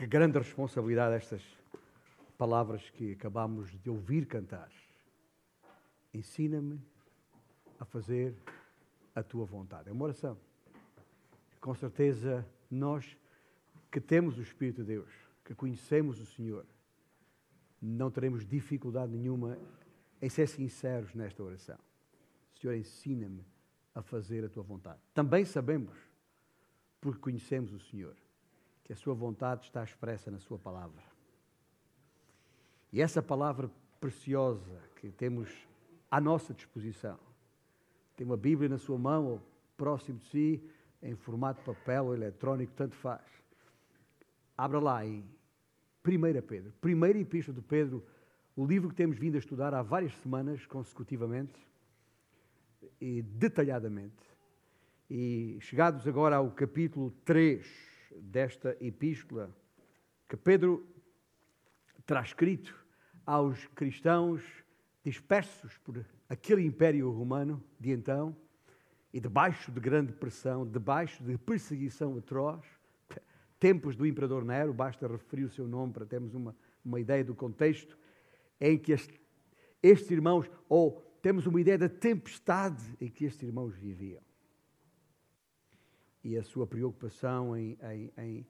Que 0.00 0.06
grande 0.06 0.38
responsabilidade 0.38 1.14
estas 1.14 1.42
palavras 2.38 2.88
que 2.88 3.12
acabamos 3.12 3.70
de 3.82 3.90
ouvir 3.90 4.24
cantar. 4.24 4.72
Ensina-me 6.14 6.80
a 7.78 7.84
fazer 7.84 8.34
a 9.14 9.22
tua 9.22 9.44
vontade. 9.44 9.90
É 9.90 9.92
uma 9.92 10.06
oração. 10.06 10.38
Com 11.60 11.74
certeza, 11.74 12.46
nós 12.70 13.14
que 13.92 14.00
temos 14.00 14.38
o 14.38 14.40
Espírito 14.40 14.80
de 14.80 14.86
Deus, 14.86 15.10
que 15.44 15.54
conhecemos 15.54 16.18
o 16.18 16.24
Senhor, 16.24 16.64
não 17.78 18.10
teremos 18.10 18.46
dificuldade 18.46 19.12
nenhuma 19.12 19.58
em 20.22 20.30
ser 20.30 20.48
sinceros 20.48 21.12
nesta 21.12 21.42
oração. 21.42 21.78
Senhor, 22.58 22.74
ensina-me 22.74 23.44
a 23.94 24.00
fazer 24.00 24.46
a 24.46 24.48
tua 24.48 24.62
vontade. 24.62 24.98
Também 25.12 25.44
sabemos, 25.44 25.94
porque 27.02 27.20
conhecemos 27.20 27.70
o 27.74 27.78
Senhor, 27.78 28.16
que 28.90 28.94
a 28.94 28.96
sua 28.96 29.14
vontade 29.14 29.66
está 29.66 29.84
expressa 29.84 30.32
na 30.32 30.40
sua 30.40 30.58
palavra. 30.58 31.00
E 32.92 33.00
essa 33.00 33.22
palavra 33.22 33.70
preciosa 34.00 34.82
que 34.96 35.12
temos 35.12 35.48
à 36.10 36.20
nossa 36.20 36.52
disposição, 36.52 37.16
tem 38.16 38.26
uma 38.26 38.36
Bíblia 38.36 38.68
na 38.68 38.78
sua 38.78 38.98
mão 38.98 39.26
ou 39.28 39.42
próximo 39.76 40.18
de 40.18 40.24
si, 40.24 40.70
em 41.00 41.14
formato 41.14 41.62
papel 41.62 42.06
ou 42.06 42.14
eletrónico, 42.16 42.72
tanto 42.74 42.96
faz. 42.96 43.22
Abra 44.58 44.80
lá 44.80 45.06
em 45.06 45.24
1 46.04 46.42
Pedro, 46.44 46.72
primeira 46.80 47.16
epístola 47.16 47.54
de 47.54 47.62
Pedro, 47.62 48.04
o 48.56 48.66
livro 48.66 48.88
que 48.88 48.96
temos 48.96 49.16
vindo 49.16 49.36
a 49.36 49.38
estudar 49.38 49.72
há 49.72 49.82
várias 49.82 50.16
semanas 50.16 50.66
consecutivamente 50.66 51.64
e 53.00 53.22
detalhadamente. 53.22 54.28
E 55.08 55.58
chegados 55.60 56.08
agora 56.08 56.34
ao 56.34 56.50
capítulo 56.50 57.12
3 57.24 57.89
desta 58.10 58.76
epístola, 58.80 59.54
que 60.28 60.36
Pedro 60.36 60.86
terá 62.06 62.22
escrito 62.22 62.74
aos 63.24 63.66
cristãos 63.68 64.42
dispersos 65.04 65.78
por 65.78 66.04
aquele 66.28 66.64
império 66.64 67.10
romano 67.10 67.62
de 67.78 67.90
então, 67.90 68.36
e 69.12 69.20
debaixo 69.20 69.72
de 69.72 69.80
grande 69.80 70.12
pressão, 70.12 70.66
debaixo 70.66 71.22
de 71.24 71.36
perseguição 71.36 72.16
atroz, 72.16 72.64
tempos 73.58 73.96
do 73.96 74.06
imperador 74.06 74.44
Nero, 74.44 74.72
basta 74.72 75.06
referir 75.06 75.44
o 75.44 75.50
seu 75.50 75.66
nome 75.66 75.92
para 75.92 76.06
termos 76.06 76.34
uma, 76.34 76.54
uma 76.84 77.00
ideia 77.00 77.24
do 77.24 77.34
contexto, 77.34 77.98
em 78.60 78.78
que 78.78 78.92
este, 78.92 79.20
estes 79.82 80.10
irmãos, 80.10 80.50
ou 80.68 81.02
temos 81.20 81.46
uma 81.46 81.60
ideia 81.60 81.76
da 81.76 81.88
tempestade 81.88 82.96
em 83.00 83.08
que 83.08 83.24
estes 83.24 83.42
irmãos 83.42 83.74
viviam. 83.74 84.22
E 86.22 86.36
a 86.36 86.42
sua 86.42 86.66
preocupação 86.66 87.56
em, 87.56 87.78
em, 87.82 88.12
em, 88.18 88.46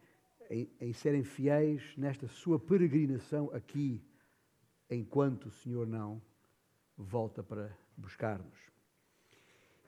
em, 0.50 0.70
em 0.80 0.92
serem 0.92 1.22
fiéis 1.22 1.96
nesta 1.96 2.26
sua 2.26 2.58
peregrinação 2.58 3.50
aqui, 3.52 4.02
enquanto 4.90 5.46
o 5.46 5.50
Senhor 5.50 5.86
não 5.86 6.20
volta 6.96 7.42
para 7.42 7.76
buscar-nos. 7.96 8.58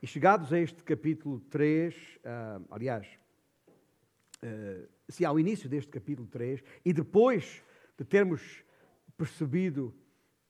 E 0.03 0.07
chegados 0.07 0.53
a 0.53 0.59
este 0.59 0.83
capítulo 0.83 1.39
3, 1.41 1.95
uh, 1.95 1.99
ah, 2.25 2.61
aliás, 2.71 3.07
uh, 4.43 4.89
se 5.09 5.25
ao 5.25 5.39
início 5.39 5.69
deste 5.69 5.91
capítulo 5.91 6.27
3, 6.29 6.63
e 6.85 6.93
depois 6.93 7.63
de 7.97 8.05
termos 8.05 8.65
percebido 9.17 9.95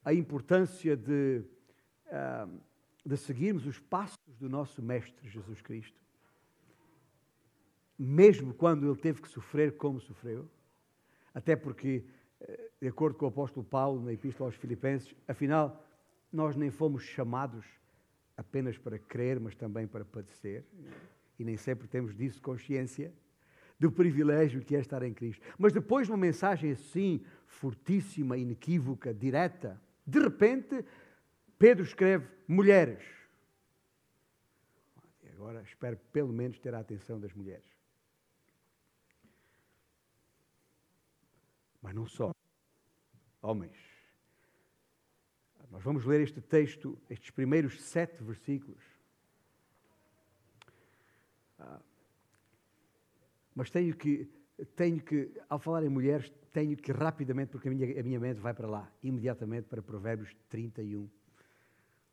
a 0.05 0.14
importância 0.14 0.96
de, 0.96 1.44
uh, 2.06 2.61
de 3.05 3.17
seguirmos 3.17 3.67
os 3.67 3.78
passos 3.78 4.17
do 4.39 4.48
nosso 4.48 4.83
Mestre 4.83 5.28
Jesus 5.28 5.61
Cristo, 5.61 6.00
mesmo 8.05 8.53
quando 8.53 8.91
ele 8.91 9.00
teve 9.00 9.22
que 9.22 9.28
sofrer 9.28 9.77
como 9.77 10.00
sofreu, 10.00 10.48
até 11.33 11.55
porque, 11.55 12.05
eh, 12.41 12.70
de 12.81 12.89
acordo 12.89 13.17
com 13.17 13.27
o 13.27 13.28
apóstolo 13.28 13.64
Paulo 13.64 14.03
na 14.05 14.12
Epístola 14.12 14.48
aos 14.48 14.56
Filipenses, 14.56 15.14
afinal, 15.28 15.86
nós 16.33 16.56
nem 16.56 16.70
fomos 16.70 17.05
chamados 17.05 17.64
apenas 18.36 18.77
para 18.77 18.98
crer, 18.98 19.39
mas 19.39 19.55
também 19.55 19.86
para 19.86 20.05
padecer, 20.05 20.64
e 21.39 21.45
nem 21.45 21.57
sempre 21.57 21.86
temos 21.86 22.14
disso 22.14 22.40
consciência, 22.42 23.13
do 23.79 23.90
privilégio 23.90 24.63
que 24.63 24.77
é 24.77 24.80
estar 24.80 25.02
em 25.02 25.13
Cristo. 25.13 25.45
Mas 25.58 25.73
depois 25.73 26.07
de 26.07 26.13
uma 26.13 26.19
mensagem 26.19 26.73
assim, 26.73 27.24
fortíssima, 27.46 28.36
inequívoca, 28.36 29.13
direta, 29.13 29.80
de 30.07 30.19
repente, 30.20 30.84
Pedro 31.58 31.84
escreve: 31.84 32.27
mulheres. 32.46 33.02
E 35.23 35.29
agora 35.29 35.63
espero 35.63 35.96
pelo 36.13 36.33
menos 36.33 36.58
ter 36.58 36.74
a 36.74 36.80
atenção 36.80 37.19
das 37.20 37.33
mulheres. 37.33 37.71
Mas 41.83 41.95
não 41.95 42.07
só. 42.07 42.33
Homens. 43.43 43.77
Nós 45.70 45.83
vamos 45.83 46.05
ler 46.05 46.20
este 46.20 46.41
texto, 46.41 46.97
estes 47.11 47.31
primeiros 47.31 47.83
sete 47.83 48.23
versículos. 48.23 48.85
Ah, 51.59 51.81
mas 53.55 53.70
tenho 53.70 53.97
que, 53.97 54.31
tenho 54.77 55.03
que, 55.03 55.33
ao 55.48 55.59
falar 55.59 55.83
em 55.83 55.89
mulheres, 55.89 56.31
tenho 56.53 56.77
que 56.77 56.93
rapidamente, 56.93 57.51
porque 57.51 57.69
a 57.69 57.70
minha, 57.70 58.01
a 58.01 58.03
minha 58.03 58.20
mente 58.20 58.39
vai 58.39 58.55
para 58.55 58.69
lá, 58.69 58.93
imediatamente 59.03 59.67
para 59.67 59.83
Provérbios 59.83 60.35
31, 60.49 61.09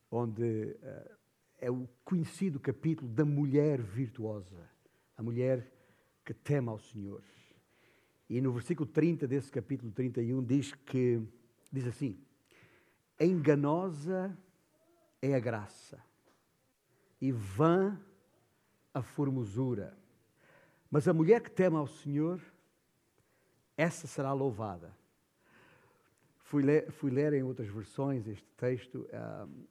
onde 0.10 0.44
uh, 0.44 1.18
é 1.58 1.70
o 1.70 1.88
conhecido 2.04 2.60
capítulo 2.60 3.12
da 3.12 3.26
mulher 3.26 3.82
virtuosa, 3.82 4.70
a 5.18 5.22
mulher 5.22 5.70
que 6.24 6.34
teme 6.34 6.70
ao 6.70 6.80
Senhor. 6.80 7.22
E 8.30 8.40
no 8.40 8.52
versículo 8.52 8.88
30 8.88 9.28
desse 9.28 9.52
capítulo 9.52 9.92
31 9.92 10.44
diz 10.44 10.72
que, 10.72 11.20
diz 11.72 11.88
assim, 11.88 12.16
enganosa 13.20 14.38
é 15.20 15.34
a 15.34 15.40
graça 15.40 16.00
e 17.20 17.32
vã 17.32 18.00
a 18.94 19.02
formosura. 19.02 19.98
Mas 20.92 21.08
a 21.08 21.14
mulher 21.14 21.42
que 21.42 21.50
teme 21.50 21.76
ao 21.76 21.88
Senhor, 21.88 22.40
essa 23.76 24.06
será 24.06 24.32
louvada. 24.32 24.96
Fui 26.44 26.62
ler, 26.62 26.92
fui 26.92 27.10
ler 27.10 27.34
em 27.34 27.44
outras 27.44 27.68
versões 27.68 28.28
este 28.28 28.48
texto. 28.56 29.08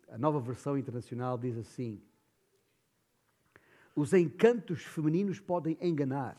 A 0.09 0.19
nova 0.19 0.41
versão 0.41 0.77
internacional 0.77 1.39
diz 1.39 1.57
assim: 1.57 2.01
Os 3.95 4.13
encantos 4.13 4.83
femininos 4.83 5.39
podem 5.41 5.77
enganar 5.81 6.37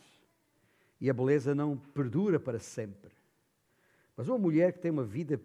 e 0.99 1.09
a 1.09 1.13
beleza 1.13 1.55
não 1.55 1.77
perdura 1.77 2.39
para 2.39 2.59
sempre. 2.59 3.11
Mas 4.15 4.27
uma 4.27 4.37
mulher 4.37 4.73
que 4.73 4.79
tem 4.79 4.91
uma 4.91 5.03
vida 5.03 5.39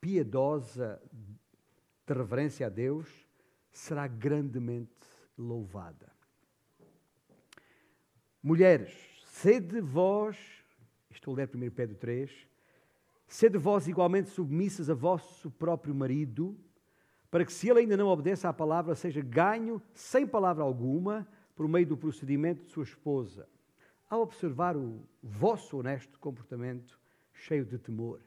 piedosa 0.00 1.00
de 2.06 2.12
reverência 2.12 2.66
a 2.66 2.68
Deus 2.68 3.08
será 3.72 4.06
grandemente 4.06 4.90
louvada. 5.38 6.12
Mulheres, 8.42 8.92
sede 9.24 9.80
vós, 9.80 10.36
estou 11.10 11.32
a 11.32 11.38
ler 11.38 11.50
1 11.54 11.70
Pedro 11.70 11.96
3, 11.96 12.30
sede 13.26 13.56
vós 13.56 13.86
igualmente 13.88 14.28
submissas 14.28 14.90
a 14.90 14.94
vosso 14.94 15.50
próprio 15.52 15.94
marido, 15.94 16.58
para 17.30 17.46
que 17.46 17.52
se 17.52 17.70
ele 17.70 17.80
ainda 17.80 17.96
não 17.96 18.08
obedeça 18.08 18.48
à 18.48 18.52
palavra, 18.52 18.94
seja 18.94 19.22
ganho 19.22 19.80
sem 19.94 20.26
palavra 20.26 20.62
alguma, 20.62 21.26
por 21.54 21.66
meio 21.66 21.86
do 21.86 21.96
procedimento 21.96 22.64
de 22.64 22.70
sua 22.70 22.82
esposa, 22.82 23.48
ao 24.12 24.20
observar 24.20 24.76
o 24.76 25.00
vosso 25.22 25.78
honesto 25.78 26.18
comportamento 26.18 27.00
cheio 27.32 27.64
de 27.64 27.78
temor. 27.78 28.20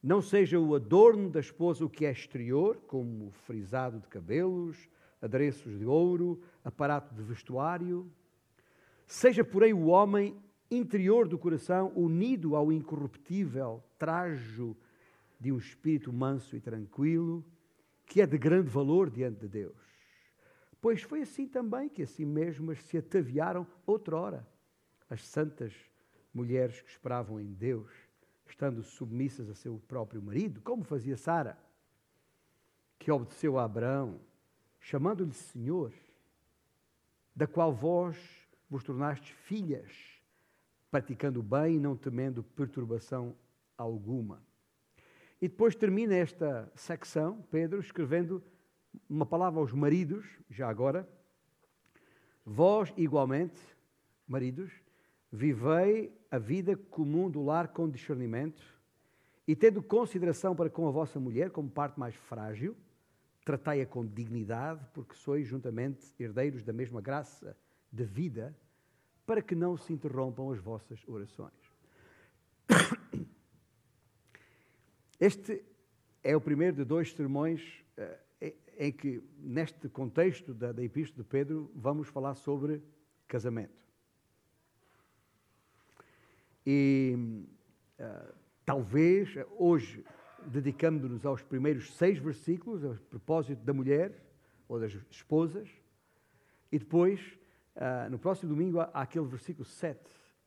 Não 0.00 0.22
seja 0.22 0.56
o 0.60 0.74
adorno 0.74 1.28
da 1.28 1.40
esposa 1.40 1.84
o 1.84 1.90
que 1.90 2.06
é 2.06 2.12
exterior, 2.12 2.76
como 2.86 3.32
frisado 3.32 3.98
de 3.98 4.06
cabelos, 4.06 4.88
adereços 5.20 5.76
de 5.76 5.84
ouro, 5.84 6.40
aparato 6.64 7.12
de 7.12 7.22
vestuário, 7.22 8.08
Seja, 9.06 9.44
porém, 9.44 9.72
o 9.72 9.86
homem 9.86 10.36
interior 10.68 11.28
do 11.28 11.38
coração 11.38 11.92
unido 11.94 12.56
ao 12.56 12.72
incorruptível 12.72 13.82
trajo 13.96 14.76
de 15.38 15.52
um 15.52 15.58
espírito 15.58 16.12
manso 16.12 16.56
e 16.56 16.60
tranquilo, 16.60 17.44
que 18.04 18.20
é 18.20 18.26
de 18.26 18.36
grande 18.36 18.68
valor 18.68 19.08
diante 19.08 19.40
de 19.40 19.48
Deus. 19.48 19.85
Pois 20.86 21.02
foi 21.02 21.22
assim 21.22 21.48
também 21.48 21.88
que 21.88 22.02
assim 22.04 22.24
mesmas 22.24 22.80
se 22.84 22.96
ataviaram 22.96 23.66
outrora 23.84 24.46
as 25.10 25.20
santas 25.26 25.74
mulheres 26.32 26.80
que 26.80 26.88
esperavam 26.88 27.40
em 27.40 27.52
Deus, 27.52 27.90
estando 28.46 28.84
submissas 28.84 29.50
a 29.50 29.54
seu 29.56 29.82
próprio 29.88 30.22
marido, 30.22 30.60
como 30.60 30.84
fazia 30.84 31.16
Sara, 31.16 31.58
que 33.00 33.10
obedeceu 33.10 33.58
a 33.58 33.64
Abraão, 33.64 34.20
chamando-lhe 34.78 35.32
Senhor, 35.32 35.92
da 37.34 37.48
qual 37.48 37.74
vós 37.74 38.16
vos 38.70 38.84
tornastes 38.84 39.30
filhas, 39.30 39.92
praticando 40.88 41.42
bem 41.42 41.78
e 41.78 41.80
não 41.80 41.96
temendo 41.96 42.44
perturbação 42.44 43.34
alguma. 43.76 44.40
E 45.42 45.48
depois 45.48 45.74
termina 45.74 46.14
esta 46.14 46.70
secção, 46.76 47.44
Pedro, 47.50 47.80
escrevendo 47.80 48.40
uma 49.08 49.26
palavra 49.26 49.60
aos 49.60 49.72
maridos, 49.72 50.26
já 50.50 50.68
agora. 50.68 51.08
Vós, 52.44 52.92
igualmente, 52.96 53.58
maridos, 54.26 54.72
Vivei 55.36 56.16
a 56.30 56.38
vida 56.38 56.76
comum 56.76 57.30
do 57.30 57.42
lar 57.42 57.68
com 57.68 57.88
discernimento 57.90 58.64
e 59.46 59.54
tendo 59.54 59.82
consideração 59.82 60.56
para 60.56 60.70
com 60.70 60.88
a 60.88 60.90
vossa 60.90 61.20
mulher 61.20 61.50
como 61.50 61.68
parte 61.68 62.00
mais 62.00 62.14
frágil, 62.14 62.76
tratai-a 63.44 63.84
com 63.84 64.06
dignidade, 64.06 64.84
porque 64.94 65.14
sois 65.14 65.46
juntamente 65.46 66.14
herdeiros 66.18 66.64
da 66.64 66.72
mesma 66.72 67.00
graça 67.00 67.56
de 67.92 68.04
vida, 68.04 68.56
para 69.26 69.42
que 69.42 69.54
não 69.54 69.76
se 69.76 69.92
interrompam 69.92 70.50
as 70.52 70.58
vossas 70.58 71.02
orações. 71.06 71.52
Este 75.18 75.64
é 76.22 76.36
o 76.36 76.40
primeiro 76.40 76.76
de 76.76 76.84
dois 76.84 77.12
sermões 77.12 77.84
uh, 77.98 78.25
em 78.76 78.92
que, 78.92 79.22
neste 79.38 79.88
contexto 79.88 80.52
da, 80.52 80.72
da 80.72 80.82
Epístola 80.82 81.22
de 81.22 81.28
Pedro, 81.28 81.70
vamos 81.74 82.08
falar 82.08 82.34
sobre 82.34 82.82
casamento. 83.26 83.74
E 86.64 87.16
uh, 87.98 88.34
talvez 88.64 89.34
hoje, 89.56 90.04
dedicando-nos 90.46 91.24
aos 91.24 91.42
primeiros 91.42 91.92
seis 91.94 92.18
versículos, 92.18 92.84
a 92.84 92.94
propósito 93.08 93.62
da 93.64 93.72
mulher 93.72 94.22
ou 94.68 94.78
das 94.78 94.92
esposas, 95.10 95.70
e 96.70 96.78
depois, 96.78 97.20
uh, 97.76 98.10
no 98.10 98.18
próximo 98.18 98.50
domingo, 98.50 98.80
há 98.80 98.90
aquele 98.92 99.26
versículo 99.26 99.64
7, 99.64 99.98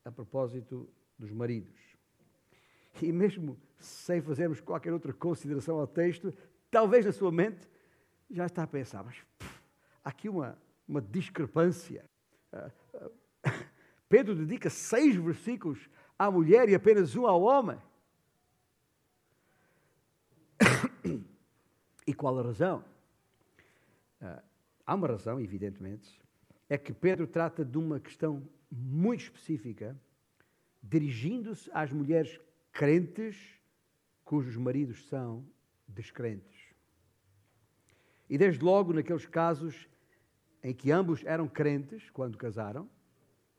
a 0.05 0.11
propósito 0.11 0.89
dos 1.17 1.31
maridos. 1.31 1.79
E 3.01 3.11
mesmo 3.11 3.57
sem 3.77 4.21
fazermos 4.21 4.59
qualquer 4.59 4.91
outra 4.91 5.13
consideração 5.13 5.79
ao 5.79 5.87
texto, 5.87 6.33
talvez 6.69 7.05
na 7.05 7.11
sua 7.11 7.31
mente 7.31 7.67
já 8.29 8.45
está 8.45 8.63
a 8.63 8.67
pensar, 8.67 9.03
mas 9.03 9.15
pff, 9.37 9.61
há 10.03 10.09
aqui 10.09 10.29
uma, 10.29 10.57
uma 10.87 11.01
discrepância. 11.01 12.05
Uh, 12.51 12.97
uh, 12.97 13.11
Pedro 14.07 14.35
dedica 14.35 14.69
seis 14.69 15.15
versículos 15.15 15.89
à 16.17 16.29
mulher 16.29 16.69
e 16.69 16.75
apenas 16.75 17.15
um 17.15 17.25
ao 17.25 17.41
homem. 17.41 17.77
E 22.07 22.13
qual 22.13 22.39
a 22.39 22.41
razão? 22.41 22.83
Uh, 24.19 24.41
há 24.83 24.95
uma 24.95 25.07
razão, 25.07 25.39
evidentemente, 25.39 26.19
é 26.67 26.75
que 26.75 26.91
Pedro 26.91 27.27
trata 27.27 27.63
de 27.63 27.77
uma 27.77 27.99
questão 27.99 28.41
muito 28.71 29.21
específica, 29.21 29.95
dirigindo-se 30.81 31.69
às 31.71 31.91
mulheres 31.91 32.39
crentes 32.71 33.59
cujos 34.25 34.55
maridos 34.55 35.07
são 35.07 35.45
descrentes. 35.87 36.58
E 38.29 38.37
desde 38.37 38.63
logo 38.63 38.93
naqueles 38.93 39.25
casos 39.25 39.87
em 40.63 40.73
que 40.73 40.91
ambos 40.91 41.23
eram 41.25 41.47
crentes 41.47 42.09
quando 42.11 42.37
casaram, 42.37 42.89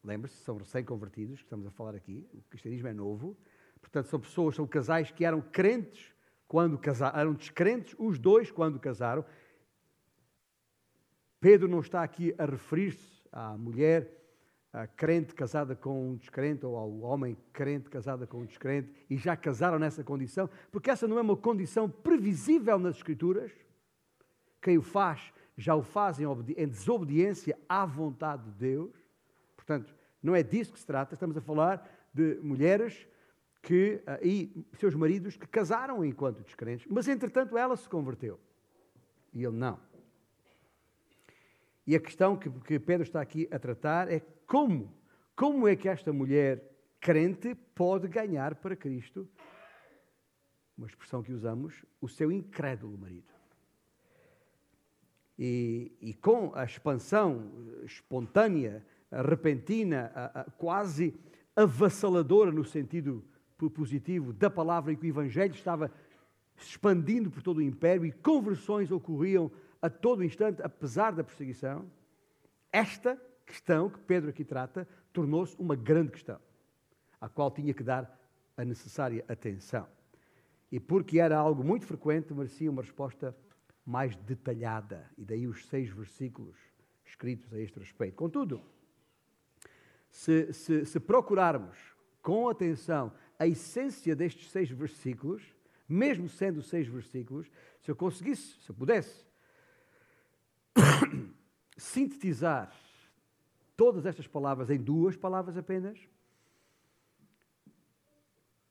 Lembre-se, 0.03 0.37
são 0.37 0.57
recém-convertidos, 0.57 1.39
que 1.39 1.45
estamos 1.45 1.67
a 1.67 1.71
falar 1.71 1.95
aqui, 1.95 2.27
o 2.33 2.41
cristianismo 2.49 2.89
é 2.89 2.93
novo. 2.93 3.37
Portanto, 3.81 4.07
são 4.07 4.19
pessoas, 4.19 4.55
são 4.55 4.67
casais 4.67 5.11
que 5.11 5.25
eram 5.25 5.43
crentes 5.43 6.13
quando 6.49 6.79
casaram, 6.79 7.19
eram 7.19 7.35
descrentes, 7.35 7.95
os 7.99 8.19
dois 8.19 8.51
quando 8.51 8.81
casaram. 8.81 9.25
Pedro 11.39 11.69
não 11.69 11.81
está 11.81 12.03
aqui 12.03 12.35
a 12.39 12.47
referir-se 12.47 13.23
à 13.31 13.57
mulher 13.57 14.17
crente 14.97 15.35
casada 15.35 15.75
com 15.75 16.11
um 16.11 16.17
descrente 16.17 16.65
ou 16.65 16.77
ao 16.77 17.01
homem 17.01 17.37
crente 17.53 17.91
casada 17.91 18.27
com 18.27 18.39
um 18.39 18.47
descrente 18.47 18.93
e 19.11 19.17
já 19.17 19.37
casaram 19.37 19.79
nessa 19.79 20.05
condição, 20.05 20.49
porque 20.71 20.91
essa 20.91 21.09
não 21.09 21.19
é 21.19 21.21
uma 21.21 21.37
condição 21.37 21.91
previsível 21.91 22.79
nas 22.79 22.97
Escrituras. 22.97 23.53
Quem 24.61 24.79
o 24.79 24.83
faz 24.83 25.33
já 25.61 25.75
o 25.75 25.83
faz 25.83 26.19
em, 26.19 26.25
em 26.57 26.67
desobediência 26.67 27.59
à 27.69 27.85
vontade 27.85 28.45
de 28.45 28.53
Deus. 28.53 28.97
Portanto, 29.55 29.95
não 30.23 30.35
é 30.35 30.43
disso 30.43 30.73
que 30.73 30.79
se 30.79 30.87
trata, 30.87 31.15
estamos 31.15 31.37
a 31.37 31.41
falar 31.41 31.87
de 32.13 32.39
mulheres 32.43 33.07
que, 33.63 34.03
uh, 34.07 34.27
e 34.27 34.67
seus 34.79 34.95
maridos 34.95 35.37
que 35.37 35.47
casaram 35.47 36.05
enquanto 36.05 36.43
descrentes, 36.43 36.87
mas 36.91 37.07
entretanto 37.09 37.57
ela 37.59 37.77
se 37.77 37.89
converteu 37.89 38.41
e 39.35 39.45
ele 39.45 39.57
não. 39.57 39.79
E 41.87 41.95
a 41.95 42.01
questão 42.01 42.37
que, 42.37 42.49
que 42.51 42.79
Pedro 42.79 43.03
está 43.03 43.21
aqui 43.21 43.49
a 43.51 43.59
tratar 43.59 44.11
é 44.11 44.21
como, 44.47 44.95
como 45.37 45.69
é 45.69 45.77
que 45.77 45.89
esta 45.89 46.13
mulher 46.13 46.63
crente 47.01 47.55
pode 47.75 48.09
ganhar 48.09 48.55
para 48.55 48.77
Cristo, 48.77 49.29
uma 50.77 50.87
expressão 50.87 51.23
que 51.23 51.33
usamos, 51.33 51.85
o 52.01 52.09
seu 52.09 52.33
incrédulo 52.33 52.97
marido. 52.97 53.40
E, 55.43 55.91
e 56.03 56.13
com 56.13 56.53
a 56.55 56.65
expansão 56.65 57.51
espontânea 57.83 58.85
repentina, 59.11 60.13
quase 60.59 61.15
avassaladora 61.57 62.53
no 62.53 62.63
sentido 62.63 63.25
positivo 63.75 64.35
da 64.35 64.51
palavra 64.51 64.93
em 64.93 64.97
que 64.97 65.07
o 65.07 65.09
Evangelho 65.09 65.55
estava 65.55 65.91
expandindo 66.59 67.31
por 67.31 67.43
todo 67.43 67.57
o 67.57 67.63
império 67.63 68.05
e 68.05 68.13
conversões 68.13 68.91
ocorriam 68.91 69.51
a 69.81 69.89
todo 69.89 70.23
instante, 70.23 70.61
apesar 70.63 71.13
da 71.13 71.25
perseguição, 71.25 71.91
esta 72.71 73.19
questão 73.47 73.89
que 73.89 73.99
Pedro 74.01 74.29
aqui 74.29 74.45
trata 74.45 74.87
tornou-se 75.11 75.57
uma 75.59 75.75
grande 75.75 76.13
questão, 76.13 76.39
à 77.19 77.31
qual 77.31 77.51
tinha 77.51 77.73
que 77.73 77.83
dar 77.83 78.15
a 78.59 78.63
necessária 78.63 79.25
atenção. 79.27 79.89
E 80.71 80.79
porque 80.79 81.19
era 81.19 81.39
algo 81.39 81.65
muito 81.65 81.87
frequente, 81.87 82.35
merecia 82.35 82.71
uma 82.71 82.83
resposta 82.83 83.35
mais 83.91 84.15
detalhada, 84.15 85.11
e 85.19 85.25
daí 85.25 85.49
os 85.49 85.67
seis 85.67 85.91
versículos 85.91 86.57
escritos 87.05 87.53
a 87.53 87.59
este 87.59 87.81
respeito. 87.81 88.15
Contudo, 88.15 88.63
se, 90.09 90.53
se, 90.53 90.87
se 90.87 91.01
procurarmos 91.01 91.77
com 92.23 92.49
atenção 92.49 93.13
a 93.37 93.49
essência 93.49 94.15
destes 94.15 94.49
seis 94.53 94.71
versículos, 94.71 95.43
mesmo 95.89 96.29
sendo 96.29 96.63
seis 96.63 96.87
versículos, 96.87 97.51
se 97.81 97.91
eu 97.91 97.97
conseguisse, 97.97 98.61
se 98.61 98.71
eu 98.71 98.77
pudesse 98.77 99.27
sintetizar 101.77 102.73
todas 103.77 104.07
estas 104.07 104.29
palavras 104.29 104.71
em 104.71 104.79
duas 104.79 105.17
palavras 105.17 105.57
apenas, 105.57 105.99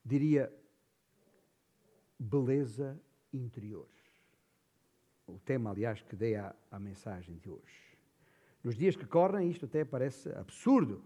diria 0.02 0.50
beleza 2.18 2.98
interior. 3.34 3.99
O 5.34 5.38
tema, 5.38 5.70
aliás, 5.70 6.02
que 6.02 6.16
dei 6.16 6.36
à, 6.36 6.54
à 6.70 6.78
mensagem 6.78 7.36
de 7.38 7.48
hoje. 7.48 7.96
Nos 8.62 8.76
dias 8.76 8.96
que 8.96 9.06
correm, 9.06 9.50
isto 9.50 9.64
até 9.64 9.84
parece 9.84 10.28
absurdo 10.30 11.02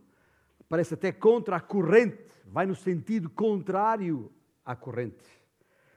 parece 0.68 0.94
até 0.94 1.12
contra 1.12 1.56
a 1.56 1.60
corrente, 1.60 2.18
vai 2.44 2.66
no 2.66 2.74
sentido 2.74 3.30
contrário 3.30 4.32
à 4.64 4.74
corrente. 4.74 5.24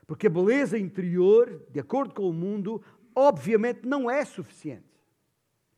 Porque 0.06 0.26
a 0.26 0.30
beleza 0.30 0.78
interior, 0.78 1.66
de 1.70 1.80
acordo 1.80 2.14
com 2.14 2.28
o 2.28 2.32
mundo, 2.32 2.82
obviamente 3.14 3.86
não 3.86 4.10
é 4.10 4.24
suficiente. 4.24 4.86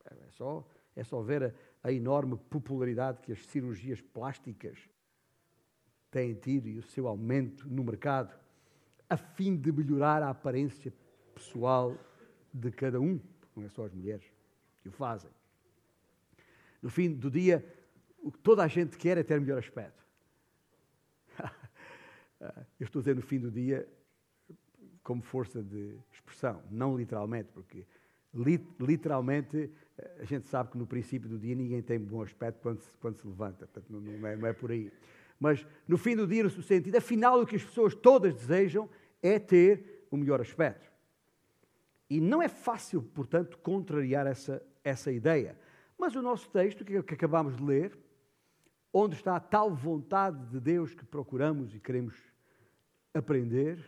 É 0.05 0.29
só, 0.29 0.67
é 0.95 1.03
só 1.03 1.21
ver 1.21 1.43
a, 1.43 1.53
a 1.83 1.91
enorme 1.91 2.37
popularidade 2.49 3.19
que 3.21 3.31
as 3.31 3.45
cirurgias 3.47 4.01
plásticas 4.01 4.77
têm 6.09 6.33
tido 6.33 6.67
e 6.67 6.77
o 6.77 6.83
seu 6.83 7.07
aumento 7.07 7.67
no 7.69 7.83
mercado, 7.83 8.37
a 9.09 9.17
fim 9.17 9.55
de 9.55 9.71
melhorar 9.71 10.21
a 10.21 10.29
aparência 10.29 10.93
pessoal 11.33 11.97
de 12.53 12.71
cada 12.71 12.99
um, 12.99 13.19
não 13.55 13.65
é 13.65 13.69
só 13.69 13.85
as 13.85 13.93
mulheres 13.93 14.25
que 14.81 14.89
o 14.89 14.91
fazem. 14.91 15.31
No 16.81 16.89
fim 16.89 17.13
do 17.13 17.29
dia, 17.29 17.65
o 18.21 18.31
que 18.31 18.39
toda 18.39 18.63
a 18.63 18.67
gente 18.67 18.97
quer 18.97 19.17
é 19.17 19.23
ter 19.23 19.39
melhor 19.39 19.59
aspecto. 19.59 20.03
Eu 22.79 22.85
estou 22.85 22.99
a 22.99 23.01
dizer 23.01 23.15
no 23.15 23.21
fim 23.21 23.39
do 23.39 23.51
dia 23.51 23.87
como 25.03 25.21
força 25.21 25.61
de 25.61 25.97
expressão, 26.11 26.61
não 26.69 26.97
literalmente, 26.97 27.49
porque 27.53 27.85
literalmente 28.79 29.69
a 30.19 30.23
gente 30.23 30.47
sabe 30.47 30.71
que 30.71 30.77
no 30.77 30.87
princípio 30.87 31.29
do 31.29 31.37
dia 31.37 31.55
ninguém 31.55 31.81
tem 31.81 31.99
bom 31.99 32.21
aspecto 32.21 32.59
quando 32.61 32.79
se, 32.79 32.97
quando 32.97 33.17
se 33.17 33.27
levanta, 33.27 33.67
portanto 33.67 33.91
não 33.91 34.27
é, 34.27 34.35
não 34.35 34.47
é 34.47 34.53
por 34.53 34.71
aí. 34.71 34.91
Mas 35.39 35.65
no 35.87 35.97
fim 35.97 36.15
do 36.15 36.27
dia, 36.27 36.43
no 36.43 36.49
sentido, 36.49 36.95
afinal 36.95 37.41
o 37.41 37.45
que 37.45 37.55
as 37.55 37.63
pessoas 37.63 37.95
todas 37.95 38.33
desejam 38.35 38.89
é 39.21 39.39
ter 39.39 40.05
o 40.09 40.17
melhor 40.17 40.39
aspecto. 40.39 40.90
E 42.11 42.19
não 42.19 42.41
é 42.41 42.49
fácil, 42.49 43.01
portanto, 43.01 43.57
contrariar 43.59 44.27
essa, 44.27 44.61
essa 44.83 45.09
ideia. 45.09 45.57
Mas 45.97 46.13
o 46.13 46.21
nosso 46.21 46.49
texto, 46.49 46.83
que, 46.83 47.01
que 47.01 47.13
acabamos 47.13 47.55
de 47.55 47.63
ler, 47.63 47.97
onde 48.91 49.15
está 49.15 49.37
a 49.37 49.39
tal 49.39 49.73
vontade 49.73 50.45
de 50.47 50.59
Deus 50.59 50.93
que 50.93 51.05
procuramos 51.05 51.73
e 51.73 51.79
queremos 51.79 52.13
aprender, 53.13 53.79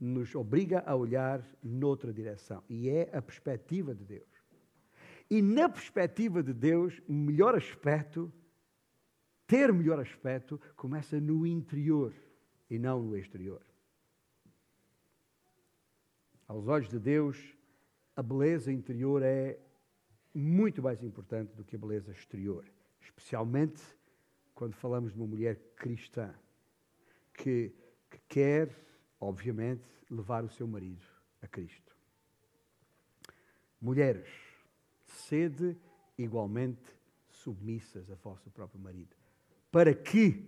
nos 0.00 0.34
obriga 0.34 0.82
a 0.86 0.96
olhar 0.96 1.44
noutra 1.62 2.14
direção. 2.14 2.64
E 2.66 2.88
é 2.88 3.14
a 3.14 3.20
perspectiva 3.20 3.94
de 3.94 4.06
Deus. 4.06 4.32
E 5.28 5.42
na 5.42 5.68
perspectiva 5.68 6.42
de 6.42 6.54
Deus, 6.54 6.98
melhor 7.06 7.54
aspecto, 7.54 8.32
ter 9.46 9.70
melhor 9.70 10.00
aspecto, 10.00 10.58
começa 10.76 11.20
no 11.20 11.46
interior 11.46 12.14
e 12.70 12.78
não 12.78 13.02
no 13.02 13.18
exterior. 13.18 13.60
Aos 16.52 16.68
olhos 16.68 16.90
de 16.90 16.98
Deus, 16.98 17.56
a 18.14 18.22
beleza 18.22 18.70
interior 18.70 19.22
é 19.22 19.58
muito 20.34 20.82
mais 20.82 21.02
importante 21.02 21.56
do 21.56 21.64
que 21.64 21.76
a 21.76 21.78
beleza 21.78 22.12
exterior 22.12 22.62
especialmente 23.00 23.82
quando 24.54 24.74
falamos 24.74 25.14
de 25.14 25.18
uma 25.18 25.26
mulher 25.26 25.56
cristã 25.74 26.30
que, 27.32 27.74
que 28.10 28.18
quer, 28.28 28.68
obviamente, 29.18 29.88
levar 30.10 30.44
o 30.44 30.50
seu 30.50 30.66
marido 30.66 31.06
a 31.40 31.48
Cristo. 31.48 31.96
Mulheres, 33.80 34.28
sede 35.06 35.74
igualmente 36.18 36.94
submissas 37.30 38.10
a 38.10 38.14
vosso 38.16 38.50
próprio 38.50 38.78
marido, 38.78 39.16
para 39.70 39.94
que, 39.94 40.46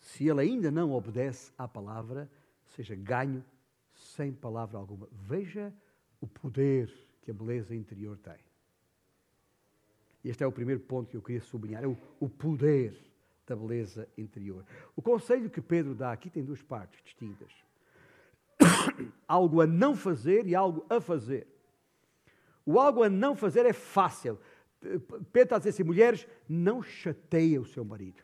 se 0.00 0.28
ele 0.28 0.40
ainda 0.40 0.68
não 0.68 0.90
obedece 0.90 1.52
à 1.56 1.68
palavra, 1.68 2.28
seja 2.66 2.96
ganho 2.96 3.44
sem 4.02 4.32
palavra 4.32 4.78
alguma. 4.78 5.08
Veja 5.12 5.72
o 6.20 6.26
poder 6.26 6.92
que 7.22 7.30
a 7.30 7.34
beleza 7.34 7.74
interior 7.74 8.18
tem. 8.18 8.38
Este 10.24 10.44
é 10.44 10.46
o 10.46 10.52
primeiro 10.52 10.80
ponto 10.80 11.10
que 11.10 11.16
eu 11.16 11.22
queria 11.22 11.40
sublinhar: 11.40 11.82
é 11.82 11.86
o, 11.86 11.96
o 12.20 12.28
poder 12.28 12.96
da 13.46 13.56
beleza 13.56 14.08
interior. 14.16 14.64
O 14.94 15.02
conselho 15.02 15.50
que 15.50 15.60
Pedro 15.60 15.94
dá 15.94 16.12
aqui 16.12 16.30
tem 16.30 16.44
duas 16.44 16.62
partes 16.62 17.02
distintas: 17.02 17.52
algo 19.26 19.60
a 19.60 19.66
não 19.66 19.96
fazer 19.96 20.46
e 20.46 20.54
algo 20.54 20.86
a 20.88 21.00
fazer. 21.00 21.46
O 22.64 22.78
algo 22.78 23.02
a 23.02 23.08
não 23.08 23.34
fazer 23.34 23.66
é 23.66 23.72
fácil. 23.72 24.38
Pedro 24.80 25.42
está 25.42 25.56
a 25.56 25.58
dizer 25.58 25.70
assim: 25.70 25.82
mulheres, 25.82 26.26
não 26.48 26.82
chateiem 26.82 27.58
o 27.58 27.66
seu 27.66 27.84
marido. 27.84 28.22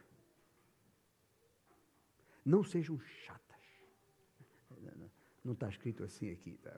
Não 2.44 2.62
sejam 2.62 2.99
chatas. 3.00 3.48
Não 5.49 5.55
está 5.55 5.67
escrito 5.71 6.05
assim 6.05 6.31
aqui. 6.31 6.50
Está 6.50 6.76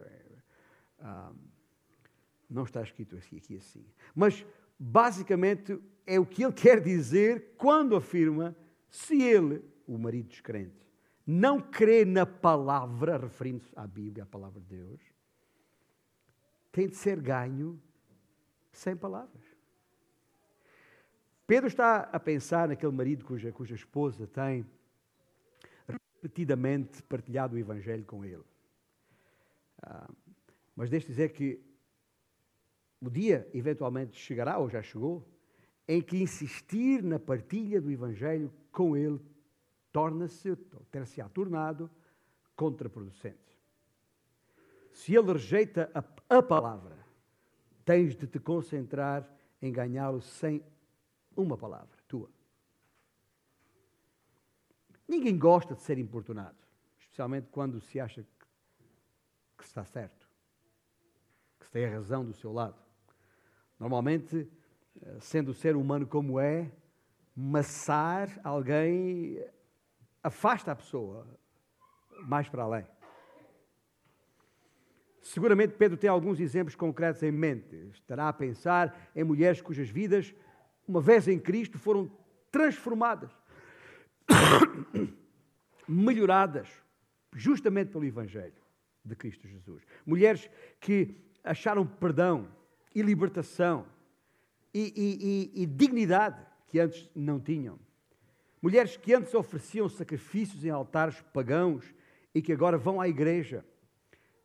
ah, 1.00 1.33
não 2.49 2.62
está 2.62 2.81
escrito 2.83 3.17
aqui, 3.17 3.37
aqui 3.37 3.57
assim. 3.57 3.85
Mas, 4.15 4.47
basicamente, 4.79 5.77
é 6.07 6.21
o 6.21 6.25
que 6.25 6.45
ele 6.45 6.53
quer 6.55 6.81
dizer 6.81 7.55
quando 7.59 7.97
afirma 7.97 8.57
se 8.89 9.21
ele, 9.21 9.61
o 9.89 9.99
marido 9.99 10.29
descrente, 10.29 10.87
não 11.27 11.61
crê 11.61 12.05
na 12.05 12.25
palavra, 12.25 13.19
referindo-se 13.19 13.73
à 13.75 13.89
Bíblia, 13.89 14.23
à 14.23 14.27
palavra 14.27 14.61
de 14.61 14.67
Deus, 14.77 15.00
tem 16.71 16.87
de 16.87 16.95
ser 16.95 17.21
ganho 17.21 17.81
sem 18.71 18.97
palavras. 18.97 19.43
Pedro 21.45 21.67
está 21.67 22.03
a 22.03 22.21
pensar 22.21 22.69
naquele 22.69 22.93
marido 22.93 23.25
cuja, 23.25 23.50
cuja 23.50 23.75
esposa 23.75 24.29
tem 24.29 24.65
repetidamente 25.89 27.03
partilhado 27.03 27.57
o 27.57 27.59
Evangelho 27.59 28.05
com 28.05 28.25
ele. 28.25 28.45
Ah, 29.83 30.11
mas 30.77 30.91
deixe 30.91 31.07
dizer 31.07 31.33
que 31.33 31.63
o 33.01 33.09
dia 33.09 33.49
eventualmente 33.55 34.19
chegará, 34.19 34.59
ou 34.59 34.69
já 34.69 34.83
chegou, 34.83 35.27
em 35.89 36.01
que 36.01 36.23
insistir 36.23 37.03
na 37.03 37.19
partilha 37.19 37.81
do 37.81 37.91
Evangelho 37.91 38.53
com 38.71 38.97
ele 38.97 39.21
torna-se, 39.93 40.55
ter-se-á 40.91 41.29
tornado, 41.29 41.91
contraproducente. 42.55 43.59
Se 44.93 45.15
ele 45.15 45.33
rejeita 45.33 45.91
a, 45.95 46.37
a 46.37 46.43
palavra, 46.43 46.97
tens 47.85 48.15
de 48.15 48.27
te 48.27 48.39
concentrar 48.39 49.29
em 49.61 49.73
ganhá-lo 49.73 50.21
sem 50.21 50.63
uma 51.37 51.57
palavra 51.57 51.97
tua. 52.07 52.31
Ninguém 55.09 55.37
gosta 55.37 55.75
de 55.75 55.83
ser 55.83 55.99
importunado, 55.99 56.57
especialmente 56.99 57.49
quando 57.51 57.81
se 57.81 57.99
acha 57.99 58.25
que, 59.61 59.67
está 59.67 59.85
certo, 59.85 60.26
que 61.61 61.71
tem 61.71 61.85
a 61.85 61.90
razão 61.90 62.25
do 62.25 62.33
seu 62.33 62.52
lado. 62.52 62.76
Normalmente, 63.79 64.50
eh, 65.02 65.19
sendo 65.21 65.50
o 65.50 65.55
ser 65.55 65.76
humano 65.76 66.07
como 66.07 66.40
é, 66.40 66.71
maçar 67.37 68.40
alguém 68.43 69.43
afasta 70.23 70.73
a 70.73 70.76
pessoa 70.76 71.26
mais 72.23 72.49
para 72.49 72.62
além. 72.62 72.87
Seguramente 75.23 75.75
Pedro 75.75 75.97
tem 75.97 76.09
alguns 76.09 76.40
exemplos 76.40 76.75
concretos 76.75 77.23
em 77.23 77.31
mente. 77.31 77.76
Estará 77.93 78.29
a 78.29 78.33
pensar 78.33 79.11
em 79.14 79.23
mulheres 79.23 79.61
cujas 79.61 79.88
vidas, 79.88 80.35
uma 80.88 81.00
vez 81.00 81.29
em 81.29 81.38
Cristo, 81.38 81.79
foram 81.79 82.11
transformadas, 82.50 83.31
melhoradas, 85.87 86.69
justamente 87.35 87.93
pelo 87.93 88.05
Evangelho 88.05 88.60
de 89.04 89.14
Cristo 89.16 89.49
Jesus. 89.49 89.83
Mulheres 90.07 90.49
que 90.80 91.14
acharam 91.42 91.87
perdão 91.87 92.49
e 92.95 93.02
libertação 93.02 93.87
e, 94.73 94.92
e, 94.97 95.61
e, 95.61 95.62
e 95.62 95.66
dignidade 95.66 96.40
que 96.69 96.78
antes 96.78 97.09
não 97.14 97.40
tinham. 97.40 97.78
Mulheres 98.62 98.97
que 98.97 99.14
antes 99.14 99.35
ofereciam 99.35 99.88
sacrifícios 99.88 100.64
em 100.64 100.71
altares 100.71 101.21
pagãos 101.33 101.85
e 102.35 102.42
que 102.42 102.52
agora 102.52 102.76
vão 102.76 103.00
à 103.00 103.09
igreja 103.09 103.64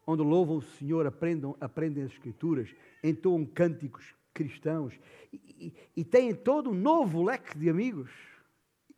onde 0.08 0.22
louvam 0.22 0.58
o 0.58 0.62
Senhor, 0.62 1.06
aprendam, 1.08 1.58
aprendem 1.60 2.04
as 2.04 2.12
Escrituras, 2.12 2.74
entoam 3.04 3.46
cânticos 3.46 4.14
cristãos 4.34 4.94
e, 5.32 5.74
e, 5.96 6.02
e 6.02 6.04
têm 6.04 6.34
todo 6.34 6.70
um 6.70 6.74
novo 6.74 7.24
leque 7.24 7.58
de 7.58 7.70
amigos 7.70 8.12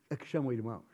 a 0.10 0.16
que 0.16 0.26
chamam 0.26 0.52
irmãos. 0.52 0.86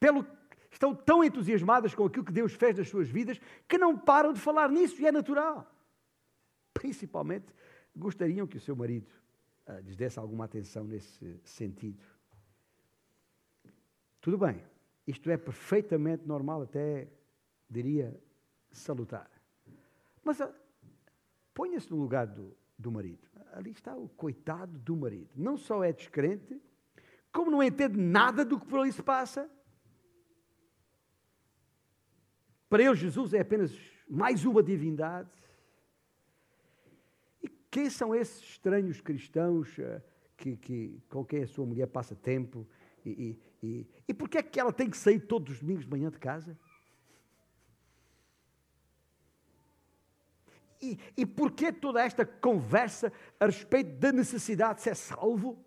Pelo, 0.00 0.26
estão 0.70 0.94
tão 0.94 1.24
entusiasmadas 1.24 1.94
com 1.94 2.04
aquilo 2.04 2.24
que 2.24 2.32
Deus 2.32 2.52
fez 2.52 2.76
nas 2.76 2.88
suas 2.88 3.08
vidas 3.08 3.40
que 3.66 3.78
não 3.78 3.96
param 3.96 4.32
de 4.32 4.40
falar 4.40 4.70
nisso 4.70 5.00
e 5.00 5.06
é 5.06 5.12
natural. 5.12 5.70
Principalmente 6.72 7.46
gostariam 7.96 8.46
que 8.46 8.56
o 8.56 8.60
seu 8.60 8.76
marido 8.76 9.08
uh, 9.66 9.80
lhes 9.80 9.96
desse 9.96 10.18
alguma 10.18 10.44
atenção 10.44 10.84
nesse 10.84 11.40
sentido. 11.44 12.04
Tudo 14.20 14.38
bem, 14.38 14.62
isto 15.06 15.30
é 15.30 15.36
perfeitamente 15.36 16.26
normal, 16.26 16.62
até 16.62 17.08
diria 17.68 18.18
salutar. 18.70 19.30
Mas 20.22 20.40
uh, 20.40 20.52
ponha-se 21.54 21.90
no 21.90 21.96
lugar 21.96 22.26
do, 22.26 22.56
do 22.78 22.92
marido. 22.92 23.26
Ali 23.52 23.70
está 23.70 23.96
o 23.96 24.08
coitado 24.10 24.78
do 24.78 24.94
marido. 24.94 25.30
Não 25.34 25.56
só 25.56 25.82
é 25.82 25.92
descrente, 25.92 26.60
como 27.32 27.50
não 27.50 27.62
entende 27.62 27.98
nada 27.98 28.44
do 28.44 28.60
que 28.60 28.66
por 28.66 28.80
ali 28.80 28.92
se 28.92 29.02
passa. 29.02 29.50
Para 32.68 32.82
ele, 32.82 32.94
Jesus 32.94 33.32
é 33.32 33.40
apenas 33.40 33.74
mais 34.08 34.44
uma 34.44 34.62
divindade. 34.62 35.30
E 37.42 37.48
quem 37.70 37.88
são 37.88 38.14
esses 38.14 38.42
estranhos 38.42 39.00
cristãos 39.00 39.76
uh, 39.78 40.02
que, 40.36 40.56
que, 40.56 41.02
com 41.08 41.24
quem 41.24 41.42
a 41.42 41.46
sua 41.46 41.64
mulher 41.64 41.86
passa 41.86 42.14
tempo? 42.14 42.66
E, 43.04 43.38
e, 43.62 43.66
e, 43.66 43.86
e 44.08 44.14
por 44.14 44.28
que 44.28 44.38
é 44.38 44.42
que 44.42 44.60
ela 44.60 44.72
tem 44.72 44.90
que 44.90 44.96
sair 44.96 45.20
todos 45.20 45.54
os 45.54 45.60
domingos 45.60 45.84
de 45.84 45.90
manhã 45.90 46.10
de 46.10 46.18
casa? 46.18 46.58
E, 50.80 50.98
e 51.16 51.26
por 51.26 51.50
que 51.52 51.72
toda 51.72 52.00
esta 52.02 52.24
conversa 52.24 53.12
a 53.40 53.46
respeito 53.46 53.98
da 53.98 54.12
necessidade 54.12 54.76
de 54.76 54.82
ser 54.82 54.94
salvo? 54.94 55.64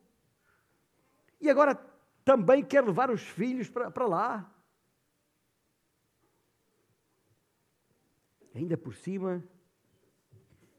E 1.40 1.50
agora 1.50 1.76
também 2.24 2.64
quer 2.64 2.84
levar 2.84 3.10
os 3.10 3.22
filhos 3.22 3.70
para, 3.70 3.92
para 3.92 4.06
lá. 4.06 4.56
Ainda 8.54 8.78
por 8.78 8.94
cima, 8.94 9.44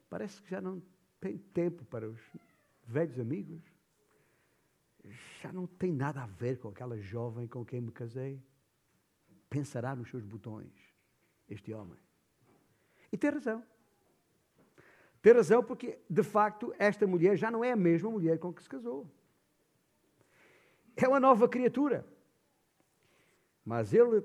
parece 0.09 0.43
que 0.43 0.51
já 0.51 0.61
não 0.61 0.83
tem 1.21 1.39
tempo 1.39 1.85
para 1.87 2.09
os 2.09 2.21
velhos 2.85 3.19
amigos. 3.19 3.63
Já 5.41 5.53
não 5.53 5.67
tem 5.67 5.93
nada 5.93 6.23
a 6.23 6.27
ver 6.27 6.59
com 6.59 6.69
aquela 6.69 6.99
jovem 6.99 7.49
com 7.49 7.65
quem 7.65 7.81
me 7.81 7.91
casei. 7.91 8.43
Pensará 9.49 9.97
nos 9.97 10.09
seus 10.11 10.25
botões, 10.25 10.73
este 11.49 11.73
homem. 11.73 11.99
E 13.11 13.17
tem 13.17 13.31
razão. 13.31 13.65
Tem 15.21 15.33
razão 15.33 15.63
porque, 15.63 15.99
de 16.09 16.23
facto, 16.23 16.75
esta 16.79 17.07
mulher 17.07 17.37
já 17.37 17.51
não 17.51 17.65
é 17.65 17.73
a 17.73 17.77
mesma 17.77 18.11
mulher 18.11 18.39
com 18.39 18.53
que 18.53 18.63
se 18.63 18.69
casou. 18.69 19.11
É 20.97 21.09
uma 21.09 21.21
nova 21.21 21.49
criatura. 21.49 22.07
Mas 23.65 23.95
ele 23.95 24.23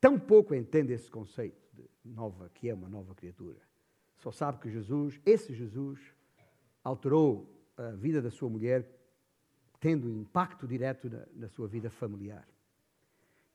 tão 0.00 0.18
pouco 0.18 0.54
entende 0.54 0.92
esse 0.92 1.10
conceito 1.10 1.65
nova, 2.06 2.50
que 2.50 2.68
é 2.68 2.74
uma 2.74 2.88
nova 2.88 3.14
criatura. 3.14 3.60
Só 4.18 4.30
sabe 4.30 4.58
que 4.60 4.70
Jesus, 4.70 5.20
esse 5.24 5.54
Jesus, 5.54 6.00
alterou 6.82 7.52
a 7.76 7.90
vida 7.90 8.22
da 8.22 8.30
sua 8.30 8.48
mulher, 8.48 8.88
tendo 9.78 10.08
impacto 10.08 10.66
direto 10.66 11.10
na, 11.10 11.26
na 11.34 11.48
sua 11.48 11.68
vida 11.68 11.90
familiar. 11.90 12.46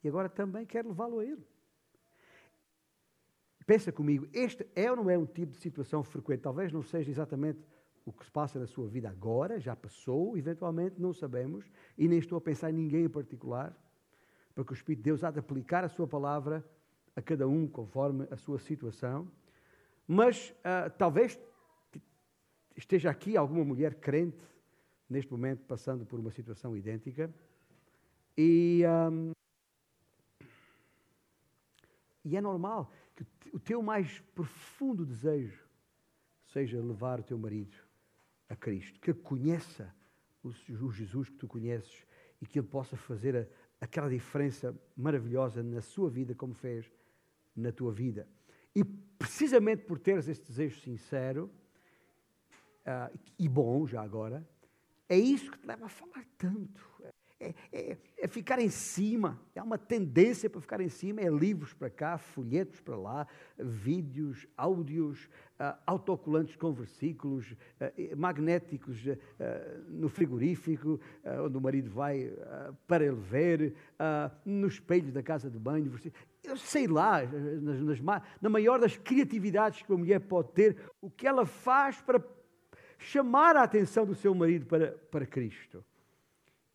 E 0.04 0.08
agora 0.08 0.30
também 0.30 0.66
quer 0.66 0.86
levá-lo 0.86 1.20
a 1.20 1.26
ele. 1.26 1.46
Pensa 3.66 3.92
comigo, 3.92 4.28
este 4.34 4.68
é 4.76 4.90
ou 4.90 4.98
não 4.98 5.10
é 5.10 5.18
um 5.18 5.26
tipo 5.26 5.52
de 5.52 5.58
situação 5.60 6.04
frequente? 6.04 6.42
Talvez 6.42 6.72
não 6.72 6.84
seja 6.84 7.10
exatamente 7.10 7.60
o 8.06 8.12
que 8.12 8.26
se 8.26 8.32
passa 8.32 8.60
na 8.60 8.68
sua 8.68 8.88
vida 8.88 9.10
agora, 9.10 9.60
já 9.60 9.76
passou, 9.76 10.36
eventualmente 10.38 11.00
não 11.00 11.14
sabemos, 11.14 11.72
e 11.98 12.08
nem 12.08 12.18
estou 12.18 12.38
a 12.38 12.42
pensar 12.42 12.72
em 12.72 12.74
ninguém 12.74 13.06
em 13.06 13.10
particular, 13.10 13.76
porque 14.56 14.74
o 14.74 14.76
Espírito 14.76 15.00
de 15.00 15.04
Deus 15.04 15.24
há 15.24 15.32
de 15.32 15.40
aplicar 15.40 15.84
a 15.84 15.90
sua 15.90 16.08
palavra 16.08 16.66
a 17.16 17.22
cada 17.22 17.48
um 17.48 17.68
conforme 17.68 18.28
a 18.32 18.38
sua 18.38 18.60
situação. 18.60 19.30
Mas 20.08 20.50
uh, 20.50 20.90
talvez 20.98 21.40
esteja 22.76 23.10
aqui 23.10 23.38
alguma 23.38 23.64
mulher 23.64 23.96
crente 23.96 24.44
neste 25.10 25.32
momento 25.32 25.64
passando 25.66 26.06
por 26.06 26.20
uma 26.20 26.32
situação 26.32 26.76
idêntica. 26.76 27.34
E, 28.38 28.84
um, 29.12 29.32
e 32.24 32.38
é 32.38 32.42
normal 32.42 32.92
que 33.16 33.26
o 33.54 33.60
teu 33.60 33.82
mais 33.84 34.20
profundo 34.34 35.06
desejo 35.06 35.68
seja 36.48 36.82
levar 36.82 37.20
o 37.20 37.24
teu 37.24 37.38
marido 37.38 37.78
a 38.50 38.56
Cristo, 38.56 39.00
que 39.00 39.12
ele 39.12 39.20
conheça 39.20 39.94
o 40.44 40.92
Jesus 40.92 41.30
que 41.30 41.38
tu 41.38 41.48
conheces 41.48 42.06
e 42.42 42.46
que 42.46 42.60
ele 42.60 42.68
possa 42.68 42.98
fazer 42.98 43.36
a, 43.36 43.46
aquela 43.86 44.10
diferença 44.10 44.76
maravilhosa 44.96 45.62
na 45.62 45.82
sua 45.82 46.10
vida, 46.10 46.34
como 46.34 46.54
fez 46.54 46.92
na 47.56 47.72
tua 47.72 47.92
vida. 47.92 48.28
E 48.76 48.84
precisamente 48.84 49.84
por 49.84 50.00
teres 50.00 50.28
este 50.28 50.48
desejo 50.48 50.80
sincero 50.82 51.52
uh, 52.86 53.20
e 53.38 53.48
bom, 53.48 53.86
já 53.86 54.02
agora, 54.02 54.48
é 55.08 55.18
isso 55.18 55.52
que 55.52 55.60
te 55.60 55.68
leva 55.68 55.86
a 55.86 55.90
falar 55.90 56.26
tanto 56.38 56.92
é, 57.42 57.54
é, 57.74 57.98
é, 58.20 58.28
ficar 58.28 58.60
em 58.60 58.70
cima. 58.70 59.42
Há 59.56 59.64
uma 59.64 59.78
tendência 59.78 60.48
para 60.48 60.62
ficar 60.62 60.80
em 60.80 60.90
cima. 60.90 61.22
É 61.22 61.30
livros 61.30 61.74
para 61.74 61.90
cá, 61.90 62.18
folhetos 62.20 62.80
para 62.80 62.96
lá, 62.96 63.28
vídeos, 63.58 64.46
áudios, 64.56 65.26
uh, 65.60 65.76
autocolantes 65.88 66.56
com 66.56 66.72
versículos, 66.72 67.52
uh, 67.52 68.16
magnéticos 68.16 69.04
uh, 69.08 69.18
no 69.90 70.08
frigorífico, 70.08 71.00
onde 71.44 71.58
o 71.58 71.62
marido 71.62 71.90
vai 71.90 72.32
para 72.88 73.06
ele 73.06 73.16
ver, 73.16 73.74
no 74.46 74.68
espelho 74.68 75.12
da 75.12 75.24
casa 75.24 75.50
de 75.50 75.58
banho. 75.58 75.92
Eu 76.44 76.58
sei 76.58 76.88
lá, 76.88 77.22
nas, 77.24 78.00
nas, 78.02 78.22
na 78.42 78.50
maior 78.50 78.80
das 78.80 78.98
criatividades 78.98 79.82
que 79.82 79.92
uma 79.92 80.00
mulher 80.00 80.20
pode 80.20 80.52
ter, 80.54 80.78
o 81.00 81.10
que 81.10 81.28
ela 81.28 81.46
faz 81.46 82.02
para 82.02 82.24
chamar 82.98 83.56
a 83.56 83.64
atenção 83.64 84.06
do 84.06 84.16
seu 84.16 84.34
marido 84.34 84.66
para, 84.66 84.92
para 85.12 85.26
Cristo 85.26 85.84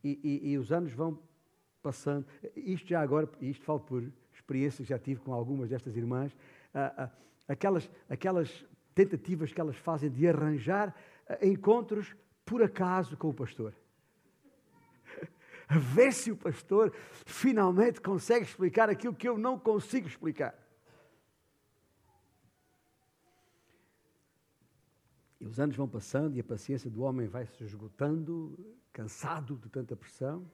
e, 0.02 0.20
e, 0.22 0.52
e, 0.52 0.58
os 0.58 0.70
anos 0.70 0.92
vão 0.92 1.18
passando. 1.82 2.26
Isto 2.54 2.88
já 2.88 3.00
agora, 3.00 3.28
isto 3.40 3.64
falo 3.64 3.80
por 3.80 4.12
experiência 4.32 4.84
que 4.84 4.88
já 4.88 4.98
tive 4.98 5.20
com 5.20 5.32
algumas 5.32 5.70
destas 5.70 5.96
irmãs, 5.96 6.36
aquelas, 7.48 7.90
aquelas 8.08 8.64
tentativas 8.94 9.52
que 9.52 9.60
elas 9.60 9.76
fazem 9.76 10.10
de 10.10 10.26
arranjar 10.28 10.94
ah, 11.28 11.38
encontros 11.42 12.14
por 12.44 12.62
acaso 12.62 13.16
com 13.16 13.28
o 13.28 13.34
pastor. 13.34 13.74
A 15.68 15.78
ver 15.78 16.12
se 16.12 16.30
o 16.30 16.36
pastor 16.36 16.92
finalmente 17.24 18.00
consegue 18.00 18.44
explicar 18.44 18.88
aquilo 18.88 19.14
que 19.14 19.28
eu 19.28 19.36
não 19.36 19.58
consigo 19.58 20.06
explicar. 20.06 20.54
E 25.40 25.46
os 25.46 25.58
anos 25.60 25.76
vão 25.76 25.88
passando 25.88 26.36
e 26.36 26.40
a 26.40 26.44
paciência 26.44 26.90
do 26.90 27.02
homem 27.02 27.26
vai 27.26 27.46
se 27.46 27.64
esgotando 27.64 28.56
cansado 28.92 29.56
de 29.56 29.68
tanta 29.68 29.94
pressão. 29.94 30.50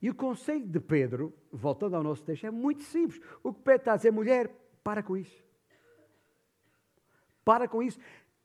E 0.00 0.08
o 0.08 0.14
conselho 0.14 0.66
de 0.66 0.80
Pedro, 0.80 1.34
voltando 1.50 1.96
ao 1.96 2.02
nosso 2.02 2.22
texto, 2.22 2.46
é 2.46 2.50
muito 2.50 2.82
simples. 2.82 3.20
O 3.42 3.52
que 3.52 3.62
Pedro 3.62 3.80
está 3.80 3.92
a 3.94 3.96
dizer, 3.96 4.10
mulher, 4.10 4.50
para 4.82 5.02
com 5.02 5.16
isso. 5.16 5.44
Para 7.44 7.68
com 7.68 7.82
isso. 7.82 7.98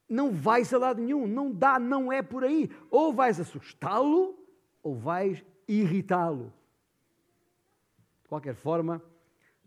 Não 0.08 0.32
vais 0.32 0.74
a 0.74 0.78
lado 0.78 1.02
nenhum, 1.02 1.28
não 1.28 1.52
dá, 1.52 1.80
não 1.80 2.12
é 2.12 2.22
por 2.22 2.44
aí. 2.44 2.70
Ou 2.90 3.14
vais 3.14 3.40
assustá-lo, 3.40 4.38
ou 4.82 4.96
vais 4.96 5.46
irritá-lo. 5.74 6.54
De 8.22 8.28
qualquer 8.28 8.56
forma, 8.56 9.02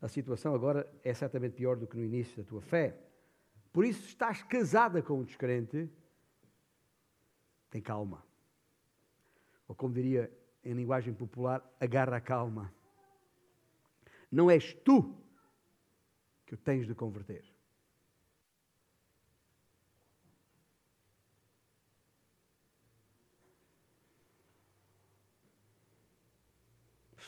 a 0.01 0.09
situação 0.09 0.55
agora 0.55 0.91
é 1.03 1.15
certamente 1.15 1.55
pior 1.55 1.77
do 1.77 1.87
que 1.87 1.97
no 1.97 2.05
início 2.05 2.43
da 2.43 2.49
tua 2.49 2.61
fé. 2.61 2.97
Por 3.73 3.85
isso, 3.85 4.07
estás 4.07 4.43
casada 4.43 5.03
com 5.03 5.21
um 5.21 5.25
descrente, 5.25 5.89
tem 7.71 7.81
calma 7.81 8.23
ou 9.73 9.75
como 9.75 9.95
diria 9.95 10.31
em 10.63 10.75
linguagem 10.75 11.15
popular, 11.15 11.65
agarra 11.81 12.19
a 12.19 12.21
calma. 12.21 12.73
Não 14.31 14.51
és 14.51 14.75
tu 14.75 15.17
que 16.45 16.53
o 16.53 16.59
tens 16.59 16.87
de 16.87 16.95
converter. 16.95 17.43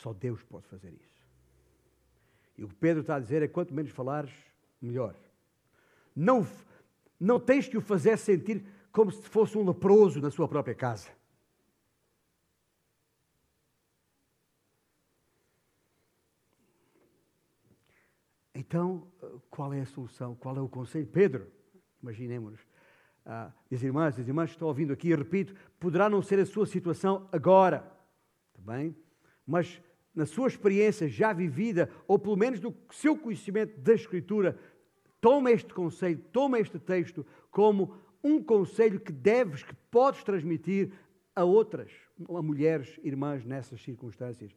Só 0.05 0.13
Deus 0.13 0.43
pode 0.43 0.67
fazer 0.67 0.93
isso. 0.93 1.25
E 2.59 2.63
o 2.63 2.69
que 2.69 2.75
Pedro 2.75 3.01
está 3.01 3.17
a 3.17 3.21
dizer 3.21 3.43
é: 3.43 3.49
quanto 3.49 3.73
menos 3.73 3.91
falares, 3.91 4.31
melhor. 4.79 5.17
Não, 6.15 6.47
não 7.19 7.41
tens 7.41 7.67
que 7.67 7.79
o 7.79 7.81
fazer 7.81 8.19
sentir 8.19 8.67
como 8.93 9.11
se 9.11 9.27
fosse 9.27 9.57
um 9.57 9.65
leproso 9.65 10.21
na 10.21 10.31
sua 10.31 10.47
própria 10.47 10.75
casa. 10.75 11.09
Então, 18.55 19.11
qual 19.49 19.73
é 19.73 19.81
a 19.81 19.87
solução? 19.87 20.35
Qual 20.35 20.55
é 20.55 20.61
o 20.61 20.69
conselho? 20.69 21.07
Pedro, 21.07 21.51
imaginemos. 22.03 22.61
Ah, 23.25 23.51
as 23.73 23.83
irmãs, 23.83 24.19
as 24.19 24.29
irmãs 24.29 24.51
que 24.51 24.57
estão 24.57 24.69
ouvindo 24.69 24.93
aqui, 24.93 25.15
repito, 25.15 25.55
poderá 25.81 26.11
não 26.11 26.21
ser 26.21 26.39
a 26.41 26.45
sua 26.45 26.67
situação 26.67 27.27
agora, 27.33 27.79
tá 28.53 28.61
bem? 28.61 28.95
Mas 29.47 29.83
na 30.15 30.27
sua 30.27 30.49
experiência 30.49 31.09
já 31.09 31.33
vivida, 31.33 31.91
ou 32.07 32.19
pelo 32.19 32.37
menos 32.37 32.61
no 32.61 32.75
seu 32.91 33.17
conhecimento 33.17 33.79
da 33.81 33.95
Escritura, 33.95 34.59
toma 35.21 35.51
este 35.51 35.73
conselho, 35.75 36.19
toma 36.33 36.61
este 36.61 36.79
texto 36.79 37.27
como 37.51 37.97
um 38.23 38.43
conselho 38.43 39.01
que 39.01 39.13
deves, 39.13 39.63
que 39.63 39.75
podes 39.91 40.23
transmitir 40.23 40.93
a 41.35 41.45
outras, 41.45 41.91
a 42.29 42.43
mulheres, 42.43 42.99
irmãs 43.03 43.45
nessas 43.45 43.83
circunstâncias 43.83 44.55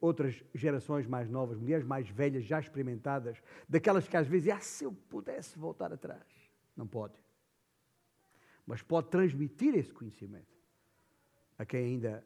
outras 0.00 0.42
gerações 0.54 1.06
mais 1.06 1.28
novas, 1.28 1.58
mulheres 1.58 1.84
mais 1.84 2.08
velhas, 2.08 2.44
já 2.44 2.58
experimentadas, 2.60 3.42
daquelas 3.68 4.08
que 4.08 4.16
às 4.16 4.26
vezes, 4.26 4.48
ah, 4.50 4.60
se 4.60 4.84
eu 4.84 4.92
pudesse 4.92 5.58
voltar 5.58 5.92
atrás. 5.92 6.22
Não 6.76 6.86
pode. 6.86 7.14
Mas 8.66 8.82
pode 8.82 9.08
transmitir 9.08 9.74
esse 9.74 9.92
conhecimento 9.92 10.58
a 11.58 11.64
quem 11.64 11.84
ainda 11.84 12.24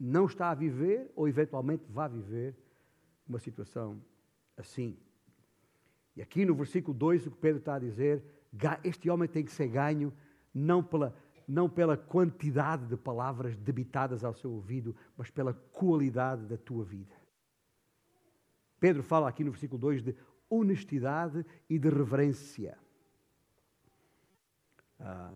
não 0.00 0.24
está 0.24 0.50
a 0.50 0.54
viver 0.54 1.12
ou 1.14 1.28
eventualmente 1.28 1.84
vai 1.90 2.08
viver 2.08 2.56
uma 3.28 3.38
situação 3.38 4.02
assim. 4.56 4.96
E 6.16 6.22
aqui 6.22 6.46
no 6.46 6.54
versículo 6.54 6.96
2, 6.96 7.26
o 7.26 7.30
que 7.30 7.36
Pedro 7.36 7.58
está 7.58 7.74
a 7.74 7.78
dizer, 7.78 8.24
este 8.82 9.10
homem 9.10 9.28
tem 9.28 9.44
que 9.44 9.52
ser 9.52 9.68
ganho 9.68 10.12
não 10.54 10.82
pela 10.82 11.14
não 11.46 11.68
pela 11.68 11.96
quantidade 11.96 12.86
de 12.86 12.96
palavras 12.96 13.56
debitadas 13.56 14.22
ao 14.22 14.32
seu 14.32 14.52
ouvido, 14.52 14.94
mas 15.16 15.30
pela 15.30 15.52
qualidade 15.52 16.46
da 16.46 16.56
tua 16.56 16.84
vida. 16.84 17.12
Pedro 18.78 19.02
fala 19.02 19.28
aqui 19.28 19.42
no 19.42 19.50
versículo 19.50 19.80
2 19.80 20.00
de 20.00 20.16
honestidade 20.48 21.44
e 21.68 21.76
de 21.76 21.88
reverência. 21.88 22.78
Ah, 25.00 25.32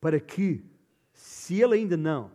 para 0.00 0.20
que, 0.20 0.64
se 1.12 1.60
ele 1.60 1.74
ainda 1.74 1.96
não, 1.96 2.30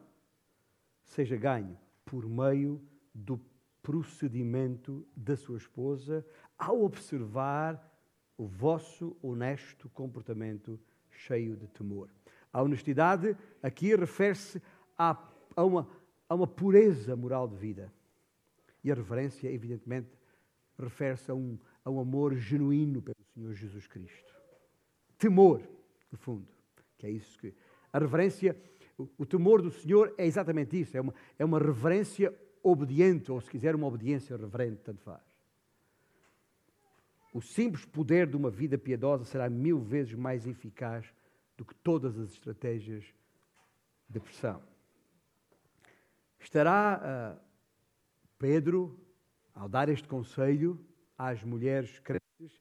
seja 1.16 1.38
ganho 1.38 1.78
por 2.04 2.28
meio 2.28 2.82
do 3.14 3.40
procedimento 3.82 5.08
da 5.16 5.38
sua 5.38 5.58
esposa, 5.58 6.26
ao 6.58 6.84
observar 6.84 7.82
o 8.38 8.46
vosso 8.46 9.16
honesto 9.22 9.90
comportamento 9.90 10.80
cheio 11.10 11.56
de 11.56 11.68
temor. 11.68 12.10
A 12.52 12.62
honestidade 12.62 13.36
aqui 13.64 13.96
refere-se 13.96 14.62
a, 14.98 15.18
a, 15.56 15.64
uma, 15.64 15.88
a 16.28 16.36
uma 16.36 16.48
pureza 16.48 17.16
moral 17.16 17.48
de 17.48 17.56
vida. 17.56 17.94
E 18.84 18.92
a 18.92 18.96
reverência, 18.96 19.50
evidentemente, 19.50 20.10
refere-se 20.78 21.32
a 21.32 21.36
um, 21.36 21.58
a 21.84 21.90
um 21.90 22.00
amor 22.00 22.36
genuíno 22.36 23.02
pelo 23.02 23.24
Senhor 23.34 23.54
Jesus 23.54 23.88
Cristo. 23.88 24.34
Temor, 25.18 25.62
no 26.12 26.18
fundo, 26.18 26.48
que 26.98 27.08
é 27.08 27.10
isso 27.10 27.40
que. 27.40 27.54
A 27.92 28.00
reverência, 28.00 28.56
o, 28.98 29.26
temor 29.26 29.62
do 29.62 29.72
Senhor 29.72 30.14
é 30.18 30.26
exatamente 30.26 30.80
isso, 30.80 30.96
é 30.96 31.02
uma, 31.02 31.14
é 31.38 31.46
uma 31.46 31.60
reverência 31.60 32.34
obediente, 32.64 33.32
ou 33.32 33.42
se 33.42 33.50
quiser, 33.50 33.76
uma 33.76 33.88
obediência 33.88 34.36
reverente, 34.38 34.82
tanto 34.84 35.02
faz. 35.02 35.22
O 37.34 37.42
simples 37.42 37.86
poder 37.86 38.28
de 38.28 38.38
uma 38.38 38.50
vida 38.50 38.78
piedosa 38.78 39.26
será 39.26 39.50
mil 39.50 39.80
vezes 39.80 40.14
mais 40.14 40.48
eficaz 40.48 41.14
do 41.58 41.66
que 41.66 41.76
todas 41.76 42.18
as 42.18 42.32
estratégias 42.32 43.04
de 44.10 44.20
pressão. 44.20 44.62
Estará 46.40 47.36
uh, 47.36 47.46
Pedro, 48.38 48.98
ao 49.54 49.68
dar 49.68 49.90
este 49.90 50.08
conselho 50.08 50.80
às 51.18 51.44
mulheres 51.44 52.00
crentes, 52.00 52.56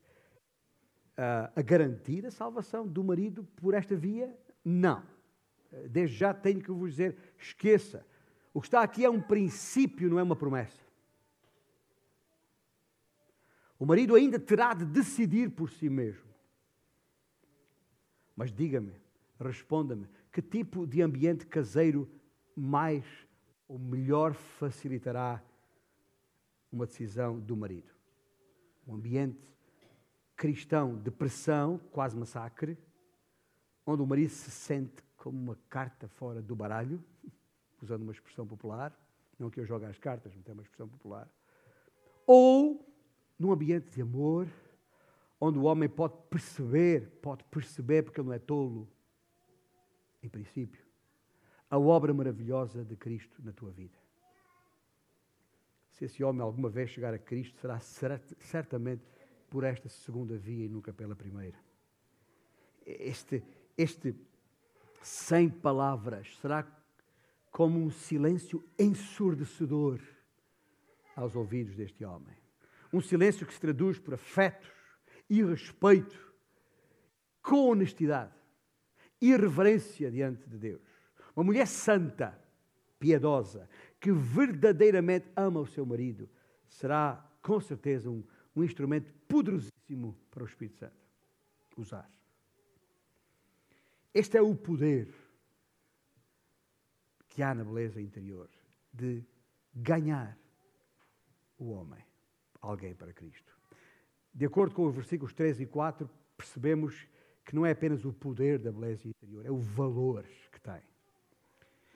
uh, 1.17 1.53
a 1.55 1.63
garantir 1.63 2.27
a 2.27 2.31
salvação 2.31 2.87
do 2.87 3.05
marido 3.05 3.45
por 3.57 3.75
esta 3.75 3.95
via? 3.95 4.37
Não. 4.65 5.14
Desde 5.89 6.17
já 6.17 6.33
tenho 6.33 6.63
que 6.63 6.71
vos 6.71 6.91
dizer: 6.91 7.17
esqueça. 7.39 8.07
O 8.53 8.61
que 8.61 8.69
está 8.69 8.83
aqui 8.83 9.05
é 9.05 9.11
um 9.11 9.21
princípio, 9.21 10.09
não 10.09 10.19
é 10.19 10.23
uma 10.23 10.37
promessa. 10.37 10.85
O 13.79 13.85
marido 13.85 14.15
ainda 14.15 14.39
terá 14.39 14.73
de 14.73 14.85
decidir 14.85 15.51
por 15.51 15.69
si 15.71 15.91
mesmo. 15.91 16.25
Mas 18.37 18.53
diga-me, 18.53 18.95
responda-me, 19.39 20.09
que 20.33 20.41
tipo 20.41 20.87
de 20.87 21.03
ambiente 21.03 21.47
caseiro 21.47 22.11
mais 22.57 23.05
ou 23.69 23.79
melhor 23.79 24.35
facilitará 24.35 25.43
uma 26.73 26.87
decisão 26.87 27.39
do 27.39 27.57
marido? 27.57 27.93
Um 28.87 28.95
ambiente 28.95 29.39
cristão 30.37 30.97
de 30.97 31.11
pressão, 31.11 31.79
quase 31.93 32.17
massacre, 32.17 32.79
onde 33.87 34.03
o 34.03 34.07
marido 34.07 34.31
se 34.31 34.51
sente 34.51 35.04
como 35.25 35.41
uma 35.41 35.59
carta 35.71 36.07
fora 36.07 36.43
do 36.43 36.55
baralho, 36.55 37.03
usando 37.81 38.03
uma 38.03 38.13
expressão 38.13 38.47
popular, 38.47 38.95
não 39.39 39.49
que 39.49 39.59
eu 39.59 39.65
jogue 39.65 39.87
as 39.87 39.99
cartas, 39.99 40.35
mas 40.37 40.47
é 40.47 40.53
uma 40.53 40.61
expressão 40.61 40.87
popular, 40.87 41.27
ou 42.27 42.87
num 43.39 43.51
ambiente 43.51 43.91
de 43.91 44.03
amor, 44.03 44.47
onde 45.41 45.59
o 45.59 45.63
homem 45.63 45.89
pode 45.89 46.15
perceber, 46.29 47.09
pode 47.23 47.43
perceber 47.45 48.03
porque 48.03 48.21
ele 48.21 48.29
não 48.29 48.35
é 48.35 48.39
tolo, 48.39 48.87
em 50.23 50.29
princípio, 50.29 50.85
a 51.71 51.79
obra 51.79 52.13
maravilhosa 52.13 52.85
de 52.85 52.95
Cristo 52.95 53.43
na 53.43 53.53
tua 53.53 53.71
vida. 53.71 53.97
Se 55.93 56.05
esse 56.05 56.23
homem 56.23 56.43
alguma 56.43 56.69
vez 56.69 56.91
chegar 56.91 57.15
a 57.15 57.19
Cristo, 57.19 57.59
será 57.81 58.19
certamente 58.39 59.03
por 59.49 59.65
esta 59.65 59.89
segunda 59.89 60.37
via 60.37 60.67
e 60.67 60.69
nunca 60.69 60.93
pela 60.93 61.17
primeira. 61.17 61.57
Este, 62.85 63.43
este 63.75 64.15
sem 65.07 65.51
palavras 65.51 66.37
será 66.41 66.67
como 67.51 67.79
um 67.79 67.91
silêncio 67.91 68.65
ensurdecedor 68.79 70.01
aos 71.15 71.37
ouvidos 71.37 71.77
deste 71.77 72.05
homem. 72.05 72.35
Um 72.93 73.01
silêncio 73.01 73.47
que 73.47 73.53
se 73.53 73.61
traduz 73.61 73.99
por 73.99 74.15
afetos 74.15 74.71
e 75.29 75.43
respeito, 75.43 76.19
com 77.43 77.71
honestidade 77.71 78.33
e 79.21 79.37
reverência 79.37 80.11
diante 80.11 80.49
de 80.49 80.57
Deus. 80.59 80.83
Uma 81.37 81.45
mulher 81.45 81.67
santa, 81.67 82.39
piedosa, 82.99 83.69
que 84.01 84.11
verdadeiramente 84.11 85.31
ama 85.37 85.61
o 85.61 85.67
seu 85.67 85.85
marido, 85.85 86.29
será 86.67 87.31
com 87.43 87.61
certeza 87.61 88.11
um, 88.11 88.25
um 88.57 88.65
instrumento 88.65 89.13
poderosíssimo 89.29 90.17
para 90.31 90.43
o 90.43 90.47
Espírito 90.47 90.79
Santo 90.79 90.97
usar. 91.77 92.11
Este 94.15 94.39
é 94.39 94.43
o 94.43 94.55
poder 94.55 95.13
que 97.29 97.43
há 97.43 97.53
na 97.53 97.65
beleza 97.65 98.01
interior 98.01 98.49
de 98.93 99.25
ganhar 99.75 100.39
o 101.59 101.71
homem, 101.71 102.01
alguém 102.61 102.95
para 102.95 103.13
Cristo. 103.13 103.53
De 104.33 104.45
acordo 104.45 104.73
com 104.73 104.87
os 104.87 104.95
versículos 104.95 105.33
3 105.33 105.63
e 105.63 105.67
4, 105.67 106.09
percebemos 106.37 107.09
que 107.45 107.57
não 107.57 107.67
é 107.67 107.73
apenas 107.73 108.05
o 108.05 108.13
poder 108.13 108.61
da 108.61 108.71
beleza 108.71 109.09
interior, 109.09 109.45
é 109.45 109.51
o 109.51 109.59
valor 109.59 110.25
que 110.53 110.61
tem. 110.61 110.81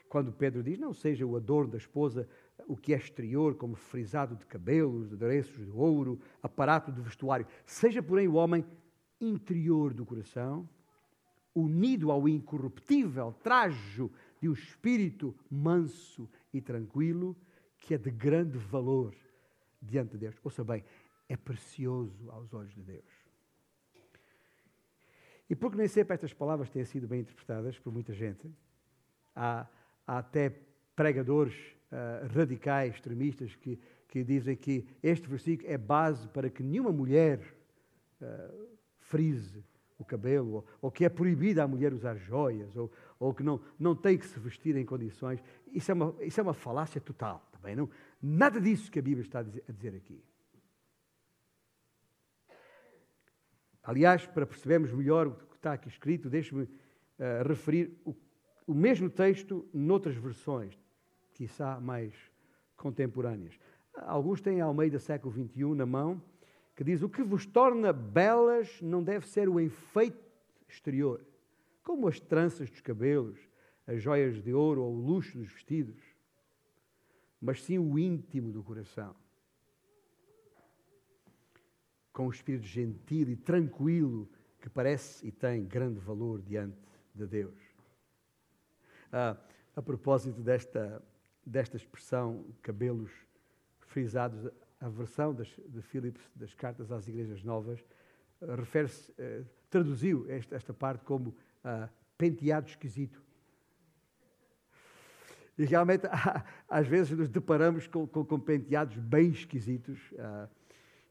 Quando 0.09 0.33
Pedro 0.33 0.63
diz, 0.63 0.79
não 0.79 0.93
seja 0.93 1.25
o 1.25 1.37
adorno 1.37 1.71
da 1.71 1.79
esposa 1.79 2.29
o 2.67 2.77
que 2.77 2.93
é 2.93 2.97
exterior, 2.97 3.55
como 3.55 3.77
frisado 3.77 4.35
de 4.35 4.45
cabelos, 4.45 5.09
de 5.09 5.15
adereços 5.15 5.65
de 5.65 5.71
ouro, 5.71 6.21
aparato 6.43 6.91
de 6.91 7.01
vestuário, 7.01 7.47
seja, 7.65 8.03
porém, 8.03 8.27
o 8.27 8.35
homem 8.35 8.65
interior 9.21 9.95
do 9.95 10.05
coração, 10.05 10.69
unido 11.59 12.11
ao 12.11 12.29
incorruptível 12.29 13.33
trajo 13.43 14.11
de 14.41 14.49
um 14.49 14.53
espírito 14.53 15.35
manso 15.51 16.29
e 16.53 16.61
tranquilo, 16.61 17.37
que 17.79 17.95
é 17.95 17.99
de 17.99 18.11
grande 18.11 18.59
valor 18.59 19.15
diante 19.81 20.13
de 20.13 20.19
Deus. 20.19 20.37
Ouça 20.43 20.65
bem, 20.65 20.85
é 21.29 21.37
precioso 21.37 22.31
aos 22.31 22.53
olhos 22.55 22.75
de 22.75 22.83
Deus. 22.83 23.29
E 25.51 25.57
porque 25.57 25.77
nem 25.77 25.89
sempre 25.89 26.15
estas 26.15 26.33
palavras 26.33 26.71
têm 26.71 26.85
sido 26.85 27.09
bem 27.09 27.21
interpretadas 27.21 27.79
por 27.79 27.93
muita 27.93 28.13
gente, 28.13 28.51
há, 29.35 29.67
há 30.07 30.19
até 30.19 30.53
pregadores 30.95 31.55
uh, 31.91 32.27
radicais, 32.35 32.95
extremistas, 32.95 33.55
que, 33.55 33.79
que 34.09 34.23
dizem 34.23 34.57
que 34.57 34.87
este 35.03 35.29
versículo 35.29 35.71
é 35.71 35.79
base 35.79 36.29
para 36.29 36.51
que 36.51 36.63
nenhuma 36.63 36.93
mulher 36.93 37.41
uh, 38.21 38.69
frise 38.99 39.65
o 39.99 40.05
cabelo, 40.05 40.55
ou, 40.55 40.67
ou, 40.83 40.91
que 40.91 41.05
é 41.05 41.09
proibida 41.09 41.65
a 41.65 41.69
mulher 41.69 41.93
usar 41.93 42.17
joias, 42.17 42.77
ou, 42.77 42.91
ou 43.19 43.35
que 43.35 43.43
não, 43.43 43.61
não 43.79 43.97
tem 43.97 44.17
que 44.17 44.27
se 44.27 44.39
vestir 44.39 44.77
em 44.77 44.87
condições. 44.87 45.43
Isso 45.73 45.91
é 45.91 45.95
uma, 45.95 46.15
isso 46.21 46.41
é 46.41 46.43
uma 46.43 46.55
falácia 46.55 47.01
total. 47.01 47.47
Também 47.51 47.75
não, 47.75 47.91
nada 48.23 48.61
disso 48.61 48.91
que 48.91 48.99
a 48.99 49.03
Bíblia 49.03 49.25
está 49.27 49.41
a 49.41 49.43
dizer, 49.43 49.65
a 49.69 49.73
dizer 49.73 49.95
aqui. 49.97 50.23
Aliás, 53.83 54.27
para 54.27 54.47
percebermos 54.47 54.93
melhor 54.93 55.27
o 55.27 55.33
que 55.33 55.57
está 55.57 55.73
aqui 55.73 55.89
escrito, 55.89 56.29
deixe-me 56.29 56.65
uh, 56.65 57.49
referir 57.49 57.99
o, 58.05 58.15
o 58.67 58.75
mesmo 58.75 59.11
texto 59.11 59.67
noutras 59.73 60.15
versões, 60.15 60.79
quiçá 61.33 61.81
mais 61.81 62.15
contemporâneas. 62.77 63.59
Alguns 63.95 64.41
têm 64.41 64.61
a 64.61 64.67
Almeida 64.67 64.99
século 64.99 65.33
XXI 65.33 65.75
na 65.75 65.87
mão, 65.87 66.23
que 66.79 66.85
diz: 66.85 67.03
O 67.03 67.09
que 67.09 67.25
vos 67.25 67.45
torna 67.45 67.93
belas 67.93 68.81
não 68.81 69.03
deve 69.03 69.27
ser 69.27 69.49
o 69.49 69.59
enfeite 69.59 70.17
exterior, 70.69 71.21
como 71.83 72.07
as 72.07 72.21
tranças 72.21 72.71
dos 72.71 72.81
cabelos, 72.81 73.37
as 73.85 74.01
joias 74.01 74.41
de 74.41 74.55
ouro 74.55 74.85
ou 74.85 74.95
o 74.95 75.01
luxo 75.01 75.37
dos 75.37 75.51
vestidos, 75.51 76.01
mas 77.41 77.65
sim 77.65 77.81
o 77.81 77.99
íntimo 77.99 78.53
do 78.53 78.63
coração 78.63 79.13
com 82.13 82.29
um 82.29 82.31
espírito 82.31 82.67
gentil 82.67 83.29
e 83.29 83.35
tranquilo 83.35 84.31
que 84.61 84.71
parece 84.71 85.27
e 85.27 85.33
tem 85.33 85.65
grande 85.65 85.99
valor 85.99 86.41
diante 86.41 86.79
de 87.13 87.27
Deus. 87.27 87.61
Ah, 89.13 89.37
a 89.75 89.83
propósito 89.83 90.41
desta, 90.41 91.03
desta 91.45 91.77
expressão, 91.77 92.45
cabelos 92.63 93.11
frisados, 93.81 94.49
a 94.81 94.89
versão 94.89 95.35
das, 95.35 95.49
de 95.67 95.83
Philips 95.83 96.23
das 96.35 96.55
cartas 96.55 96.91
às 96.93 97.09
igrejas 97.09 97.43
novas 97.43 97.85
ah, 98.41 98.55
refere-se, 98.55 99.13
ah, 99.19 99.45
traduziu 99.71 100.27
esta, 100.29 100.57
esta, 100.57 100.73
parte 100.73 101.05
como 101.05 101.35
ah, 101.65 101.89
penteado 102.17 102.69
esquisito. 102.69 103.23
E 105.57 105.65
realmente, 105.65 106.07
às 106.69 106.87
vezes, 106.87 107.17
nos 107.17 107.29
deparamos 107.29 107.87
com, 107.87 108.07
com, 108.07 108.25
com 108.25 108.39
penteados 108.39 108.97
bem 108.97 109.31
esquisitos. 109.31 109.99
Uh, 110.13 110.49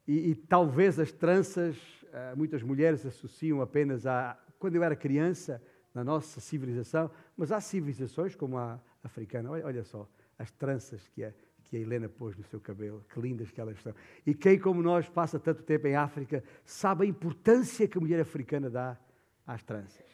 e, 0.07 0.29
e 0.29 0.35
talvez 0.35 0.97
as 0.99 1.11
tranças, 1.11 1.75
eh, 2.13 2.33
muitas 2.33 2.63
mulheres 2.63 3.05
associam 3.05 3.61
apenas 3.61 4.05
a. 4.05 4.41
Quando 4.57 4.77
eu 4.77 4.83
era 4.83 4.95
criança, 4.95 5.61
na 5.97 6.03
nossa 6.03 6.39
civilização, 6.39 7.09
mas 7.35 7.51
há 7.51 7.59
civilizações 7.59 8.35
como 8.35 8.55
a 8.55 8.79
africana, 9.03 9.49
olha, 9.49 9.65
olha 9.65 9.83
só, 9.83 10.07
as 10.37 10.51
tranças 10.51 11.07
que 11.07 11.23
a, 11.23 11.33
que 11.69 11.77
a 11.77 11.79
Helena 11.79 12.07
pôs 12.07 12.35
no 12.35 12.43
seu 12.43 12.59
cabelo, 12.59 13.03
que 13.13 13.19
lindas 13.19 13.51
que 13.51 13.59
elas 13.59 13.79
são. 13.81 13.93
E 14.25 14.33
quem, 14.33 14.59
como 14.59 14.81
nós, 14.81 15.07
passa 15.09 15.39
tanto 15.39 15.63
tempo 15.63 15.87
em 15.87 15.95
África, 15.95 16.43
sabe 16.63 17.05
a 17.05 17.07
importância 17.07 17.87
que 17.87 17.97
a 17.97 18.01
mulher 18.01 18.19
africana 18.19 18.69
dá 18.69 18.97
às 19.45 19.63
tranças. 19.63 20.05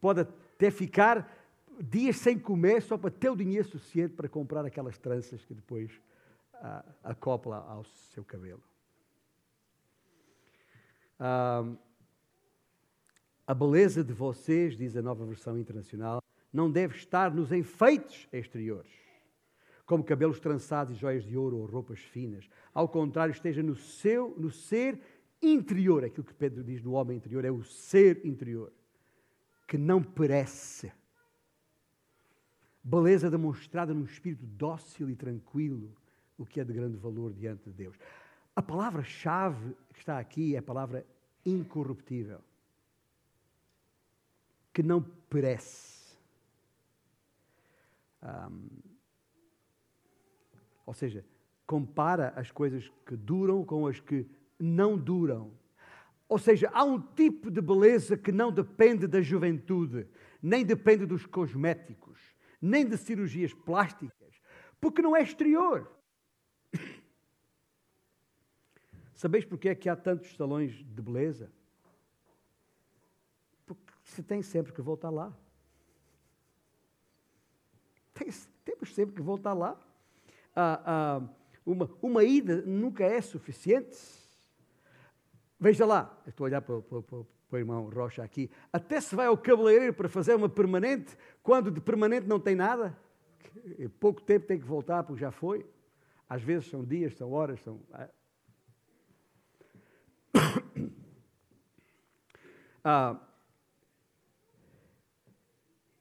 Pode 0.00 0.20
até 0.20 0.70
ficar 0.70 1.30
dias 1.80 2.16
sem 2.16 2.38
comer 2.38 2.82
só 2.82 2.96
para 2.96 3.10
ter 3.10 3.30
o 3.30 3.36
dinheiro 3.36 3.66
suficiente 3.66 4.14
para 4.14 4.28
comprar 4.28 4.64
aquelas 4.64 4.98
tranças 4.98 5.44
que 5.44 5.54
depois 5.54 5.90
acopla 7.02 7.58
ao 7.58 7.84
seu 7.84 8.24
cabelo. 8.24 8.62
a 13.46 13.54
beleza 13.54 14.02
de 14.02 14.12
vocês, 14.12 14.76
diz 14.76 14.96
a 14.96 15.02
nova 15.02 15.24
versão 15.24 15.58
internacional, 15.58 16.22
não 16.52 16.70
deve 16.70 16.96
estar 16.96 17.32
nos 17.32 17.52
enfeites 17.52 18.28
exteriores, 18.32 18.90
como 19.86 20.02
cabelos 20.02 20.40
trançados 20.40 20.96
e 20.96 20.98
joias 20.98 21.24
de 21.24 21.36
ouro 21.36 21.58
ou 21.58 21.64
roupas 21.64 22.00
finas. 22.00 22.50
Ao 22.74 22.88
contrário, 22.88 23.32
esteja 23.32 23.62
no 23.62 23.76
seu, 23.76 24.34
no 24.36 24.50
ser 24.50 25.00
interior. 25.40 26.04
Aquilo 26.04 26.26
que 26.26 26.34
Pedro 26.34 26.64
diz 26.64 26.82
no 26.82 26.92
homem 26.92 27.16
interior 27.16 27.44
é 27.44 27.50
o 27.50 27.62
ser 27.62 28.26
interior, 28.26 28.72
que 29.66 29.78
não 29.78 30.02
perece. 30.02 30.92
Beleza 32.82 33.30
demonstrada 33.30 33.94
num 33.94 34.04
espírito 34.04 34.44
dócil 34.44 35.08
e 35.08 35.14
tranquilo, 35.14 35.96
o 36.36 36.44
que 36.44 36.60
é 36.60 36.64
de 36.64 36.72
grande 36.72 36.96
valor 36.96 37.32
diante 37.32 37.70
de 37.70 37.72
Deus. 37.72 37.96
A 38.56 38.62
palavra-chave 38.62 39.76
que 39.92 40.00
está 40.00 40.18
aqui 40.18 40.56
é 40.56 40.58
a 40.58 40.62
palavra 40.62 41.06
incorruptível, 41.44 42.40
que 44.72 44.82
não 44.82 45.00
perece. 45.00 46.16
Um, 48.22 48.95
ou 50.86 50.94
seja, 50.94 51.24
compara 51.66 52.32
as 52.36 52.52
coisas 52.52 52.90
que 53.04 53.16
duram 53.16 53.64
com 53.64 53.86
as 53.88 53.98
que 53.98 54.24
não 54.58 54.96
duram. 54.96 55.52
Ou 56.28 56.38
seja, 56.38 56.70
há 56.72 56.84
um 56.84 57.00
tipo 57.00 57.50
de 57.50 57.60
beleza 57.60 58.16
que 58.16 58.32
não 58.32 58.52
depende 58.52 59.06
da 59.06 59.20
juventude, 59.20 60.06
nem 60.40 60.64
depende 60.64 61.04
dos 61.04 61.26
cosméticos, 61.26 62.20
nem 62.62 62.88
de 62.88 62.96
cirurgias 62.96 63.52
plásticas, 63.52 64.40
porque 64.80 65.02
não 65.02 65.14
é 65.14 65.22
exterior. 65.22 65.90
Sabeis 69.14 69.44
porquê 69.44 69.70
é 69.70 69.74
que 69.74 69.88
há 69.88 69.96
tantos 69.96 70.34
salões 70.36 70.72
de 70.72 71.02
beleza? 71.02 71.50
Porque 73.64 73.92
se 74.02 74.22
tem 74.22 74.42
sempre 74.42 74.72
que 74.72 74.82
voltar 74.82 75.10
lá. 75.10 75.36
Tem, 78.14 78.28
temos 78.64 78.94
sempre 78.94 79.14
que 79.14 79.22
voltar 79.22 79.52
lá. 79.52 79.80
Ah, 80.56 80.80
ah, 80.86 81.22
uma, 81.66 81.90
uma 82.00 82.24
ida 82.24 82.62
nunca 82.62 83.04
é 83.04 83.20
suficiente. 83.20 83.98
Veja 85.60 85.84
lá, 85.84 86.18
estou 86.26 86.44
a 86.44 86.48
olhar 86.48 86.62
para, 86.62 86.80
para, 86.80 87.02
para, 87.02 87.24
para 87.24 87.56
o 87.56 87.58
irmão 87.58 87.90
Rocha 87.90 88.22
aqui. 88.22 88.50
Até 88.72 89.00
se 89.00 89.14
vai 89.14 89.26
ao 89.26 89.36
cabeleireiro 89.36 89.92
para 89.92 90.08
fazer 90.08 90.34
uma 90.34 90.48
permanente, 90.48 91.14
quando 91.42 91.70
de 91.70 91.80
permanente 91.80 92.26
não 92.26 92.40
tem 92.40 92.54
nada. 92.54 92.98
Em 93.78 93.88
pouco 93.88 94.22
tempo 94.22 94.46
tem 94.46 94.58
que 94.58 94.64
voltar 94.64 95.02
porque 95.02 95.20
já 95.20 95.30
foi. 95.30 95.66
Às 96.28 96.42
vezes 96.42 96.68
são 96.68 96.84
dias, 96.84 97.14
são 97.16 97.32
horas, 97.32 97.60
são. 97.60 97.80
Ah, 97.92 98.08
ah 102.82 103.20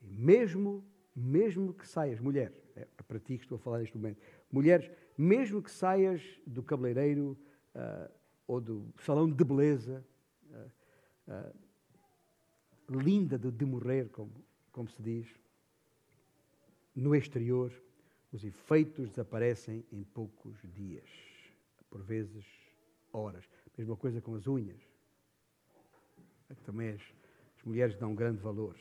mesmo, 0.01 0.83
mesmo 1.15 1.73
que 1.73 1.87
saias, 1.87 2.19
mulher, 2.19 2.53
é 2.75 2.87
para 3.07 3.19
ti 3.19 3.37
que 3.37 3.43
estou 3.43 3.57
a 3.57 3.59
falar 3.59 3.79
neste 3.79 3.95
momento, 3.95 4.19
mulheres, 4.51 4.89
mesmo 5.17 5.61
que 5.61 5.71
saias 5.71 6.21
do 6.45 6.61
cabeleireiro 6.61 7.37
uh, 7.75 8.11
ou 8.47 8.61
do 8.61 8.93
salão 8.99 9.29
de 9.29 9.43
beleza, 9.43 10.05
uh, 10.49 10.71
uh, 11.31 11.55
linda 12.89 13.37
de, 13.37 13.51
de, 13.51 13.65
morrer, 13.65 14.09
como, 14.09 14.31
como 14.71 14.89
se 14.89 15.01
diz, 15.01 15.27
no 16.95 17.15
exterior, 17.15 17.71
os 18.31 18.43
efeitos 18.43 19.09
desaparecem 19.09 19.85
em 19.91 20.03
poucos 20.03 20.57
dias, 20.73 21.09
por 21.89 22.01
vezes 22.01 22.45
horas. 23.11 23.47
Mesma 23.77 23.95
coisa 23.95 24.21
com 24.21 24.35
as 24.35 24.47
unhas. 24.47 24.79
Também 26.63 26.89
as, 26.89 27.01
as 27.57 27.63
mulheres 27.63 27.95
dão 27.95 28.13
grande 28.13 28.41
valor. 28.41 28.75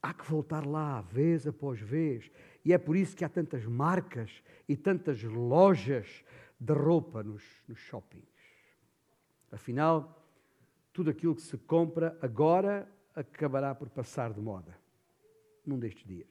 Há 0.00 0.14
que 0.14 0.24
voltar 0.24 0.64
lá, 0.64 1.00
vez 1.00 1.46
após 1.46 1.80
vez. 1.80 2.30
E 2.68 2.72
é 2.74 2.76
por 2.76 2.98
isso 2.98 3.16
que 3.16 3.24
há 3.24 3.30
tantas 3.30 3.64
marcas 3.64 4.42
e 4.68 4.76
tantas 4.76 5.22
lojas 5.22 6.22
de 6.60 6.74
roupa 6.74 7.22
nos, 7.22 7.42
nos 7.66 7.78
shoppings. 7.78 8.28
Afinal, 9.50 10.22
tudo 10.92 11.08
aquilo 11.08 11.34
que 11.34 11.40
se 11.40 11.56
compra 11.56 12.18
agora 12.20 12.86
acabará 13.14 13.74
por 13.74 13.88
passar 13.88 14.34
de 14.34 14.40
moda, 14.42 14.76
num 15.64 15.78
destes 15.78 16.04
dias. 16.04 16.28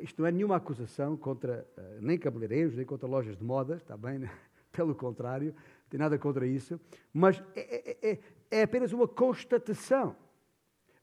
Isto 0.00 0.22
não 0.22 0.26
é 0.26 0.32
nenhuma 0.32 0.56
acusação 0.56 1.16
contra 1.16 1.64
uh, 1.78 2.02
nem 2.02 2.18
cabeleireiros, 2.18 2.74
nem 2.74 2.84
contra 2.84 3.06
lojas 3.06 3.36
de 3.36 3.44
moda, 3.44 3.76
está 3.76 3.96
bem? 3.96 4.28
Pelo 4.72 4.96
contrário, 4.96 5.54
não 5.54 5.88
tem 5.88 6.00
nada 6.00 6.18
contra 6.18 6.44
isso, 6.44 6.80
mas 7.14 7.40
é, 7.54 7.60
é, 7.60 8.10
é, 8.10 8.20
é 8.50 8.62
apenas 8.64 8.92
uma 8.92 9.06
constatação 9.06 10.16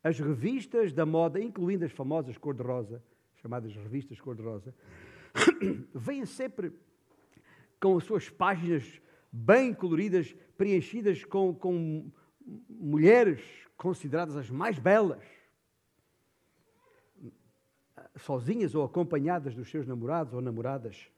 as 0.04 0.20
revistas 0.20 0.94
da 0.94 1.06
moda, 1.06 1.42
incluindo 1.42 1.86
as 1.86 1.92
famosas 1.92 2.38
cor-de-rosa, 2.38 3.04
chamadas 3.42 3.76
revistas 3.76 4.20
cor-de-rosa, 4.20 4.74
vêm 5.94 6.26
sempre 6.26 6.72
com 7.80 7.98
as 7.98 8.04
suas 8.04 8.30
páginas 8.30 9.02
bem 9.32 9.74
coloridas, 9.74 10.36
preenchidas 10.58 11.24
com, 11.24 11.54
com 11.54 12.12
mulheres 12.70 13.42
consideradas 13.78 14.36
as 14.36 14.50
mais 14.50 14.78
belas, 14.78 15.24
sozinhas 18.18 18.76
ou 18.76 18.84
acompanhadas 18.84 19.56
dos 19.56 19.70
seus 19.70 19.88
namorados 19.88 20.34
ou 20.34 20.42
namoradas, 20.42 21.10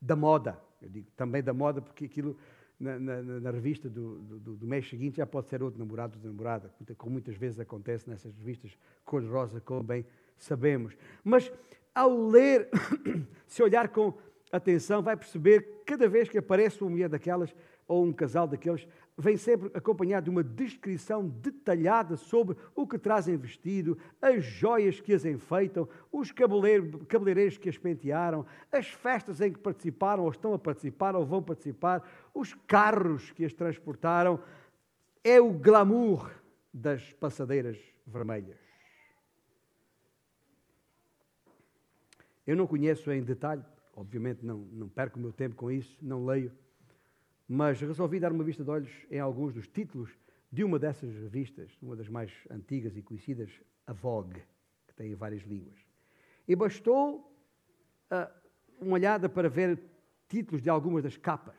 da 0.00 0.16
moda. 0.16 0.60
Eu 0.80 0.88
digo 0.88 1.10
também 1.16 1.42
da 1.42 1.52
moda 1.52 1.80
porque 1.82 2.04
aquilo 2.04 2.38
na, 2.78 2.98
na, 2.98 3.22
na 3.22 3.50
revista 3.50 3.88
do, 3.88 4.18
do, 4.20 4.56
do, 4.56 4.66
mês 4.66 4.88
seguinte 4.88 5.16
já 5.16 5.26
pode 5.26 5.48
ser 5.48 5.62
outro 5.62 5.78
namorado 5.78 6.18
ou 6.18 6.24
namorada, 6.24 6.70
como 6.96 7.12
muitas 7.12 7.36
vezes 7.36 7.60
acontece 7.60 8.08
nessas 8.08 8.34
revistas 8.34 8.76
cor-de-rosa, 9.04 9.60
como 9.60 9.82
bem 9.82 10.04
sabemos. 10.36 10.96
Mas 11.22 11.52
ao 11.94 12.28
ler, 12.28 12.68
se 13.46 13.62
olhar 13.62 13.88
com 13.88 14.14
atenção, 14.50 15.02
vai 15.02 15.16
perceber 15.16 15.62
que 15.62 15.84
cada 15.84 16.08
vez 16.08 16.28
que 16.28 16.38
aparece 16.38 16.80
uma 16.82 16.90
mulher 16.90 17.08
daquelas 17.08 17.54
ou 17.86 18.04
um 18.04 18.12
casal 18.12 18.46
daqueles, 18.46 18.88
vem 19.16 19.36
sempre 19.36 19.70
acompanhado 19.74 20.24
de 20.24 20.30
uma 20.30 20.42
descrição 20.42 21.28
detalhada 21.28 22.16
sobre 22.16 22.56
o 22.74 22.86
que 22.86 22.98
trazem 22.98 23.36
vestido, 23.36 23.96
as 24.20 24.44
joias 24.44 25.00
que 25.00 25.12
as 25.12 25.24
enfeitam, 25.24 25.88
os 26.10 26.32
cabeleireiros 26.32 27.58
que 27.58 27.68
as 27.68 27.78
pentearam, 27.78 28.44
as 28.72 28.88
festas 28.88 29.40
em 29.40 29.52
que 29.52 29.58
participaram, 29.58 30.24
ou 30.24 30.30
estão 30.30 30.54
a 30.54 30.58
participar, 30.58 31.14
ou 31.14 31.24
vão 31.24 31.42
participar, 31.42 32.02
os 32.32 32.54
carros 32.66 33.30
que 33.32 33.44
as 33.44 33.52
transportaram. 33.52 34.40
É 35.22 35.40
o 35.40 35.52
glamour 35.52 36.30
das 36.72 37.12
passadeiras 37.12 37.78
vermelhas. 38.06 38.63
Eu 42.46 42.56
não 42.56 42.66
conheço 42.66 43.10
em 43.10 43.22
detalhe, 43.22 43.62
obviamente 43.94 44.44
não, 44.44 44.58
não 44.58 44.88
perco 44.88 45.18
o 45.18 45.22
meu 45.22 45.32
tempo 45.32 45.54
com 45.56 45.70
isso, 45.70 45.96
não 46.02 46.24
leio 46.24 46.52
mas 47.48 47.80
resolvi 47.80 48.18
dar 48.18 48.32
uma 48.32 48.44
vista 48.44 48.64
de 48.64 48.70
olhos 48.70 48.90
em 49.10 49.18
alguns 49.18 49.52
dos 49.52 49.68
títulos 49.68 50.10
de 50.50 50.64
uma 50.64 50.78
dessas 50.78 51.12
revistas, 51.14 51.76
uma 51.82 51.96
das 51.96 52.08
mais 52.08 52.32
antigas 52.50 52.96
e 52.96 53.02
conhecidas, 53.02 53.50
a 53.86 53.92
Vogue, 53.92 54.42
que 54.86 54.94
tem 54.94 55.14
várias 55.14 55.42
línguas. 55.42 55.78
E 56.46 56.54
bastou 56.54 57.18
uh, 58.10 58.30
uma 58.80 58.94
olhada 58.94 59.28
para 59.28 59.48
ver 59.48 59.78
títulos 60.28 60.62
de 60.62 60.70
algumas 60.70 61.02
das 61.02 61.16
capas, 61.16 61.56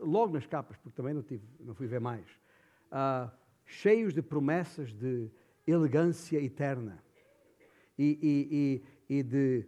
logo 0.00 0.32
nas 0.32 0.46
capas, 0.46 0.76
porque 0.78 0.96
também 0.96 1.14
não, 1.14 1.22
tive, 1.22 1.46
não 1.60 1.74
fui 1.74 1.86
ver 1.86 2.00
mais, 2.00 2.26
uh, 2.90 3.30
cheios 3.64 4.14
de 4.14 4.22
promessas 4.22 4.92
de 4.92 5.30
elegância 5.66 6.42
eterna 6.42 7.02
e, 7.98 8.82
e, 9.10 9.12
e, 9.12 9.18
e 9.18 9.22
de 9.22 9.66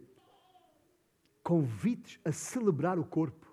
convites 1.51 2.17
a 2.23 2.31
celebrar 2.31 2.97
o 2.97 3.03
corpo. 3.03 3.45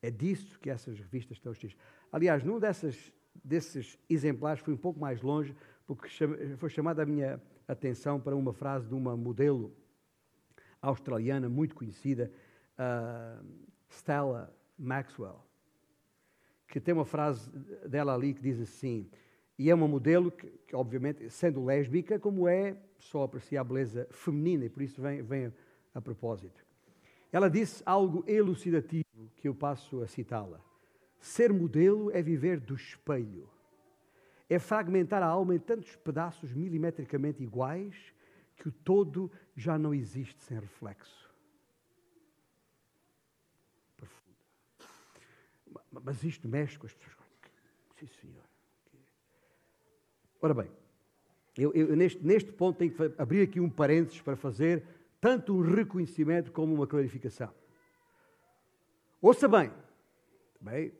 É 0.00 0.08
disso 0.08 0.56
que 0.60 0.70
essas 0.70 0.96
revistas 0.96 1.36
estão 1.36 1.52
cheias. 1.52 1.76
Aliás, 2.12 2.44
num 2.44 2.60
dessas, 2.60 3.12
desses 3.42 3.98
exemplares 4.08 4.62
fui 4.62 4.72
um 4.72 4.76
pouco 4.76 5.00
mais 5.00 5.20
longe, 5.20 5.52
porque 5.84 6.08
foi 6.58 6.70
chamada 6.70 7.02
a 7.02 7.06
minha 7.06 7.42
atenção 7.66 8.20
para 8.20 8.36
uma 8.36 8.52
frase 8.52 8.86
de 8.86 8.94
uma 8.94 9.16
modelo 9.16 9.74
australiana 10.80 11.48
muito 11.48 11.74
conhecida, 11.74 12.30
uh, 12.78 13.44
Stella 13.90 14.56
Maxwell, 14.78 15.44
que 16.68 16.78
tem 16.78 16.94
uma 16.94 17.04
frase 17.04 17.50
dela 17.88 18.14
ali 18.14 18.32
que 18.32 18.42
diz 18.42 18.60
assim, 18.60 19.10
e 19.58 19.70
é 19.70 19.74
uma 19.74 19.88
modelo 19.88 20.30
que, 20.30 20.46
que 20.68 20.76
obviamente, 20.76 21.28
sendo 21.30 21.64
lésbica, 21.64 22.16
como 22.16 22.46
é, 22.46 22.76
só 22.96 23.24
aprecia 23.24 23.60
a 23.60 23.64
beleza 23.64 24.06
feminina, 24.12 24.66
e 24.66 24.68
por 24.68 24.80
isso 24.80 25.02
vem, 25.02 25.20
vem 25.20 25.52
a, 25.94 26.00
propósito. 26.00 26.64
Ela 27.30 27.48
disse 27.48 27.82
algo 27.86 28.24
elucidativo 28.26 29.30
que 29.36 29.48
eu 29.48 29.54
passo 29.54 30.02
a 30.02 30.06
citá-la. 30.06 30.60
Ser 31.18 31.52
modelo 31.52 32.10
é 32.10 32.20
viver 32.20 32.60
do 32.60 32.74
espelho. 32.74 33.48
É 34.48 34.58
fragmentar 34.58 35.22
a 35.22 35.26
alma 35.26 35.54
em 35.54 35.58
tantos 35.58 35.96
pedaços 35.96 36.52
milimetricamente 36.52 37.42
iguais 37.42 38.12
que 38.56 38.68
o 38.68 38.72
todo 38.72 39.30
já 39.56 39.78
não 39.78 39.94
existe 39.94 40.42
sem 40.42 40.58
reflexo. 40.58 41.32
Profundo. 43.96 44.36
Mas 46.02 46.22
isto 46.22 46.48
mexe 46.48 46.78
com 46.78 46.86
as 46.86 46.94
pessoas. 46.94 47.24
Sim, 47.98 48.06
senhor. 48.20 48.44
Ora 50.40 50.52
bem, 50.52 50.70
eu, 51.56 51.72
eu 51.72 51.96
neste, 51.96 52.24
neste 52.24 52.52
ponto 52.52 52.76
tenho 52.76 52.92
que 52.92 53.02
abrir 53.16 53.42
aqui 53.42 53.60
um 53.60 53.70
parênteses 53.70 54.20
para 54.20 54.36
fazer 54.36 54.84
tanto 55.24 55.56
um 55.56 55.62
reconhecimento 55.62 56.52
como 56.52 56.74
uma 56.74 56.86
clarificação. 56.86 57.50
Ouça 59.22 59.48
bem, 59.48 59.72
bem, 60.60 60.92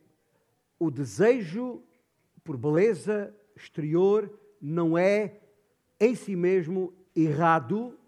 o 0.78 0.90
desejo 0.90 1.82
por 2.42 2.56
beleza 2.56 3.36
exterior 3.54 4.32
não 4.58 4.96
é 4.96 5.42
em 6.00 6.14
si 6.14 6.34
mesmo 6.34 6.94
errado, 7.14 7.98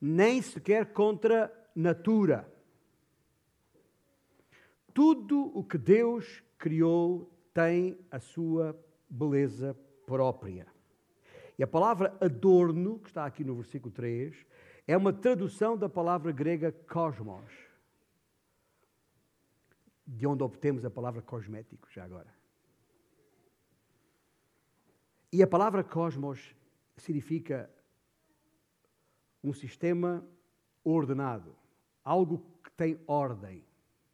nem 0.00 0.40
sequer 0.40 0.92
contra 0.92 1.52
natura. 1.74 2.48
Tudo 4.94 5.50
o 5.52 5.64
que 5.64 5.78
Deus 5.78 6.44
criou 6.56 7.28
tem 7.52 7.98
a 8.08 8.20
sua 8.20 8.80
beleza 9.10 9.76
própria. 10.06 10.68
E 11.58 11.62
a 11.64 11.66
palavra 11.66 12.16
adorno, 12.20 13.00
que 13.00 13.08
está 13.08 13.26
aqui 13.26 13.42
no 13.42 13.56
versículo 13.56 13.92
3, 13.92 14.52
é 14.86 14.96
uma 14.96 15.12
tradução 15.12 15.76
da 15.76 15.88
palavra 15.88 16.32
grega 16.32 16.72
cosmos 16.72 17.52
de 20.06 20.26
onde 20.26 20.42
obtemos 20.42 20.84
a 20.84 20.90
palavra 20.90 21.22
cosmético, 21.22 21.88
já 21.90 22.04
agora. 22.04 22.32
E 25.32 25.42
a 25.42 25.46
palavra 25.46 25.82
cosmos 25.82 26.54
significa 26.96 27.70
um 29.42 29.52
sistema 29.52 30.26
ordenado, 30.84 31.56
algo 32.04 32.44
que 32.62 32.70
tem 32.72 33.00
ordem, 33.06 33.64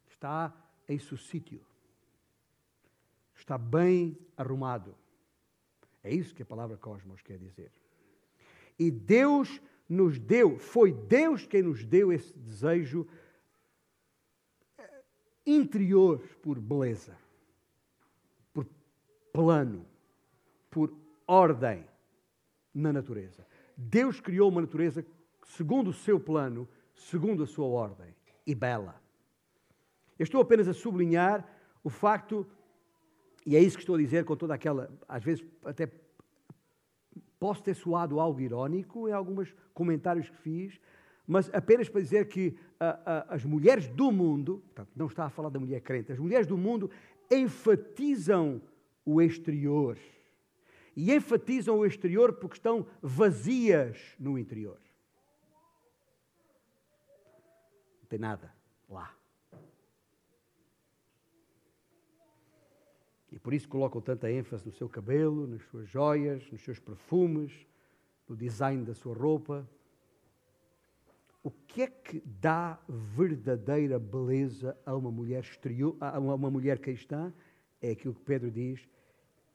está 0.06 0.54
em 0.88 0.98
seu 0.98 1.16
sítio, 1.16 1.64
está 3.34 3.58
bem 3.58 4.16
arrumado. 4.36 4.94
É 6.02 6.14
isso 6.14 6.34
que 6.34 6.42
a 6.42 6.46
palavra 6.46 6.76
cosmos 6.76 7.20
quer 7.22 7.38
dizer. 7.38 7.72
E 8.78 8.90
Deus 8.90 9.60
nos 9.88 10.18
deu, 10.18 10.58
foi 10.58 10.92
Deus 10.92 11.46
quem 11.46 11.62
nos 11.62 11.84
deu 11.84 12.12
esse 12.12 12.36
desejo 12.38 13.06
interior 15.46 16.18
por 16.42 16.60
beleza, 16.60 17.16
por 18.52 18.66
plano, 19.32 19.86
por 20.70 20.92
ordem 21.26 21.86
na 22.74 22.92
natureza. 22.92 23.46
Deus 23.76 24.20
criou 24.20 24.50
uma 24.50 24.60
natureza 24.60 25.04
segundo 25.46 25.88
o 25.88 25.94
seu 25.94 26.20
plano, 26.20 26.68
segundo 26.94 27.42
a 27.42 27.46
sua 27.46 27.66
ordem, 27.66 28.14
e 28.46 28.54
bela. 28.54 29.00
Eu 30.18 30.24
estou 30.24 30.40
apenas 30.40 30.68
a 30.68 30.74
sublinhar 30.74 31.48
o 31.82 31.88
facto, 31.88 32.46
e 33.46 33.56
é 33.56 33.60
isso 33.60 33.76
que 33.76 33.82
estou 33.82 33.94
a 33.94 33.98
dizer 33.98 34.24
com 34.24 34.36
toda 34.36 34.52
aquela, 34.54 34.90
às 35.08 35.22
vezes 35.24 35.44
até 35.64 35.90
posso 37.38 37.62
ter 37.62 37.74
soado 37.74 38.18
algo 38.20 38.40
irónico 38.40 39.08
em 39.08 39.12
alguns 39.12 39.54
comentários 39.72 40.28
que 40.28 40.36
fiz, 40.36 40.80
mas 41.26 41.52
apenas 41.52 41.88
para 41.88 42.00
dizer 42.00 42.26
que 42.28 42.56
as 43.28 43.44
mulheres 43.44 43.88
do 43.88 44.10
mundo, 44.10 44.62
portanto, 44.66 44.90
não 44.96 45.06
está 45.06 45.26
a 45.26 45.30
falar 45.30 45.50
da 45.50 45.60
mulher 45.60 45.80
crente, 45.80 46.10
as 46.10 46.18
mulheres 46.18 46.46
do 46.46 46.56
mundo 46.56 46.90
enfatizam 47.30 48.62
o 49.04 49.20
exterior. 49.20 49.98
E 50.96 51.14
enfatizam 51.14 51.78
o 51.78 51.86
exterior 51.86 52.32
porque 52.32 52.56
estão 52.56 52.86
vazias 53.00 54.16
no 54.18 54.36
interior. 54.36 54.80
Não 58.00 58.08
tem 58.08 58.18
nada 58.18 58.52
lá. 58.88 59.14
E 63.30 63.37
por 63.48 63.54
isso 63.54 63.66
colocam 63.66 63.98
tanta 63.98 64.30
ênfase 64.30 64.66
no 64.66 64.72
seu 64.72 64.90
cabelo, 64.90 65.46
nas 65.46 65.62
suas 65.62 65.88
joias, 65.88 66.50
nos 66.52 66.60
seus 66.62 66.78
perfumes, 66.78 67.66
no 68.28 68.36
design 68.36 68.84
da 68.84 68.94
sua 68.94 69.14
roupa 69.14 69.66
o 71.48 71.50
que 71.50 71.80
é 71.80 71.86
que 71.86 72.20
dá 72.20 72.78
verdadeira 72.86 73.98
beleza 73.98 74.76
a 74.84 74.94
uma 74.94 75.10
mulher 75.10 75.40
exterior, 75.40 75.96
a 75.98 76.18
uma 76.18 76.50
mulher 76.50 76.78
cristã? 76.78 77.32
É 77.80 77.92
aquilo 77.92 78.12
que 78.12 78.20
Pedro 78.20 78.50
diz: 78.50 78.86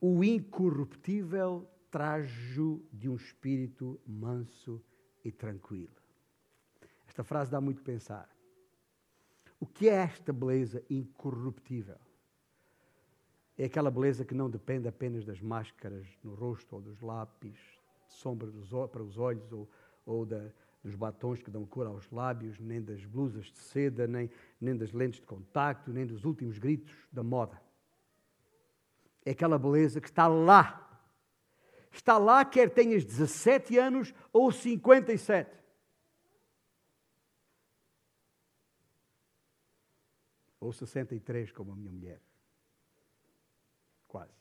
o 0.02 0.24
incorruptível 0.24 1.70
trajo 1.92 2.82
de 2.92 3.08
um 3.08 3.16
espírito 3.16 4.02
manso 4.08 4.82
e 5.24 5.32
tranquilo. 5.32 5.94
Esta 7.08 7.24
frase 7.24 7.52
dá 7.52 7.62
muito 7.62 7.82
a 7.82 7.86
pensar. 7.86 8.28
O 9.60 9.68
que 9.68 9.88
é 9.88 9.94
esta 9.94 10.34
beleza 10.34 10.84
incorruptível? 10.90 12.00
É 13.58 13.66
aquela 13.66 13.92
beleza 13.92 14.26
que 14.26 14.34
não 14.34 14.50
depende 14.50 14.88
apenas 14.88 15.24
das 15.24 15.40
máscaras 15.40 16.08
no 16.24 16.34
rosto 16.34 16.76
ou 16.76 16.82
dos 16.82 17.02
lápis, 17.02 17.60
sombra 18.08 18.50
para 18.92 19.04
os 19.04 19.18
olhos 19.18 19.52
ou, 19.52 19.70
ou 20.06 20.26
da, 20.26 20.50
dos 20.84 20.96
batons 20.96 21.42
que 21.42 21.52
dão 21.52 21.66
cor 21.66 21.86
aos 21.86 22.10
lábios, 22.12 22.60
nem 22.60 22.82
das 22.82 23.06
blusas 23.06 23.46
de 23.46 23.60
seda, 23.60 24.08
nem, 24.08 24.30
nem 24.60 24.76
das 24.76 24.92
lentes 24.92 25.20
de 25.20 25.26
contacto, 25.26 25.92
nem 25.92 26.06
dos 26.06 26.26
últimos 26.26 26.58
gritos 26.58 26.96
da 27.12 27.24
moda. 27.24 27.62
É 29.26 29.32
aquela 29.32 29.58
beleza 29.58 30.02
que 30.02 30.10
está 30.10 30.28
lá. 30.28 30.80
Está 31.92 32.18
lá, 32.18 32.44
quer 32.44 32.72
tenhas 32.72 33.06
17 33.06 33.78
anos 33.78 34.14
ou 34.34 34.52
57. 34.52 35.62
Ou 40.60 40.74
63, 40.74 41.52
como 41.52 41.72
a 41.72 41.76
minha 41.76 41.92
mulher. 41.92 42.20
Quase. 44.14 44.32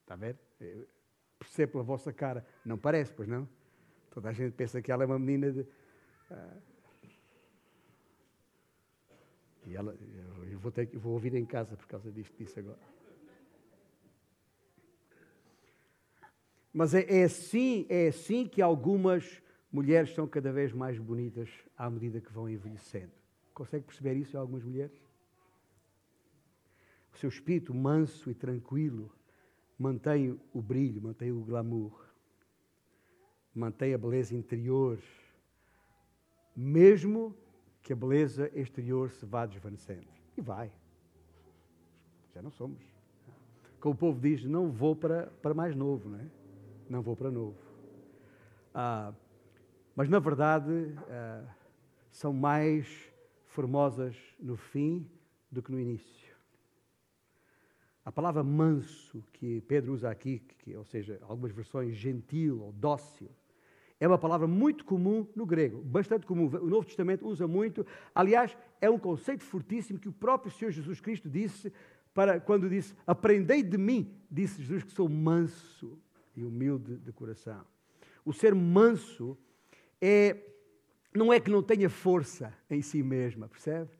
Está 0.00 0.14
a 0.14 0.16
ver? 0.16 0.38
Percebo 1.38 1.72
pela 1.72 1.84
vossa 1.84 2.14
cara. 2.14 2.46
Não 2.64 2.78
parece, 2.78 3.12
pois 3.12 3.28
não? 3.28 3.46
Toda 4.10 4.30
a 4.30 4.32
gente 4.32 4.54
pensa 4.54 4.80
que 4.80 4.90
ela 4.90 5.02
é 5.02 5.06
uma 5.06 5.18
menina 5.18 5.52
de. 5.52 5.66
Ah, 6.30 6.56
e 9.66 9.76
ela, 9.76 9.94
eu 10.50 10.58
vou, 10.58 10.72
ter, 10.72 10.86
vou 10.96 11.12
ouvir 11.12 11.34
em 11.34 11.44
casa 11.44 11.76
por 11.76 11.86
causa 11.86 12.10
disto, 12.10 12.34
disse 12.38 12.58
agora. 12.58 12.78
Mas 16.72 16.94
é, 16.94 17.04
é, 17.20 17.24
assim, 17.24 17.84
é 17.90 18.08
assim 18.08 18.46
que 18.48 18.62
algumas 18.62 19.42
mulheres 19.70 20.14
são 20.14 20.26
cada 20.26 20.50
vez 20.50 20.72
mais 20.72 20.98
bonitas 20.98 21.50
à 21.76 21.90
medida 21.90 22.18
que 22.18 22.32
vão 22.32 22.48
envelhecendo. 22.48 23.12
Consegue 23.52 23.84
perceber 23.84 24.14
isso 24.14 24.34
em 24.34 24.40
algumas 24.40 24.64
mulheres? 24.64 25.05
O 27.16 27.18
seu 27.18 27.28
espírito 27.28 27.74
manso 27.74 28.30
e 28.30 28.34
tranquilo 28.34 29.10
mantém 29.78 30.38
o 30.52 30.62
brilho, 30.62 31.02
mantém 31.02 31.32
o 31.32 31.40
glamour 31.40 32.06
mantém 33.56 33.94
a 33.94 33.98
beleza 33.98 34.36
interior, 34.36 34.98
mesmo 36.54 37.34
que 37.82 37.92
a 37.92 37.96
beleza 37.96 38.50
exterior 38.54 39.10
se 39.10 39.24
vá 39.24 39.46
desvanecendo. 39.46 40.06
E 40.36 40.42
vai. 40.42 40.70
Já 42.34 42.42
não 42.42 42.50
somos. 42.50 42.82
Como 43.80 43.94
o 43.94 43.98
povo 43.98 44.20
diz, 44.20 44.44
não 44.44 44.70
vou 44.70 44.94
para, 44.94 45.28
para 45.40 45.54
mais 45.54 45.74
novo, 45.74 46.10
não 46.10 46.18
é? 46.18 46.26
Não 46.90 47.00
vou 47.00 47.16
para 47.16 47.30
novo. 47.30 47.56
Ah, 48.74 49.14
mas, 49.94 50.10
na 50.10 50.18
verdade, 50.18 50.94
ah, 51.08 51.44
são 52.10 52.34
mais 52.34 53.10
formosas 53.46 54.14
no 54.38 54.56
fim 54.56 55.08
do 55.50 55.62
que 55.62 55.72
no 55.72 55.80
início. 55.80 56.25
A 58.06 58.12
palavra 58.12 58.44
manso 58.44 59.20
que 59.32 59.60
Pedro 59.62 59.92
usa 59.92 60.08
aqui, 60.08 60.38
que, 60.60 60.76
ou 60.76 60.84
seja, 60.84 61.18
algumas 61.22 61.50
versões 61.50 61.96
gentil 61.96 62.62
ou 62.62 62.70
dócil, 62.70 63.28
é 63.98 64.06
uma 64.06 64.16
palavra 64.16 64.46
muito 64.46 64.84
comum 64.84 65.26
no 65.34 65.44
grego, 65.44 65.82
bastante 65.82 66.24
comum. 66.24 66.46
O 66.46 66.68
Novo 66.68 66.86
Testamento 66.86 67.26
usa 67.26 67.48
muito. 67.48 67.84
Aliás, 68.14 68.56
é 68.80 68.88
um 68.88 68.96
conceito 68.96 69.42
fortíssimo 69.42 69.98
que 69.98 70.08
o 70.08 70.12
próprio 70.12 70.52
Senhor 70.52 70.70
Jesus 70.70 71.00
Cristo 71.00 71.28
disse 71.28 71.72
para 72.14 72.38
quando 72.38 72.70
disse: 72.70 72.94
"Aprendei 73.04 73.60
de 73.60 73.76
mim", 73.76 74.14
disse 74.30 74.62
Jesus 74.62 74.84
que 74.84 74.92
sou 74.92 75.08
manso 75.08 75.98
e 76.36 76.44
humilde 76.44 76.98
de 76.98 77.12
coração. 77.12 77.66
O 78.24 78.32
ser 78.32 78.54
manso 78.54 79.36
é 80.00 80.44
não 81.12 81.32
é 81.32 81.40
que 81.40 81.50
não 81.50 81.60
tenha 81.60 81.90
força 81.90 82.54
em 82.70 82.82
si 82.82 83.02
mesma, 83.02 83.48
percebe? 83.48 83.90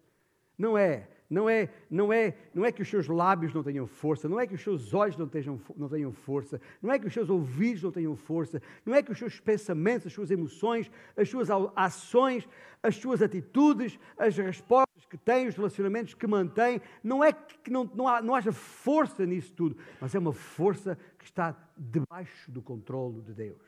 Não 0.57 0.79
é 0.79 1.09
não 1.29 1.49
é, 1.49 1.69
não 1.91 2.13
é, 2.13 2.37
não 2.55 2.65
é 2.65 2.71
que 2.71 2.83
os 2.83 2.89
seus 2.89 3.09
lábios 3.09 3.53
não 3.53 3.63
tenham 3.63 3.87
força, 3.87 4.29
não 4.29 4.39
é 4.39 4.47
que 4.47 4.55
os 4.55 4.63
seus 4.63 4.95
olhos 4.95 5.17
não 5.17 5.29
tenham, 5.29 5.61
não 5.77 5.89
tenham 5.89 6.13
força, 6.13 6.61
não 6.81 6.93
é 6.93 6.99
que 6.99 7.07
os 7.07 7.13
seus 7.13 7.29
ouvidos 7.29 7.83
não 7.83 7.91
tenham 7.91 8.17
força, 8.17 8.63
não 8.85 8.95
é 8.95 9.03
que 9.03 9.11
os 9.11 9.19
seus 9.19 9.41
pensamentos, 9.41 10.07
as 10.07 10.13
suas 10.13 10.31
emoções, 10.31 10.91
as 11.17 11.29
suas 11.29 11.49
ações, 11.75 12.49
as 12.83 12.97
suas 12.97 13.23
atitudes, 13.23 13.99
as 14.17 14.37
respostas 14.37 15.05
que 15.07 15.19
têm, 15.19 15.49
os 15.49 15.57
relacionamentos 15.57 16.15
que 16.15 16.27
mantém, 16.27 16.81
não 17.03 17.23
é 17.23 17.33
que 17.33 17.71
não, 17.71 17.85
não, 17.93 18.07
há, 18.07 18.23
não 18.23 18.35
haja 18.35 18.53
força 18.53 19.27
nisso 19.27 19.53
tudo, 19.53 19.77
mas 20.01 20.15
é 20.15 20.19
uma 20.19 20.33
força 20.33 20.97
que 21.19 21.25
está 21.25 21.57
debaixo 21.77 22.51
do 22.51 22.63
controle 22.63 23.21
de 23.23 23.35
Deus. 23.35 23.67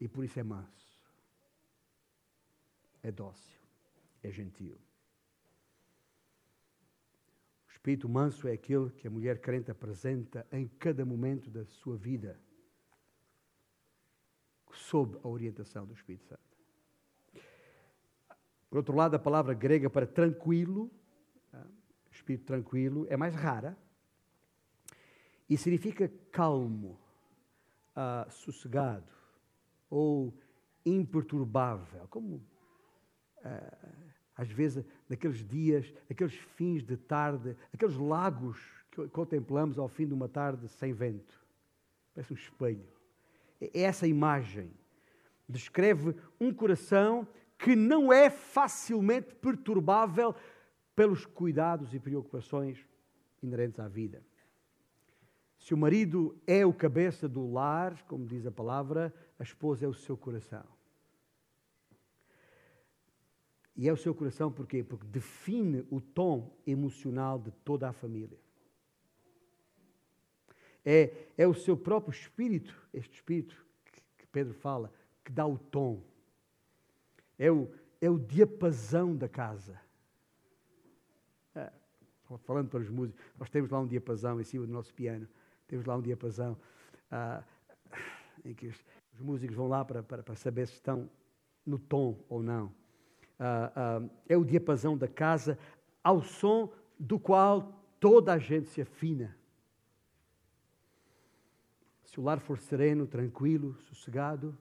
E 0.00 0.08
por 0.08 0.24
isso 0.24 0.40
é 0.40 0.42
manso, 0.42 0.98
é 3.02 3.12
dócil, 3.12 3.60
é 4.22 4.30
gentil 4.30 4.83
espírito 7.84 8.08
manso 8.08 8.48
é 8.48 8.52
aquele 8.52 8.88
que 8.92 9.06
a 9.06 9.10
mulher 9.10 9.42
crente 9.42 9.70
apresenta 9.70 10.46
em 10.50 10.66
cada 10.66 11.04
momento 11.04 11.50
da 11.50 11.66
sua 11.66 11.98
vida, 11.98 12.40
sob 14.72 15.18
a 15.22 15.28
orientação 15.28 15.84
do 15.84 15.92
Espírito 15.92 16.24
Santo. 16.24 16.40
Por 18.70 18.78
outro 18.78 18.96
lado, 18.96 19.16
a 19.16 19.18
palavra 19.18 19.52
grega 19.52 19.90
para 19.90 20.06
tranquilo, 20.06 20.90
ah, 21.52 21.66
espírito 22.10 22.46
tranquilo, 22.46 23.06
é 23.10 23.18
mais 23.18 23.34
rara 23.34 23.76
e 25.46 25.58
significa 25.58 26.10
calmo, 26.32 26.98
uh, 27.94 28.32
sossegado 28.32 29.12
ou 29.90 30.34
imperturbável, 30.86 32.08
como 32.08 32.36
uh, 32.36 34.03
às 34.36 34.48
vezes, 34.50 34.84
naqueles 35.08 35.46
dias, 35.46 35.92
aqueles 36.10 36.34
fins 36.34 36.82
de 36.82 36.96
tarde, 36.96 37.56
aqueles 37.72 37.96
lagos 37.96 38.60
que 38.90 39.08
contemplamos 39.08 39.78
ao 39.78 39.88
fim 39.88 40.06
de 40.06 40.14
uma 40.14 40.28
tarde 40.28 40.68
sem 40.68 40.92
vento. 40.92 41.40
Parece 42.14 42.32
um 42.32 42.36
espelho. 42.36 42.88
É 43.60 43.82
essa 43.82 44.06
imagem 44.06 44.70
descreve 45.48 46.14
um 46.40 46.52
coração 46.52 47.26
que 47.58 47.76
não 47.76 48.12
é 48.12 48.30
facilmente 48.30 49.34
perturbável 49.34 50.34
pelos 50.94 51.24
cuidados 51.26 51.94
e 51.94 51.98
preocupações 51.98 52.84
inerentes 53.42 53.80
à 53.80 53.88
vida. 53.88 54.22
Se 55.58 55.72
o 55.72 55.78
marido 55.78 56.36
é 56.46 56.64
o 56.66 56.72
cabeça 56.72 57.28
do 57.28 57.50
lar, 57.50 58.02
como 58.06 58.26
diz 58.26 58.46
a 58.46 58.50
palavra, 58.50 59.14
a 59.38 59.42
esposa 59.42 59.84
é 59.84 59.88
o 59.88 59.94
seu 59.94 60.16
coração. 60.16 60.64
E 63.76 63.88
é 63.88 63.92
o 63.92 63.96
seu 63.96 64.14
coração 64.14 64.52
porquê? 64.52 64.84
Porque 64.84 65.06
define 65.06 65.84
o 65.90 66.00
tom 66.00 66.56
emocional 66.66 67.38
de 67.38 67.50
toda 67.50 67.88
a 67.88 67.92
família. 67.92 68.38
É, 70.84 71.12
é 71.38 71.46
o 71.46 71.54
seu 71.54 71.76
próprio 71.76 72.12
espírito, 72.12 72.76
este 72.92 73.14
espírito 73.14 73.64
que, 74.18 74.26
Pedro 74.26 74.52
fala, 74.52 74.92
que 75.24 75.32
dá 75.32 75.46
o 75.46 75.58
tom. 75.58 76.02
É 77.38 77.50
o, 77.50 77.72
é 78.00 78.10
o 78.10 78.18
diapasão 78.18 79.16
da 79.16 79.28
casa. 79.28 79.80
É, 81.54 81.72
falando 82.44 82.68
para 82.68 82.80
os 82.80 82.90
músicos, 82.90 83.24
nós 83.38 83.48
temos 83.48 83.70
lá 83.70 83.80
um 83.80 83.86
diapasão 83.86 84.40
em 84.40 84.44
cima 84.44 84.66
do 84.66 84.72
nosso 84.72 84.92
piano. 84.92 85.26
Temos 85.66 85.86
lá 85.86 85.96
um 85.96 86.02
diapasão 86.02 86.56
ah, 87.10 87.42
em 88.44 88.54
que 88.54 88.66
os, 88.66 88.84
os, 89.14 89.20
músicos 89.20 89.56
vão 89.56 89.68
lá 89.68 89.84
para, 89.84 90.02
para, 90.02 90.22
para, 90.22 90.34
saber 90.36 90.66
se 90.66 90.74
estão 90.74 91.08
no 91.64 91.78
tom 91.78 92.22
ou 92.28 92.42
não. 92.42 92.72
Ah, 93.38 93.72
ah, 93.74 94.08
é 94.28 94.36
o 94.36 94.44
diapasão 94.44 94.96
da 94.96 95.08
casa 95.08 95.58
ao 96.02 96.22
som 96.22 96.72
do 96.98 97.18
qual 97.18 97.84
toda 97.98 98.32
a 98.32 98.38
gente 98.38 98.68
se 98.68 98.80
afina. 98.80 99.36
Se 102.04 102.20
o 102.20 102.22
lar 102.22 102.38
for 102.38 102.58
sereno, 102.58 103.06
tranquilo, 103.06 103.74
sossegado, 103.88 104.56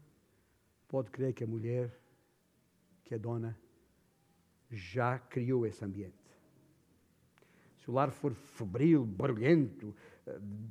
pode 0.87 1.11
crer 1.11 1.33
que 1.33 1.43
a 1.43 1.47
mulher, 1.47 1.91
que 3.03 3.13
é 3.13 3.17
dona, 3.19 3.57
já 4.71 5.19
criou 5.19 5.65
esse 5.67 5.83
ambiente. 5.85 6.23
Se 7.77 7.91
o 7.91 7.93
lar 7.93 8.11
for 8.11 8.33
febril, 8.33 9.05
barulhento, 9.05 9.93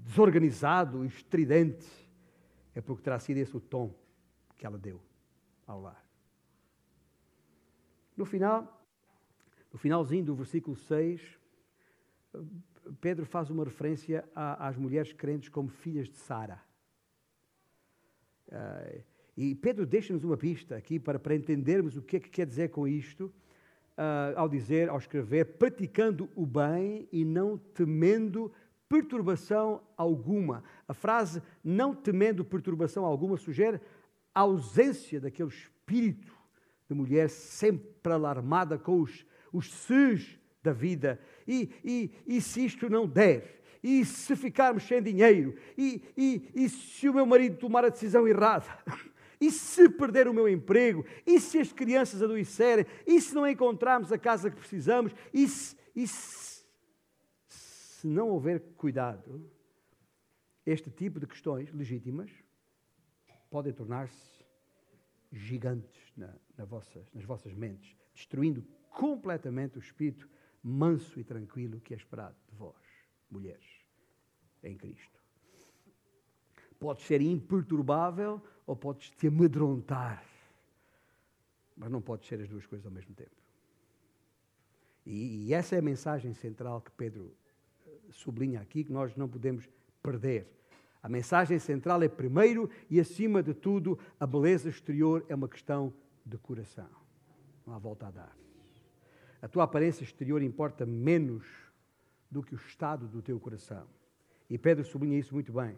desorganizado, 0.04 1.04
estridente, 1.04 1.86
é 2.74 2.80
porque 2.80 3.02
terá 3.02 3.18
sido 3.18 3.36
esse 3.36 3.56
o 3.56 3.60
tom 3.60 3.94
que 4.56 4.66
ela 4.66 4.78
deu 4.78 5.00
ao 5.66 5.80
lar. 5.82 6.11
No 8.16 8.24
final, 8.24 8.86
no 9.72 9.78
finalzinho 9.78 10.24
do 10.24 10.34
versículo 10.34 10.76
6, 10.76 11.38
Pedro 13.00 13.24
faz 13.24 13.48
uma 13.50 13.64
referência 13.64 14.24
às 14.34 14.76
mulheres 14.76 15.12
crentes 15.12 15.48
como 15.48 15.68
filhas 15.68 16.08
de 16.08 16.16
Sara. 16.16 16.60
Uh, 18.48 19.02
e 19.34 19.54
Pedro 19.54 19.86
deixa-nos 19.86 20.24
uma 20.24 20.36
pista 20.36 20.76
aqui 20.76 20.98
para, 20.98 21.18
para 21.18 21.34
entendermos 21.34 21.96
o 21.96 22.02
que 22.02 22.16
é 22.16 22.20
que 22.20 22.28
quer 22.28 22.46
dizer 22.46 22.68
com 22.68 22.86
isto, 22.86 23.32
uh, 23.96 24.36
ao 24.36 24.46
dizer, 24.46 24.90
ao 24.90 24.98
escrever, 24.98 25.56
praticando 25.56 26.28
o 26.34 26.44
bem 26.44 27.08
e 27.10 27.24
não 27.24 27.56
temendo 27.56 28.52
perturbação 28.88 29.82
alguma. 29.96 30.62
A 30.86 30.92
frase 30.92 31.42
não 31.64 31.94
temendo 31.94 32.44
perturbação 32.44 33.06
alguma 33.06 33.38
sugere 33.38 33.80
a 34.34 34.40
ausência 34.40 35.18
daquele 35.18 35.48
espírito 35.48 36.41
de 36.88 36.94
mulher 36.94 37.28
sempre 37.28 38.12
alarmada 38.12 38.78
com 38.78 39.00
os, 39.00 39.24
os 39.52 39.72
ses 39.72 40.38
da 40.62 40.72
vida. 40.72 41.20
E, 41.46 41.70
e, 41.84 42.10
e 42.26 42.40
se 42.40 42.64
isto 42.64 42.88
não 42.88 43.06
der? 43.06 43.62
e 43.82 44.04
se 44.04 44.36
ficarmos 44.36 44.84
sem 44.84 45.02
dinheiro, 45.02 45.56
e, 45.76 46.02
e, 46.16 46.50
e 46.54 46.68
se 46.68 47.08
o 47.08 47.14
meu 47.14 47.26
marido 47.26 47.56
tomar 47.56 47.84
a 47.84 47.88
decisão 47.88 48.28
errada, 48.28 48.66
e 49.40 49.50
se 49.50 49.88
perder 49.88 50.28
o 50.28 50.34
meu 50.34 50.48
emprego, 50.48 51.04
e 51.26 51.40
se 51.40 51.58
as 51.58 51.72
crianças 51.72 52.22
adoecerem, 52.22 52.86
e 53.04 53.20
se 53.20 53.34
não 53.34 53.46
encontrarmos 53.46 54.12
a 54.12 54.18
casa 54.18 54.50
que 54.50 54.56
precisamos, 54.56 55.12
e 55.34 55.48
se, 55.48 55.76
e 55.96 56.06
se, 56.06 56.64
se 57.48 58.06
não 58.06 58.28
houver 58.28 58.60
cuidado, 58.76 59.50
este 60.64 60.88
tipo 60.90 61.18
de 61.18 61.26
questões 61.26 61.72
legítimas 61.72 62.30
podem 63.50 63.72
tornar-se 63.72 64.41
gigantes 65.32 66.12
na, 66.16 66.34
na 66.56 66.64
vossas, 66.64 67.10
nas 67.12 67.24
vossas 67.24 67.54
mentes, 67.54 67.96
destruindo 68.14 68.62
completamente 68.90 69.78
o 69.78 69.80
espírito 69.80 70.28
manso 70.62 71.18
e 71.18 71.24
tranquilo 71.24 71.80
que 71.80 71.94
é 71.94 71.96
esperado 71.96 72.36
de 72.48 72.54
vós 72.54 72.76
mulheres 73.30 73.66
em 74.62 74.76
Cristo. 74.76 75.20
Podes 76.78 77.04
ser 77.06 77.20
imperturbável 77.20 78.40
ou 78.66 78.76
podes 78.76 79.10
te 79.10 79.28
amedrontar, 79.28 80.24
mas 81.76 81.90
não 81.90 82.00
podes 82.00 82.28
ser 82.28 82.40
as 82.40 82.48
duas 82.48 82.66
coisas 82.66 82.84
ao 82.86 82.92
mesmo 82.92 83.14
tempo. 83.14 83.42
E, 85.04 85.46
e 85.46 85.54
essa 85.54 85.74
é 85.74 85.78
a 85.78 85.82
mensagem 85.82 86.32
central 86.34 86.80
que 86.80 86.90
Pedro 86.92 87.34
eh, 87.86 87.90
sublinha 88.10 88.60
aqui, 88.60 88.84
que 88.84 88.92
nós 88.92 89.16
não 89.16 89.28
podemos 89.28 89.68
perder. 90.02 90.46
A 91.02 91.08
mensagem 91.08 91.58
central 91.58 92.02
é, 92.02 92.08
primeiro 92.08 92.70
e 92.88 93.00
acima 93.00 93.42
de 93.42 93.52
tudo, 93.52 93.98
a 94.20 94.26
beleza 94.26 94.68
exterior 94.68 95.24
é 95.28 95.34
uma 95.34 95.48
questão 95.48 95.92
de 96.24 96.38
coração. 96.38 96.88
Não 97.66 97.74
há 97.74 97.78
volta 97.78 98.06
a 98.06 98.10
dar. 98.10 98.36
A 99.40 99.48
tua 99.48 99.64
aparência 99.64 100.04
exterior 100.04 100.40
importa 100.40 100.86
menos 100.86 101.44
do 102.30 102.42
que 102.42 102.54
o 102.54 102.56
estado 102.56 103.08
do 103.08 103.20
teu 103.20 103.40
coração. 103.40 103.84
E 104.48 104.56
Pedro 104.56 104.84
sublinha 104.84 105.18
isso 105.18 105.34
muito 105.34 105.52
bem, 105.52 105.76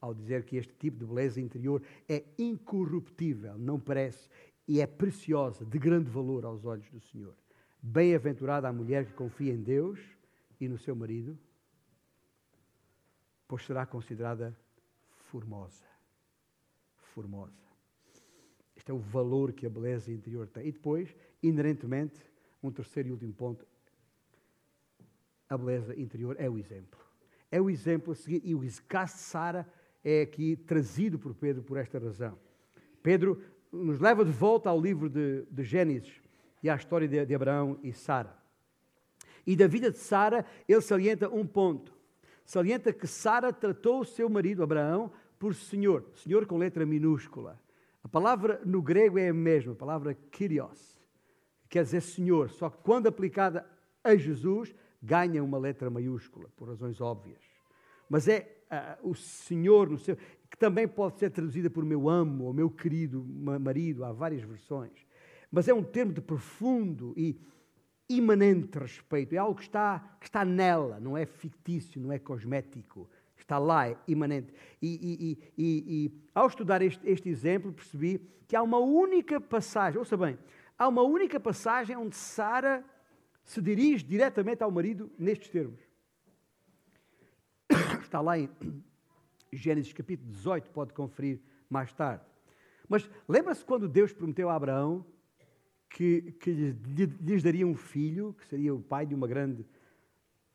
ao 0.00 0.12
dizer 0.12 0.44
que 0.44 0.56
este 0.56 0.74
tipo 0.74 0.98
de 0.98 1.06
beleza 1.06 1.40
interior 1.40 1.82
é 2.06 2.22
incorruptível, 2.38 3.56
não 3.56 3.80
parece, 3.80 4.28
e 4.68 4.80
é 4.80 4.86
preciosa, 4.86 5.64
de 5.64 5.78
grande 5.78 6.10
valor 6.10 6.44
aos 6.44 6.64
olhos 6.66 6.90
do 6.90 7.00
Senhor. 7.00 7.34
Bem-aventurada 7.80 8.68
a 8.68 8.72
mulher 8.72 9.06
que 9.06 9.12
confia 9.12 9.52
em 9.52 9.62
Deus 9.62 9.98
e 10.60 10.68
no 10.68 10.76
seu 10.76 10.94
marido, 10.94 11.38
pois 13.46 13.64
será 13.64 13.86
considerada 13.86 14.56
formosa. 15.30 15.84
Formosa. 17.14 17.66
Este 18.76 18.90
é 18.90 18.94
o 18.94 18.98
valor 18.98 19.52
que 19.52 19.66
a 19.66 19.70
beleza 19.70 20.12
interior 20.12 20.46
tem. 20.46 20.66
E 20.66 20.72
depois, 20.72 21.14
inerentemente, 21.42 22.20
um 22.62 22.70
terceiro 22.70 23.08
e 23.08 23.12
último 23.12 23.32
ponto, 23.32 23.66
a 25.48 25.56
beleza 25.56 25.98
interior 25.98 26.36
é 26.38 26.48
o 26.48 26.58
exemplo. 26.58 27.00
É 27.50 27.60
o 27.60 27.70
exemplo 27.70 28.12
a 28.12 28.16
seguir. 28.16 28.42
E 28.44 28.54
o 28.54 28.60
caso 28.88 29.14
de 29.14 29.20
Sara 29.20 29.66
é 30.04 30.22
aqui 30.22 30.56
trazido 30.56 31.18
por 31.18 31.34
Pedro 31.34 31.62
por 31.62 31.76
esta 31.78 31.98
razão. 31.98 32.38
Pedro 33.02 33.42
nos 33.72 33.98
leva 33.98 34.24
de 34.24 34.30
volta 34.30 34.68
ao 34.68 34.80
livro 34.80 35.08
de, 35.08 35.42
de 35.50 35.64
Gênesis 35.64 36.20
e 36.62 36.68
à 36.68 36.76
história 36.76 37.08
de, 37.08 37.24
de 37.24 37.34
Abraão 37.34 37.78
e 37.82 37.92
Sara. 37.92 38.36
E 39.46 39.54
da 39.54 39.66
vida 39.66 39.90
de 39.90 39.98
Sara, 39.98 40.44
ele 40.68 40.80
salienta 40.80 41.28
um 41.28 41.46
ponto. 41.46 41.95
Salienta 42.46 42.92
que 42.92 43.08
Sara 43.08 43.52
tratou 43.52 44.00
o 44.00 44.04
seu 44.04 44.30
marido 44.30 44.62
Abraão 44.62 45.10
por 45.36 45.52
Senhor, 45.52 46.04
Senhor 46.14 46.46
com 46.46 46.56
letra 46.56 46.86
minúscula. 46.86 47.60
A 48.04 48.08
palavra 48.08 48.62
no 48.64 48.80
grego 48.80 49.18
é 49.18 49.28
a 49.28 49.34
mesma, 49.34 49.72
a 49.72 49.76
palavra 49.76 50.14
Kyrios, 50.14 50.96
quer 51.68 51.82
dizer 51.82 52.00
Senhor, 52.00 52.48
só 52.50 52.70
que 52.70 52.78
quando 52.84 53.08
aplicada 53.08 53.68
a 54.02 54.14
Jesus, 54.14 54.72
ganha 55.02 55.42
uma 55.42 55.58
letra 55.58 55.90
maiúscula, 55.90 56.48
por 56.56 56.68
razões 56.68 57.00
óbvias. 57.00 57.42
Mas 58.08 58.28
é 58.28 58.62
uh, 59.02 59.10
o 59.10 59.14
Senhor, 59.16 59.90
no 59.90 59.98
seu, 59.98 60.16
que 60.48 60.56
também 60.56 60.86
pode 60.86 61.18
ser 61.18 61.30
traduzida 61.30 61.68
por 61.68 61.84
meu 61.84 62.08
amo 62.08 62.44
ou 62.44 62.52
meu 62.52 62.70
querido 62.70 63.24
marido, 63.60 64.04
há 64.04 64.12
várias 64.12 64.42
versões. 64.42 65.04
Mas 65.50 65.66
é 65.66 65.74
um 65.74 65.82
termo 65.82 66.12
de 66.12 66.20
profundo 66.20 67.12
e 67.16 67.40
imanente 68.08 68.78
respeito, 68.78 69.34
é 69.34 69.38
algo 69.38 69.56
que 69.56 69.62
está, 69.62 70.16
que 70.20 70.26
está 70.26 70.44
nela, 70.44 71.00
não 71.00 71.16
é 71.16 71.26
fictício, 71.26 72.00
não 72.00 72.12
é 72.12 72.18
cosmético, 72.18 73.08
está 73.36 73.58
lá, 73.58 73.88
é 73.88 73.96
imanente. 74.08 74.52
E, 74.82 74.88
e, 75.02 75.38
e, 75.56 76.06
e 76.06 76.22
ao 76.34 76.46
estudar 76.46 76.82
este, 76.82 77.08
este 77.08 77.28
exemplo, 77.28 77.72
percebi 77.72 78.20
que 78.46 78.56
há 78.56 78.62
uma 78.62 78.78
única 78.78 79.40
passagem, 79.40 79.98
ouça 79.98 80.16
bem, 80.16 80.38
há 80.78 80.88
uma 80.88 81.02
única 81.02 81.38
passagem 81.38 81.96
onde 81.96 82.16
Sara 82.16 82.84
se 83.44 83.62
dirige 83.62 84.04
diretamente 84.04 84.62
ao 84.62 84.70
marido 84.70 85.10
nestes 85.18 85.48
termos. 85.48 85.80
Está 88.02 88.20
lá 88.20 88.38
em 88.38 88.48
Gênesis 89.52 89.92
capítulo 89.92 90.30
18, 90.30 90.70
pode 90.70 90.92
conferir 90.92 91.40
mais 91.70 91.92
tarde. 91.92 92.24
Mas 92.88 93.08
lembra-se 93.28 93.64
quando 93.64 93.88
Deus 93.88 94.12
prometeu 94.12 94.50
a 94.50 94.54
Abraão 94.54 95.04
que, 95.88 96.32
que 96.40 96.50
lhes 97.20 97.42
daria 97.42 97.66
um 97.66 97.74
filho, 97.74 98.34
que 98.38 98.46
seria 98.46 98.74
o 98.74 98.80
pai 98.80 99.06
de 99.06 99.14
uma 99.14 99.26
grande 99.26 99.64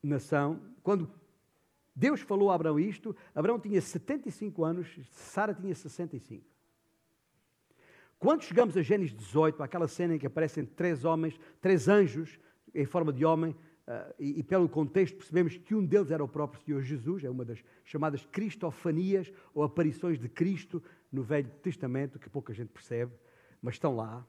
nação? 0.03 0.61
Quando 0.84 1.09
Deus 1.95 2.21
falou 2.21 2.51
a 2.51 2.55
Abraão 2.55 2.79
isto, 2.79 3.15
Abraão 3.36 3.59
tinha 3.59 3.82
75 3.82 4.63
anos, 4.63 4.99
Sara 5.11 5.53
tinha 5.53 5.75
65. 5.75 6.43
Quando 8.17 8.43
chegamos 8.43 8.77
a 8.77 8.82
Gênesis 8.82 9.15
18, 9.15 9.63
aquela 9.63 9.88
cena 9.88 10.15
em 10.15 10.19
que 10.19 10.27
aparecem 10.27 10.63
três 10.63 11.03
homens, 11.03 11.39
três 11.59 11.88
anjos 11.88 12.39
em 12.73 12.86
forma 12.86 13.11
de 13.11 13.25
homem, 13.25 13.51
uh, 13.88 14.13
e, 14.19 14.39
e, 14.39 14.43
pelo 14.43 14.69
contexto 14.69 15.17
percebemos 15.17 15.57
que 15.57 15.73
um 15.73 15.84
deles 15.84 16.11
era 16.11 16.23
o 16.23 16.27
próprio 16.27 16.61
Senhor 16.63 16.82
Jesus, 16.82 17.23
é 17.23 17.29
uma 17.29 17.43
das 17.43 17.63
chamadas 17.84 18.23
cristofanias, 18.32 19.34
ou 19.55 19.63
aparições 19.63 20.19
de 20.19 20.29
Cristo 20.29 20.82
no 21.11 21.23
Velho 21.23 21.49
Testamento, 21.63 22.19
que 22.19 22.29
pouca 22.29 22.53
gente 22.53 22.69
percebe, 22.69 23.11
mas 23.61 23.75
estão 23.75 23.95
lá. 23.95 24.25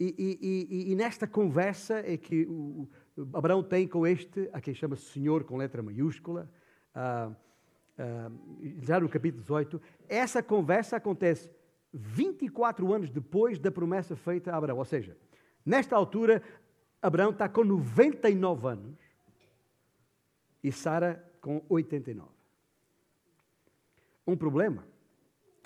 E, 0.00 0.66
e, 0.70 0.92
e 0.92 0.94
nesta 0.94 1.26
conversa 1.26 1.98
é 1.98 2.16
que 2.16 2.46
o, 2.46 2.88
Abraão 3.32 3.62
tem 3.62 3.86
com 3.88 4.06
este, 4.06 4.48
a 4.52 4.60
quem 4.60 4.72
chama 4.72 4.94
Senhor 4.94 5.42
com 5.42 5.56
letra 5.56 5.82
maiúscula, 5.82 6.48
uh, 6.94 7.32
uh, 7.32 8.38
já 8.80 9.00
no 9.00 9.08
capítulo 9.08 9.42
18, 9.42 9.82
essa 10.08 10.40
conversa 10.40 10.96
acontece 10.96 11.50
24 11.92 12.92
anos 12.92 13.10
depois 13.10 13.58
da 13.58 13.72
promessa 13.72 14.14
feita 14.14 14.52
a 14.52 14.56
Abraão. 14.56 14.78
Ou 14.78 14.84
seja, 14.84 15.16
nesta 15.66 15.96
altura, 15.96 16.42
Abraão 17.02 17.30
está 17.30 17.48
com 17.48 17.64
99 17.64 18.68
anos 18.68 18.98
e 20.62 20.70
Sara 20.70 21.24
com 21.40 21.64
89. 21.68 22.28
Um 24.24 24.36
problema, 24.36 24.86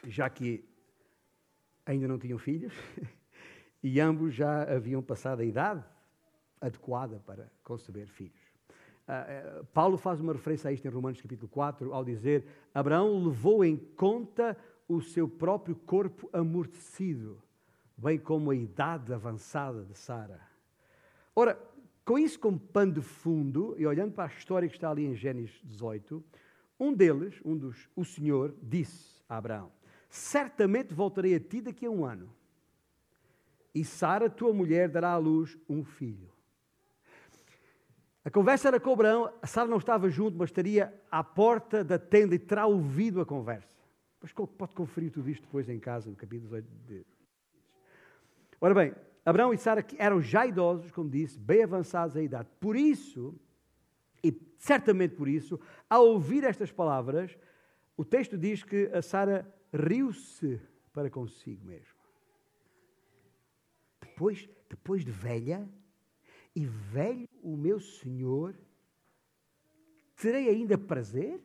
já 0.07 0.30
que 0.30 0.64
ainda 1.85 2.09
não 2.09 2.18
tinham 2.18 2.39
filhos 2.39 2.72
e 3.83 4.01
ambos 4.01 4.35
já 4.35 4.62
haviam 4.62 5.03
passado 5.03 5.41
a 5.41 5.45
idade 5.45 5.85
adequada 6.61 7.20
para 7.26 7.51
conceber 7.64 8.07
filhos. 8.07 8.41
Uh, 9.03 9.64
Paulo 9.66 9.99
faz 9.99 10.20
uma 10.20 10.33
referência 10.33 10.70
a 10.70 10.72
isto 10.72 10.87
em 10.87 10.91
Romanos 10.91 11.20
capítulo 11.20 11.49
4, 11.49 11.93
ao 11.93 12.05
dizer: 12.05 12.47
Abraão 12.72 13.24
levou 13.24 13.64
em 13.64 13.76
conta 13.76 14.57
o 14.89 15.01
seu 15.01 15.28
próprio 15.28 15.74
corpo 15.74 16.30
amortecido, 16.33 17.43
bem 17.97 18.18
como 18.18 18.51
a 18.51 18.55
idade 18.55 19.12
avançada 19.12 19.85
de 19.85 19.99
Sara. 19.99 20.41
Ora, 21.35 21.59
com 22.05 22.18
isso 22.18 22.39
como 22.39 22.59
pano 22.59 22.93
de 22.93 23.01
fundo, 23.01 23.74
e 23.76 23.87
olhando 23.87 24.12
para 24.12 24.24
a 24.24 24.37
história 24.37 24.68
que 24.68 24.74
está 24.74 24.91
ali 24.91 25.05
em 25.05 25.14
Gênesis 25.14 25.61
18, 25.64 26.22
um 26.78 26.93
deles, 26.93 27.41
um 27.45 27.57
dos, 27.57 27.89
o 27.97 28.05
Senhor, 28.05 28.55
disse 28.62 29.20
a 29.28 29.37
Abraão: 29.37 29.72
Certamente 30.09 30.95
voltarei 30.95 31.35
a 31.35 31.41
ti 31.41 31.61
daqui 31.61 31.87
a 31.87 31.91
um 31.91 32.05
ano, 32.05 32.30
e 33.75 33.85
Sara, 33.85 34.29
tua 34.29 34.53
mulher, 34.53 34.89
dará 34.89 35.12
à 35.12 35.16
luz 35.16 35.57
um 35.68 35.85
filho. 35.85 36.31
A 38.25 38.31
conversa 38.31 38.68
era 38.68 38.79
com 38.79 38.93
Abraão, 38.93 39.33
a 39.43 39.47
Sara 39.47 39.68
não 39.68 39.79
estava 39.79 40.09
junto, 40.09 40.37
mas 40.37 40.51
estaria 40.51 40.95
à 41.11 41.25
porta 41.25 41.83
da 41.83 41.99
tenda 41.99 42.35
e 42.35 42.39
terá 42.39 42.66
ouvido 42.66 43.20
a 43.20 43.27
conversa. 43.27 43.77
Mas 44.20 44.33
pode 44.33 44.75
conferir 44.75 45.11
tudo 45.11 45.29
isto 45.29 45.43
depois 45.43 45.68
em 45.68 45.81
casa, 45.81 46.09
no 46.09 46.14
capítulo 46.14 46.49
18 46.49 46.68
de... 46.87 47.05
Ora 48.61 48.75
bem, 48.75 48.95
Abraão 49.25 49.53
e 49.53 49.59
Sara 49.59 49.85
eram 49.99 50.20
já 50.20 50.47
idosos, 50.47 50.93
como 50.93 51.11
disse, 51.11 51.39
bem 51.39 51.64
avançados 51.64 52.14
em 52.14 52.25
idade. 52.25 52.49
Por 52.61 52.77
isso, 52.77 53.35
e 54.23 54.33
certamente 54.57 55.16
por 55.16 55.27
isso, 55.27 55.59
ao 55.91 56.07
ouvir 56.07 56.45
estas 56.45 56.70
palavras, 56.70 57.37
o 57.97 58.05
texto 58.05 58.39
diz 58.39 58.62
que 58.62 58.87
a 58.93 59.03
Sara 59.03 59.53
riu-se 59.73 60.61
para 60.93 61.11
consigo 61.11 61.64
mesmo. 61.64 62.02
Depois, 64.13 64.49
depois 64.69 65.05
de 65.05 65.11
velha, 65.11 65.69
e 66.55 66.67
velho 66.67 67.27
o 67.43 67.57
meu 67.57 67.81
Senhor, 67.81 68.55
terei 70.17 70.51
ainda 70.51 70.77
prazer? 70.77 71.43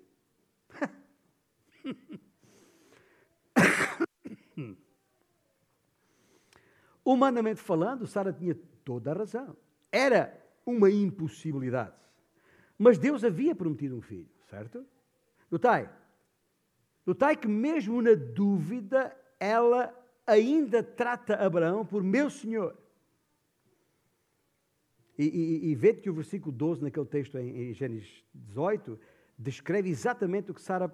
Humanamente 7.05 7.61
falando, 7.61 8.05
Sara 8.05 8.33
tinha 8.33 8.53
toda 8.83 9.11
a 9.11 9.15
razão. 9.15 9.55
Era 9.89 10.37
uma 10.65 10.91
impossibilidade. 10.91 11.95
Mas 12.77 12.97
Deus 12.97 13.23
havia 13.23 13.55
prometido 13.55 13.95
um 13.95 14.01
filho, 14.01 14.29
certo? 14.49 14.85
Notai, 15.49 15.89
notai 17.05 17.37
que 17.37 17.47
mesmo 17.47 18.01
na 18.01 18.13
dúvida, 18.13 19.17
ela 19.39 19.97
ainda 20.27 20.83
trata 20.83 21.35
Abraão 21.35 21.85
por 21.85 22.03
meu 22.03 22.29
Senhor. 22.29 22.77
E, 25.17 25.25
e, 25.25 25.71
e 25.71 25.75
vê 25.75 25.93
que 25.93 26.09
o 26.09 26.13
versículo 26.13 26.51
12, 26.51 26.83
naquele 26.83 27.05
texto 27.05 27.37
em, 27.39 27.69
em 27.69 27.73
Gênesis 27.73 28.23
18, 28.35 28.99
descreve 29.39 29.89
exatamente 29.89 30.51
o 30.51 30.53
que 30.53 30.61
Sara 30.61 30.93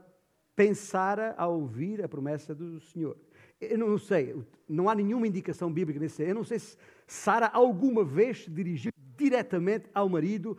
pensara 0.55 1.33
ao 1.37 1.59
ouvir 1.59 2.01
a 2.01 2.07
promessa 2.07 2.53
do 2.53 2.79
Senhor. 2.79 3.17
Eu 3.59 3.77
não 3.77 3.97
sei, 3.97 4.35
não 4.69 4.87
há 4.89 4.95
nenhuma 4.95 5.27
indicação 5.27 5.71
bíblica 5.71 5.99
nesse. 5.99 6.23
Eu 6.23 6.35
não 6.35 6.43
sei 6.43 6.59
se 6.59 6.77
Sara 7.07 7.47
alguma 7.47 8.03
vez 8.03 8.43
se 8.43 8.51
dirigiu 8.51 8.91
diretamente 9.17 9.89
ao 9.93 10.07
marido, 10.07 10.57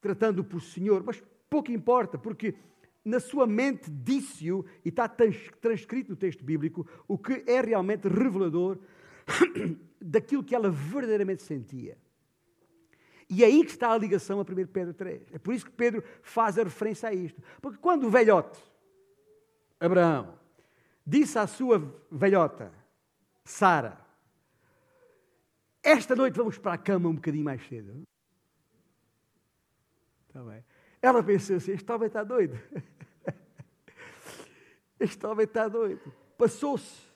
tratando 0.00 0.44
por 0.44 0.60
Senhor, 0.60 1.02
mas 1.02 1.22
pouco 1.48 1.70
importa, 1.70 2.18
porque 2.18 2.54
na 3.04 3.18
sua 3.18 3.46
mente 3.46 3.90
disse-o, 3.90 4.64
e 4.84 4.88
está 4.88 5.08
transcrito 5.08 6.10
no 6.10 6.16
texto 6.16 6.44
bíblico, 6.44 6.86
o 7.08 7.18
que 7.18 7.44
é 7.46 7.60
realmente 7.60 8.08
revelador 8.08 8.78
daquilo 10.00 10.44
que 10.44 10.54
ela 10.54 10.70
verdadeiramente 10.70 11.42
sentia. 11.42 11.98
E 13.28 13.42
é 13.42 13.46
aí 13.46 13.64
que 13.64 13.70
está 13.70 13.90
a 13.90 13.98
ligação 13.98 14.38
a 14.38 14.42
1 14.42 14.66
Pedro 14.66 14.92
3. 14.92 15.22
É 15.32 15.38
por 15.38 15.54
isso 15.54 15.64
que 15.64 15.72
Pedro 15.72 16.04
faz 16.22 16.58
a 16.58 16.64
referência 16.64 17.08
a 17.08 17.14
isto. 17.14 17.42
Porque 17.60 17.78
quando 17.78 18.06
o 18.06 18.10
velhote, 18.10 18.60
Abraão, 19.80 20.38
disse 21.06 21.38
à 21.38 21.46
sua 21.46 21.82
velhota, 22.10 22.70
Sara, 23.44 23.98
esta 25.82 26.14
noite 26.14 26.36
vamos 26.36 26.58
para 26.58 26.74
a 26.74 26.78
cama 26.78 27.08
um 27.08 27.14
bocadinho 27.14 27.44
mais 27.44 27.66
cedo. 27.66 28.02
Está 30.28 30.42
bem. 30.44 30.64
Ela 31.02 31.22
pensou 31.22 31.56
assim: 31.56 31.72
este 31.72 31.92
homem 31.92 32.06
está 32.06 32.24
doido. 32.24 32.58
Este 35.00 35.26
homem 35.26 35.44
está 35.44 35.66
doido. 35.66 36.14
Passou-se. 36.38 37.10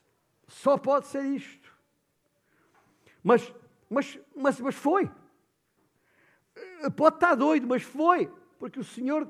Só 0.48 0.76
pode 0.76 1.06
ser 1.06 1.22
isto. 1.22 1.72
Mas, 3.22 3.54
mas, 3.88 4.18
mas, 4.34 4.58
mas 4.58 4.74
foi. 4.74 5.08
Pode 6.96 7.16
estar 7.16 7.36
doido, 7.36 7.64
mas 7.64 7.84
foi, 7.84 8.26
porque 8.58 8.80
o 8.80 8.84
Senhor 8.84 9.28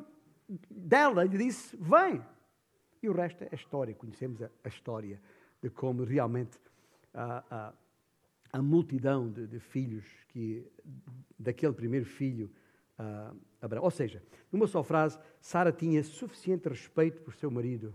dela 0.71 1.25
lhe 1.25 1.37
disse: 1.37 1.77
Vem. 1.77 2.25
E 3.03 3.09
o 3.09 3.13
resto 3.13 3.45
é 3.45 3.55
história, 3.55 3.95
conhecemos 3.95 4.43
a, 4.43 4.51
a 4.65 4.69
história 4.69 5.21
de 5.63 5.71
como 5.71 6.05
realmente 6.05 6.59
a, 7.13 7.45
a, 7.51 7.73
a 8.53 8.63
multidão 8.63 9.31
de, 9.31 9.47
de, 9.47 9.61
filhos 9.61 10.05
que 10.29 10.67
daquele 11.39 11.73
primeiro 11.73 12.07
filho, 12.07 12.51
Abraão. 13.61 13.85
Ou 13.85 13.91
seja, 13.91 14.23
numa 14.51 14.67
só 14.67 14.83
frase, 14.83 15.19
Sara 15.41 15.73
tinha 15.73 16.03
suficiente 16.03 16.69
respeito 16.69 17.21
por 17.23 17.35
seu 17.35 17.51
marido 17.51 17.95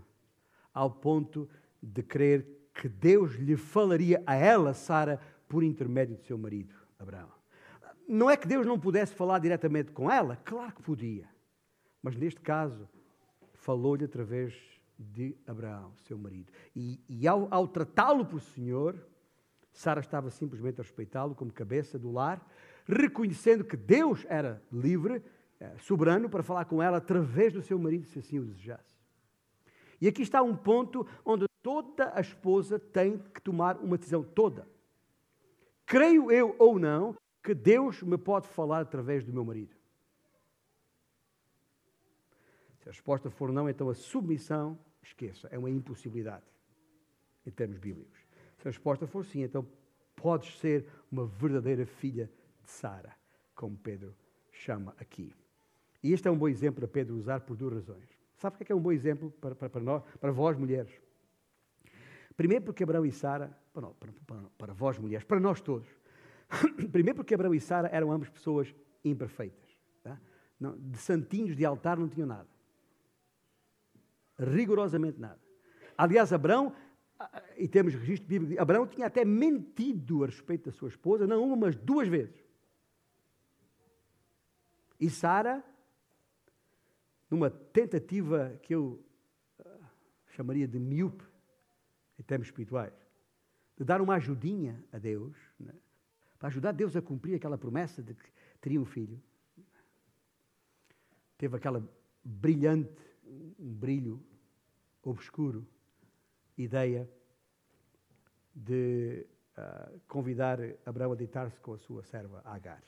ao 0.72 0.90
ponto 0.90 1.48
de 1.82 2.02
crer 2.02 2.46
que 2.74 2.88
Deus 2.88 3.32
lhe 3.32 3.56
falaria 3.56 4.22
a 4.26 4.34
ela, 4.34 4.72
Sara, 4.72 5.20
por 5.48 5.62
intermédio 5.62 6.16
de 6.16 6.22
seu 6.24 6.38
marido, 6.38 6.74
Abraão. 6.98 7.30
Não 8.08 8.30
é 8.30 8.36
que 8.36 8.48
Deus 8.48 8.66
não 8.66 8.78
pudesse 8.78 9.14
falar 9.14 9.38
diretamente 9.38 9.92
com 9.92 10.10
ela, 10.10 10.36
claro 10.36 10.72
que 10.72 10.82
podia. 10.82 11.28
Mas 12.02 12.16
neste 12.16 12.40
caso, 12.40 12.88
falou-lhe 13.52 14.04
através 14.04 14.54
de 14.98 15.36
Abraão, 15.46 15.92
seu 15.96 16.16
marido. 16.18 16.52
E, 16.74 17.00
e 17.08 17.28
ao, 17.28 17.48
ao 17.50 17.68
tratá-lo 17.68 18.24
por 18.24 18.40
Senhor, 18.40 18.96
Sara 19.72 20.00
estava 20.00 20.30
simplesmente 20.30 20.80
a 20.80 20.84
respeitá-lo 20.84 21.34
como 21.34 21.52
cabeça 21.52 21.98
do 21.98 22.10
lar, 22.10 22.44
reconhecendo 22.86 23.64
que 23.64 23.76
Deus 23.76 24.24
era 24.28 24.62
livre, 24.72 25.22
eh, 25.60 25.76
soberano, 25.78 26.28
para 26.28 26.42
falar 26.42 26.64
com 26.64 26.82
ela 26.82 26.98
através 26.98 27.52
do 27.52 27.62
seu 27.62 27.78
marido, 27.78 28.06
se 28.06 28.18
assim 28.18 28.38
o 28.38 28.44
desejasse. 28.44 28.96
E 30.00 30.08
aqui 30.08 30.22
está 30.22 30.42
um 30.42 30.56
ponto 30.56 31.06
onde 31.24 31.46
toda 31.62 32.12
a 32.14 32.20
esposa 32.20 32.78
tem 32.78 33.18
que 33.18 33.40
tomar 33.40 33.76
uma 33.78 33.96
decisão 33.96 34.22
toda. 34.22 34.66
Creio 35.86 36.30
eu 36.30 36.56
ou 36.58 36.78
não, 36.78 37.16
que 37.42 37.54
Deus 37.54 38.02
me 38.02 38.18
pode 38.18 38.48
falar 38.48 38.80
através 38.80 39.24
do 39.24 39.32
meu 39.32 39.44
marido? 39.44 39.74
Se 42.80 42.88
a 42.88 42.92
resposta 42.92 43.30
for 43.30 43.52
não, 43.52 43.68
então 43.68 43.88
a 43.88 43.94
submissão, 43.94 44.76
esqueça, 45.02 45.48
é 45.52 45.58
uma 45.58 45.70
impossibilidade 45.70 46.44
em 47.46 47.50
termos 47.50 47.78
bíblicos. 47.78 48.18
Se 48.58 48.68
a 48.68 48.70
resposta 48.70 49.06
for 49.06 49.24
sim, 49.24 49.42
então 49.42 49.66
podes 50.16 50.58
ser 50.58 50.88
uma 51.10 51.26
verdadeira 51.26 51.86
filha 51.86 52.30
Sara, 52.64 53.14
como 53.54 53.76
Pedro 53.76 54.14
chama 54.50 54.94
aqui. 54.98 55.34
E 56.02 56.12
este 56.12 56.28
é 56.28 56.30
um 56.30 56.38
bom 56.38 56.48
exemplo 56.48 56.80
para 56.80 56.88
Pedro 56.88 57.16
usar 57.16 57.40
por 57.40 57.56
duas 57.56 57.74
razões. 57.74 58.08
Sabe 58.36 58.56
o 58.56 58.58
que 58.64 58.72
é, 58.72 58.74
é 58.74 58.76
um 58.76 58.80
bom 58.80 58.92
exemplo 58.92 59.30
para, 59.40 59.54
para, 59.54 59.70
para, 59.70 59.82
nós, 59.82 60.02
para 60.20 60.32
vós, 60.32 60.56
mulheres? 60.56 60.92
Primeiro, 62.36 62.64
porque 62.64 62.82
Abraão 62.82 63.06
e 63.06 63.12
Sara, 63.12 63.56
para, 63.72 63.88
para, 64.26 64.42
para 64.58 64.72
vós, 64.72 64.98
mulheres, 64.98 65.24
para 65.24 65.38
nós 65.38 65.60
todos, 65.60 65.88
Primeiro 66.92 67.16
porque 67.16 67.34
Abraão 67.34 67.54
e 67.54 67.60
Sara 67.60 67.88
eram 67.92 68.12
ambas 68.12 68.28
pessoas 68.28 68.74
imperfeitas. 69.04 69.76
Tá? 70.02 70.18
Não, 70.58 70.76
de 70.78 70.98
santinhos 70.98 71.56
de 71.56 71.64
altar 71.64 71.98
não 71.98 72.08
tinham 72.08 72.26
nada. 72.26 72.48
Rigorosamente 74.38 75.20
nada. 75.20 75.38
Aliás, 75.96 76.32
Abraão, 76.32 76.74
e 77.56 77.68
temos 77.68 77.94
registro 77.94 78.28
bíblico, 78.28 78.60
Abraão 78.60 78.86
tinha 78.86 79.06
até 79.06 79.24
mentido 79.24 80.24
a 80.24 80.26
respeito 80.26 80.66
da 80.66 80.72
sua 80.72 80.88
esposa, 80.88 81.26
não 81.26 81.44
uma, 81.44 81.56
mas 81.56 81.76
duas 81.76 82.08
vezes. 82.08 82.41
E 85.02 85.10
Sara, 85.10 85.64
numa 87.28 87.50
tentativa 87.50 88.56
que 88.62 88.72
eu 88.72 89.04
uh, 89.58 89.84
chamaria 90.28 90.68
de 90.68 90.78
miúpe, 90.78 91.24
em 92.16 92.22
termos 92.22 92.46
espirituais, 92.46 92.94
de 93.76 93.82
dar 93.82 94.00
uma 94.00 94.14
ajudinha 94.14 94.80
a 94.92 94.98
Deus, 94.98 95.36
né? 95.58 95.74
para 96.38 96.50
ajudar 96.50 96.70
Deus 96.70 96.94
a 96.94 97.02
cumprir 97.02 97.34
aquela 97.34 97.58
promessa 97.58 98.00
de 98.00 98.14
que 98.14 98.30
teria 98.60 98.80
um 98.80 98.84
filho. 98.84 99.20
Teve 101.36 101.56
aquela 101.56 101.84
brilhante, 102.22 103.02
um 103.58 103.74
brilho 103.74 104.24
obscuro, 105.02 105.66
ideia 106.56 107.10
de 108.54 109.26
uh, 109.58 109.98
convidar 110.06 110.60
Abraão 110.86 111.10
a 111.10 111.16
deitar-se 111.16 111.58
com 111.58 111.72
a 111.72 111.78
sua 111.78 112.04
serva 112.04 112.40
Agar, 112.44 112.84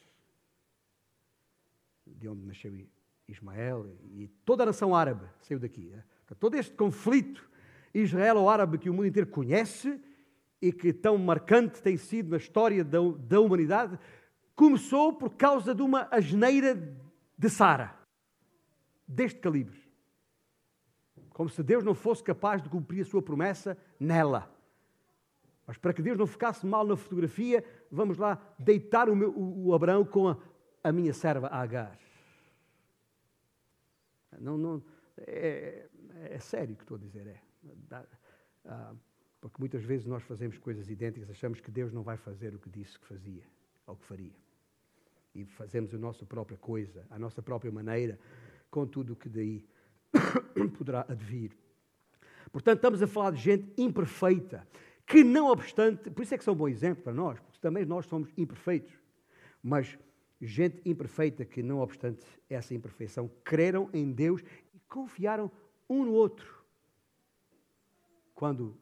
de 2.06 2.28
onde 2.28 2.46
nasceu 2.46 2.72
Ismael 3.28 3.86
e 4.12 4.28
toda 4.44 4.62
a 4.62 4.66
nação 4.66 4.94
árabe 4.94 5.26
saiu 5.40 5.58
daqui. 5.58 5.88
Né? 5.88 6.04
Todo 6.38 6.56
este 6.56 6.74
conflito 6.74 7.48
Israel-árabe 7.94 8.78
que 8.78 8.90
o 8.90 8.94
mundo 8.94 9.06
inteiro 9.06 9.28
conhece 9.28 10.00
e 10.60 10.72
que 10.72 10.92
tão 10.92 11.16
marcante 11.16 11.80
tem 11.80 11.96
sido 11.96 12.30
na 12.30 12.36
história 12.36 12.82
da, 12.82 12.98
da 13.18 13.40
humanidade, 13.40 13.98
começou 14.56 15.12
por 15.12 15.30
causa 15.36 15.74
de 15.74 15.82
uma 15.82 16.08
asneira 16.10 16.74
de 17.36 17.50
Sara, 17.50 17.94
deste 19.06 19.38
calibre. 19.40 19.78
Como 21.30 21.48
se 21.48 21.62
Deus 21.62 21.84
não 21.84 21.94
fosse 21.94 22.22
capaz 22.22 22.62
de 22.62 22.68
cumprir 22.68 23.02
a 23.02 23.04
sua 23.04 23.22
promessa 23.22 23.76
nela. 23.98 24.50
Mas 25.66 25.76
para 25.76 25.92
que 25.92 26.02
Deus 26.02 26.18
não 26.18 26.26
ficasse 26.26 26.66
mal 26.66 26.86
na 26.86 26.96
fotografia, 26.96 27.64
vamos 27.90 28.18
lá 28.18 28.40
deitar 28.58 29.08
o, 29.08 29.16
meu, 29.16 29.34
o 29.36 29.74
Abraão 29.74 30.04
com 30.04 30.28
a, 30.28 30.36
a, 30.84 30.92
minha 30.92 31.12
serva 31.12 31.48
Agar. 31.48 31.98
Não, 34.38 34.58
não, 34.58 34.82
é, 35.18 35.88
é, 36.30 36.38
sério 36.38 36.74
o 36.74 36.76
que 36.76 36.84
estou 36.84 36.96
a 36.96 37.00
dizer. 37.00 37.26
É. 37.26 37.40
Ah, 38.66 38.94
porque 39.40 39.56
muitas 39.58 39.82
vezes 39.82 40.06
nós 40.06 40.22
fazemos 40.22 40.58
coisas 40.58 40.88
idênticas, 40.88 41.28
achamos 41.28 41.60
que 41.60 41.70
Deus 41.70 41.92
não 41.92 42.02
vai 42.02 42.16
fazer 42.16 42.54
o 42.54 42.58
que 42.58 42.70
disse 42.70 42.98
que 42.98 43.06
fazia 43.06 43.44
ou 43.86 43.96
que 43.96 44.04
faria. 44.04 44.32
E 45.34 45.44
fazemos 45.44 45.94
a 45.94 45.98
nossa 45.98 46.24
própria 46.24 46.56
coisa, 46.56 47.06
a 47.10 47.18
nossa 47.18 47.42
própria 47.42 47.70
maneira, 47.70 48.18
com 48.70 48.86
tudo 48.86 49.12
o 49.12 49.16
que 49.16 49.28
daí 49.28 49.66
poderá 50.78 51.04
advir. 51.08 51.52
Portanto, 52.50 52.76
estamos 52.76 53.02
a 53.02 53.06
falar 53.06 53.32
de 53.32 53.40
gente 53.40 53.72
imperfeita, 53.76 54.66
que 55.06 55.22
não 55.22 55.48
obstante, 55.48 56.10
por 56.10 56.22
isso 56.22 56.34
é 56.34 56.38
que 56.38 56.44
são 56.44 56.54
um 56.54 56.56
bom 56.56 56.68
exemplo 56.68 57.04
para 57.04 57.12
nós, 57.12 57.38
porque 57.40 57.58
também 57.60 57.84
nós 57.84 58.06
somos 58.06 58.32
imperfeitos, 58.38 58.94
mas 59.62 59.98
gente 60.46 60.80
imperfeita 60.84 61.44
que, 61.44 61.62
não 61.62 61.80
obstante 61.80 62.24
essa 62.48 62.74
imperfeição, 62.74 63.30
creram 63.42 63.88
em 63.92 64.12
Deus 64.12 64.42
e 64.72 64.80
confiaram 64.88 65.50
um 65.88 66.04
no 66.04 66.12
outro 66.12 66.64
quando 68.34 68.76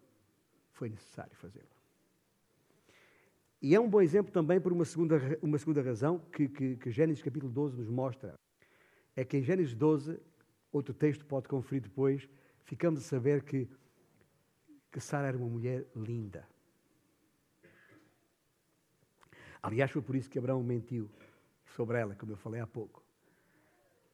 foi 0.72 0.88
necessário 0.88 1.36
fazê-lo. 1.36 1.68
E 3.60 3.74
é 3.74 3.80
um 3.80 3.88
bom 3.88 4.00
exemplo 4.00 4.32
também 4.32 4.60
por 4.60 4.72
uma 4.72 4.84
segunda, 4.84 5.20
uma 5.40 5.56
segunda 5.56 5.80
razão 5.80 6.18
que, 6.18 6.48
que, 6.48 6.76
que 6.76 6.90
Gênesis 6.90 7.22
capítulo 7.22 7.52
12 7.52 7.76
nos 7.76 7.88
mostra. 7.88 8.34
É 9.14 9.24
que 9.24 9.36
em 9.36 9.42
Gênesis 9.42 9.74
12, 9.74 10.18
outro 10.72 10.92
texto 10.92 11.24
pode 11.24 11.46
conferir 11.46 11.82
depois, 11.82 12.28
ficamos 12.64 13.00
a 13.00 13.02
saber 13.04 13.44
que, 13.44 13.68
que 14.90 14.98
Sara 14.98 15.28
era 15.28 15.36
uma 15.36 15.48
mulher 15.48 15.86
linda. 15.94 16.44
Aliás, 19.62 19.92
foi 19.92 20.02
por 20.02 20.16
isso 20.16 20.28
que 20.28 20.40
Abraão 20.40 20.60
mentiu 20.60 21.08
sobre 21.74 21.98
ela, 21.98 22.14
como 22.14 22.32
eu 22.32 22.36
falei 22.36 22.60
há 22.60 22.66
pouco. 22.66 23.02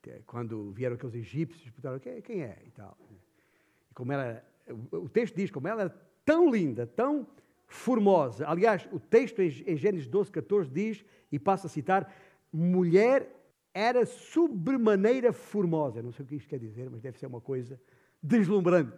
É 0.07 0.21
quando 0.27 0.73
vieram 0.73 0.97
aqueles 0.97 1.15
egípcios, 1.15 1.71
perguntaram 1.71 1.99
quem, 1.99 2.23
quem 2.23 2.43
é 2.43 2.59
e 2.67 2.71
tal. 2.71 2.97
E 3.91 3.95
como 3.95 4.13
ela, 4.13 4.43
o 4.93 5.09
texto 5.09 5.35
diz 5.35 5.51
como 5.51 5.69
ela 5.69 5.83
era 5.83 6.09
tão 6.25 6.51
linda, 6.51 6.87
tão 6.87 7.27
formosa. 7.67 8.49
Aliás, 8.49 8.89
o 8.91 8.99
texto 8.99 9.41
em 9.41 9.77
Gênesis 9.77 10.09
12, 10.09 10.31
14 10.31 10.71
diz, 10.71 11.05
e 11.31 11.39
passo 11.39 11.67
a 11.67 11.71
citar, 11.71 12.11
mulher 12.51 13.31
era 13.75 14.07
sobremaneira 14.07 15.33
formosa. 15.33 16.03
Não 16.03 16.11
sei 16.11 16.25
o 16.25 16.29
que 16.29 16.37
isto 16.37 16.49
quer 16.49 16.59
dizer, 16.59 16.89
mas 16.89 17.03
deve 17.03 17.19
ser 17.19 17.27
uma 17.27 17.41
coisa 17.41 17.79
deslumbrante. 18.23 18.97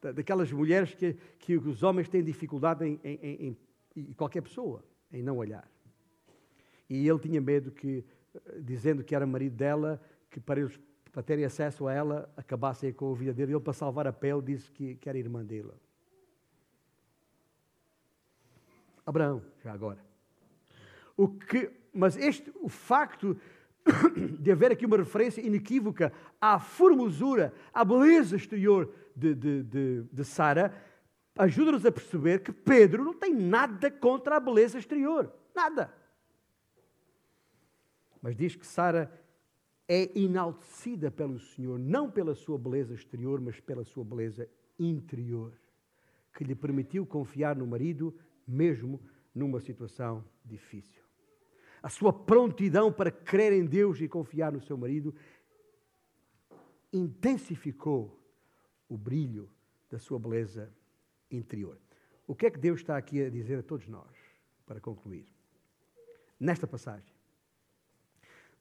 Tá? 0.00 0.12
Daquelas 0.12 0.50
mulheres 0.50 0.94
que, 0.94 1.16
que 1.38 1.56
os 1.56 1.82
homens 1.82 2.08
têm 2.08 2.22
dificuldade 2.22 2.84
em, 2.84 3.00
em, 3.04 3.16
em, 3.22 3.56
em 3.96 4.12
qualquer 4.14 4.42
pessoa, 4.42 4.84
em 5.12 5.22
não 5.22 5.36
olhar. 5.36 5.68
E 6.88 7.08
ele 7.08 7.18
tinha 7.18 7.40
medo 7.40 7.70
que, 7.70 8.04
dizendo 8.60 9.04
que 9.04 9.14
era 9.14 9.26
marido 9.26 9.56
dela, 9.56 10.00
que 10.30 10.40
para 10.40 10.60
eles 10.60 10.78
para 11.18 11.22
terem 11.22 11.44
acesso 11.44 11.88
a 11.88 11.92
ela, 11.92 12.32
acabassem 12.36 12.92
com 12.92 13.10
a 13.10 13.14
vida 13.14 13.32
dele. 13.32 13.52
Ele, 13.52 13.60
para 13.60 13.72
salvar 13.72 14.06
a 14.06 14.12
pele, 14.12 14.40
disse 14.40 14.70
que, 14.70 14.94
que 14.94 15.08
era 15.08 15.18
irmã 15.18 15.44
dele. 15.44 15.72
Abraão, 19.04 19.42
já 19.64 19.72
agora. 19.72 19.98
O 21.16 21.28
que, 21.28 21.70
mas 21.92 22.16
este, 22.16 22.52
o 22.60 22.68
facto 22.68 23.36
de 24.38 24.52
haver 24.52 24.70
aqui 24.70 24.86
uma 24.86 24.98
referência 24.98 25.40
inequívoca 25.40 26.12
à 26.40 26.60
formosura, 26.60 27.52
à 27.72 27.84
beleza 27.84 28.36
exterior 28.36 28.92
de, 29.16 29.34
de, 29.34 29.62
de, 29.64 30.02
de 30.12 30.24
Sara, 30.24 30.72
ajuda-nos 31.36 31.84
a 31.84 31.90
perceber 31.90 32.44
que 32.44 32.52
Pedro 32.52 33.02
não 33.02 33.14
tem 33.14 33.34
nada 33.34 33.90
contra 33.90 34.36
a 34.36 34.40
beleza 34.40 34.78
exterior. 34.78 35.32
Nada. 35.54 35.92
Mas 38.20 38.36
diz 38.36 38.56
que 38.56 38.66
Sara 38.66 39.10
é 39.88 40.18
enaltecida 40.18 41.10
pelo 41.10 41.38
Senhor, 41.38 41.78
não 41.78 42.10
pela 42.10 42.34
sua 42.34 42.58
beleza 42.58 42.94
exterior, 42.94 43.40
mas 43.40 43.58
pela 43.60 43.84
sua 43.84 44.04
beleza 44.04 44.48
interior, 44.78 45.52
que 46.34 46.44
lhe 46.44 46.54
permitiu 46.54 47.06
confiar 47.06 47.56
no 47.56 47.66
marido 47.66 48.14
mesmo 48.46 49.00
numa 49.34 49.60
situação 49.60 50.24
difícil. 50.44 51.02
A 51.82 51.88
sua 51.88 52.12
prontidão 52.12 52.92
para 52.92 53.10
crer 53.10 53.52
em 53.52 53.64
Deus 53.64 54.00
e 54.00 54.08
confiar 54.08 54.52
no 54.52 54.60
seu 54.60 54.76
marido 54.76 55.14
intensificou 56.92 58.18
o 58.88 58.96
brilho 58.96 59.48
da 59.90 59.98
sua 59.98 60.18
beleza 60.18 60.72
interior. 61.30 61.78
O 62.26 62.34
que 62.34 62.46
é 62.46 62.50
que 62.50 62.58
Deus 62.58 62.80
está 62.80 62.96
aqui 62.96 63.22
a 63.22 63.30
dizer 63.30 63.58
a 63.58 63.62
todos 63.62 63.86
nós, 63.88 64.16
para 64.66 64.80
concluir? 64.80 65.26
Nesta 66.38 66.66
passagem, 66.66 67.17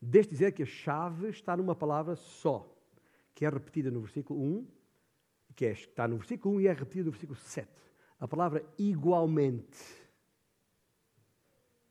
deixe 0.02 0.30
dizer 0.30 0.52
que 0.52 0.64
a 0.64 0.66
chave 0.66 1.30
está 1.30 1.56
numa 1.58 1.76
palavra 1.76 2.16
só, 2.16 2.72
que 3.34 3.46
é 3.46 3.50
repetida 3.50 3.90
no 3.92 4.02
versículo 4.02 4.40
1, 4.42 4.68
que 5.56 5.66
é, 5.66 5.72
está 5.72 6.08
no 6.08 6.18
versículo 6.18 6.56
1 6.56 6.62
e 6.62 6.68
é 6.68 6.74
repetida 6.74 7.06
no 7.06 7.12
versículo 7.12 7.38
7. 7.38 7.68
A 8.20 8.28
palavra 8.28 8.66
igualmente. 8.78 9.78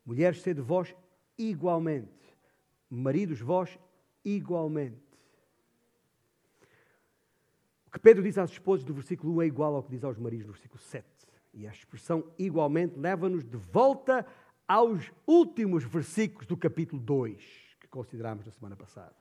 Mulheres, 0.04 0.40
sede 0.40 0.60
vós 0.60 0.94
igualmente. 1.36 2.08
Maridos, 2.88 3.40
vós 3.40 3.76
igualmente. 4.24 5.02
O 7.86 7.90
que 7.90 7.98
Pedro 7.98 8.22
diz 8.22 8.38
às 8.38 8.50
esposas 8.50 8.84
do 8.84 8.94
versículo 8.94 9.34
1 9.34 9.42
é 9.42 9.46
igual 9.46 9.74
ao 9.74 9.82
que 9.82 9.90
diz 9.90 10.04
aos 10.04 10.18
maridos 10.18 10.46
no 10.46 10.52
versículo 10.52 10.80
7. 10.80 11.06
E 11.54 11.66
a 11.66 11.70
expressão 11.70 12.30
igualmente 12.38 12.98
leva-nos 12.98 13.44
de 13.44 13.56
volta 13.56 14.24
aos 14.68 15.10
últimos 15.26 15.84
versículos 15.84 16.46
do 16.46 16.56
capítulo 16.56 17.00
2, 17.00 17.65
considerámos 17.96 18.44
na 18.44 18.52
semana 18.52 18.76
passada. 18.76 19.14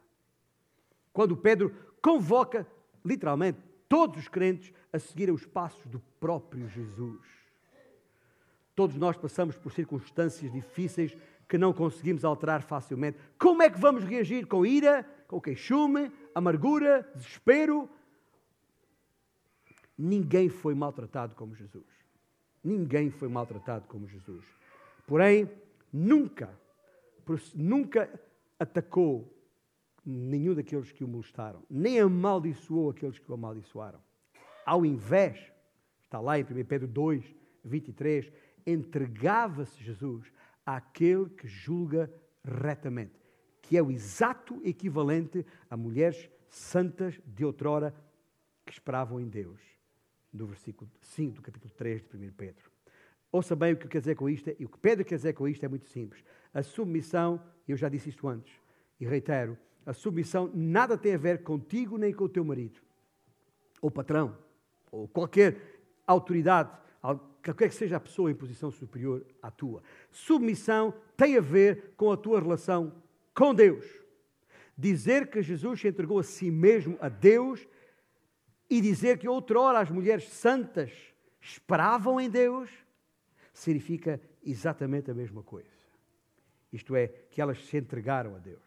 Quando 1.14 1.38
Pedro 1.38 1.74
convoca, 2.02 2.68
literalmente, 3.06 3.58
todos 3.88 4.20
os 4.20 4.28
crentes 4.28 4.74
a 4.92 5.00
seguirem 5.00 5.34
os 5.34 5.46
passos 5.46 5.86
do 5.86 6.02
próprio 6.20 6.68
Jesus. 6.68 7.26
Todos 8.76 8.98
nós 8.98 9.16
passamos 9.16 9.58
por 9.58 9.72
circunstâncias 9.72 10.52
difíceis 10.52 11.16
que 11.48 11.58
não 11.58 11.72
conseguimos 11.72 12.26
alterar 12.26 12.64
facilmente. 12.64 13.18
Como 13.40 13.62
é 13.62 13.70
que 13.70 13.80
vamos 13.80 14.04
reagir? 14.04 14.46
Com 14.46 14.66
ira, 14.66 15.06
com 15.26 15.40
queixume, 15.40 16.12
amargura, 16.34 17.10
desespero? 17.16 17.90
Ninguém 19.98 20.50
foi 20.50 20.76
maltratado 20.76 21.34
como 21.34 21.56
Jesus. 21.56 21.86
Ninguém 22.62 23.10
foi 23.10 23.30
maltratado 23.30 23.88
como 23.88 24.06
Jesus. 24.06 24.44
Porém, 25.08 25.50
nunca, 25.94 26.50
nunca 27.54 28.10
atacou 28.60 29.32
nenhum 30.06 30.54
daqueles 30.54 30.92
que 30.92 31.04
o 31.04 31.08
molestaram, 31.08 31.64
nem 31.70 32.00
amaldiçoou 32.00 32.92
aqueles 32.92 33.18
que 33.18 33.30
o 33.30 33.34
amaldiçoaram. 33.34 34.00
Ao 34.66 34.86
invés, 34.86 35.52
está 36.04 36.20
lá 36.20 36.40
em 36.40 36.44
1 36.44 36.66
Pedro 36.66 36.88
2, 36.88 37.36
23, 37.64 38.32
entregava-se 38.66 39.84
Jesus 39.84 40.32
àquele 40.66 41.30
que 41.30 41.48
julga 41.48 42.12
retamente, 42.44 43.20
que 43.62 43.78
é 43.78 43.82
o 43.82 43.92
exato 43.92 44.62
equivalente 44.64 45.46
a 45.70 45.76
mulheres 45.76 46.30
santas 46.50 47.20
de 47.26 47.44
outrora 47.44 47.94
que 48.66 48.72
esperavam 48.72 49.20
em 49.20 49.28
Deus, 49.28 49.60
do 50.32 50.46
versículo 50.48 50.90
5 51.02 51.36
do 51.36 51.42
capítulo 51.42 51.74
3 51.74 52.04
de 52.04 52.18
1 52.18 52.34
Pedro. 52.34 52.75
Ouça 53.36 53.54
bem 53.54 53.74
o 53.74 53.76
que 53.76 53.90
quer 53.90 54.00
dizer 54.00 54.16
com 54.16 54.30
isto, 54.30 54.50
e 54.58 54.64
o 54.64 54.70
que 54.70 54.78
Pedro 54.78 55.04
quer 55.04 55.18
dizer 55.18 55.34
com 55.34 55.46
isto 55.46 55.62
é 55.66 55.68
muito 55.68 55.88
simples. 55.88 56.24
A 56.54 56.64
submissão, 56.64 57.44
eu 57.68 57.76
já 57.76 57.90
disse 57.90 58.08
isto 58.08 58.30
antes, 58.30 58.54
e 58.98 59.06
reitero, 59.06 59.58
a 59.86 59.92
submissão 59.92 60.50
nada 60.54 60.98
tem 60.98 61.16
a 61.16 61.18
ver 61.18 61.44
contigo 61.44 61.98
nem 61.98 62.14
com 62.14 62.24
o 62.24 62.30
teu 62.30 62.46
marido, 62.46 62.80
ou 63.82 63.92
patrão, 63.92 64.38
ou 64.90 65.06
qualquer 65.10 65.58
autoridade 66.08 66.72
qualquer 67.44 67.68
que 67.68 67.76
seja 67.76 67.98
a 67.98 68.00
pessoa 68.00 68.32
em 68.32 68.36
posição 68.36 68.72
superior 68.72 69.26
à 69.42 69.52
tua. 69.52 69.84
Submissão 70.10 70.94
tem 71.18 71.38
a 71.38 71.42
ver 71.42 71.94
com 71.98 72.14
a 72.14 72.18
tua 72.18 72.40
relação 72.40 72.94
com 73.34 73.54
Deus. 73.54 73.86
Dizer 74.78 75.30
que 75.30 75.42
Jesus 75.42 75.82
se 75.82 75.90
entregou 75.90 76.20
a 76.20 76.24
si 76.24 76.50
mesmo 76.50 76.98
a 77.02 77.10
Deus 77.10 77.68
e 78.70 78.80
dizer 78.80 79.18
que 79.18 79.28
outrora 79.28 79.80
as 79.80 79.90
mulheres 79.90 80.30
santas 80.30 80.92
esperavam 81.42 82.20
em 82.20 82.30
Deus 82.30 82.85
significa 83.56 84.22
exatamente 84.44 85.10
a 85.10 85.14
mesma 85.14 85.42
coisa. 85.42 85.70
Isto 86.72 86.96
é, 86.96 87.08
que 87.08 87.42
elas 87.42 87.58
se 87.66 87.78
entregaram 87.78 88.36
a 88.36 88.40
Deus. 88.40 88.62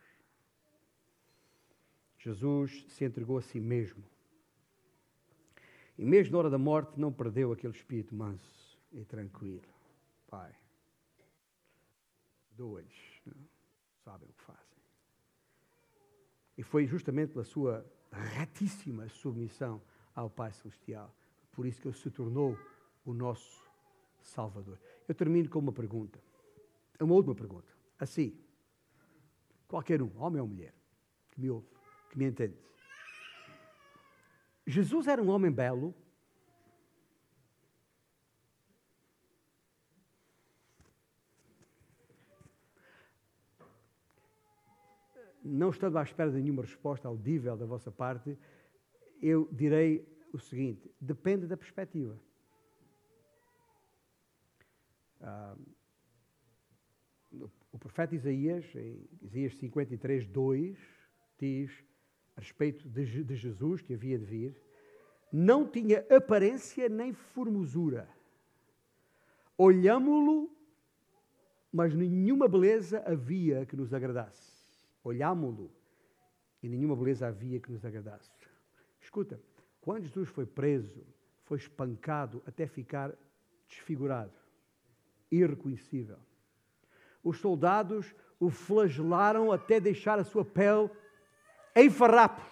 Jesus 2.18 2.86
se 2.88 3.04
entregou 3.04 3.36
a 3.36 3.42
si 3.42 3.60
mesmo. 3.60 4.02
E 5.96 6.04
mesmo 6.04 6.32
na 6.32 6.38
hora 6.38 6.50
da 6.50 6.58
morte 6.58 6.98
não 6.98 7.12
perdeu 7.12 7.52
aquele 7.52 7.74
espírito 7.74 8.14
manso 8.14 8.78
e 8.92 9.04
tranquilo. 9.04 9.68
Pai, 10.26 10.54
doa-lhes, 12.52 13.22
sabem 14.04 14.28
o 14.28 14.32
que 14.32 14.42
fazem. 14.42 14.78
E 16.56 16.62
foi 16.62 16.86
justamente 16.86 17.32
pela 17.32 17.44
sua 17.44 17.84
retíssima 18.10 19.08
submissão 19.08 19.82
ao 20.14 20.30
Pai 20.30 20.52
Celestial, 20.52 21.14
por 21.52 21.66
isso 21.66 21.80
que 21.80 21.88
ele 21.88 21.96
se 21.96 22.10
tornou 22.10 22.58
o 23.04 23.12
nosso 23.12 23.67
Salvador. 24.28 24.78
Eu 25.06 25.14
termino 25.14 25.48
com 25.48 25.58
uma 25.58 25.72
pergunta, 25.72 26.22
uma 27.00 27.14
última 27.14 27.34
pergunta. 27.34 27.72
Assim, 27.98 28.38
qualquer 29.66 30.02
um, 30.02 30.10
homem 30.16 30.40
ou 30.40 30.46
mulher, 30.46 30.74
que 31.30 31.40
me 31.40 31.50
ouve, 31.50 31.66
que 32.10 32.18
me 32.18 32.26
entende. 32.26 32.56
Jesus 34.66 35.06
era 35.06 35.22
um 35.22 35.28
homem 35.28 35.50
belo, 35.50 35.94
não 45.42 45.70
estando 45.70 45.96
à 45.98 46.02
espera 46.02 46.30
de 46.30 46.40
nenhuma 46.40 46.62
resposta 46.62 47.08
audível 47.08 47.56
da 47.56 47.64
vossa 47.64 47.90
parte, 47.90 48.38
eu 49.22 49.48
direi 49.50 50.06
o 50.32 50.38
seguinte: 50.38 50.90
depende 51.00 51.46
da 51.46 51.56
perspectiva. 51.56 52.20
Ah, 55.20 55.56
o 57.72 57.78
profeta 57.78 58.14
Isaías, 58.14 58.64
em 58.74 59.06
Isaías 59.22 59.56
53, 59.56 60.26
2, 60.26 60.78
diz 61.38 61.84
a 62.36 62.40
respeito 62.40 62.88
de, 62.88 63.24
de 63.24 63.36
Jesus 63.36 63.82
que 63.82 63.94
havia 63.94 64.18
de 64.18 64.24
vir, 64.24 64.56
não 65.32 65.68
tinha 65.68 66.04
aparência 66.14 66.88
nem 66.88 67.12
formosura. 67.12 68.08
Olhámo-lo, 69.56 70.50
mas 71.72 71.94
nenhuma 71.94 72.48
beleza 72.48 73.02
havia 73.06 73.66
que 73.66 73.76
nos 73.76 73.92
agradasse 73.92 74.48
olhámo-lo 75.08 75.70
e 76.62 76.68
nenhuma 76.68 76.96
beleza 76.96 77.26
havia 77.26 77.60
que 77.60 77.70
nos 77.70 77.84
agradasse. 77.84 78.30
Escuta, 79.00 79.40
quando 79.80 80.04
Jesus 80.04 80.28
foi 80.28 80.44
preso, 80.44 81.04
foi 81.44 81.58
espancado 81.58 82.42
até 82.46 82.66
ficar 82.66 83.14
desfigurado, 83.66 84.37
irreconhecível. 85.30 86.18
Os 87.22 87.38
soldados 87.38 88.14
o 88.40 88.50
flagelaram 88.50 89.50
até 89.50 89.80
deixar 89.80 90.18
a 90.18 90.24
sua 90.24 90.44
pele 90.44 90.90
em 91.74 91.90
farrapos, 91.90 92.44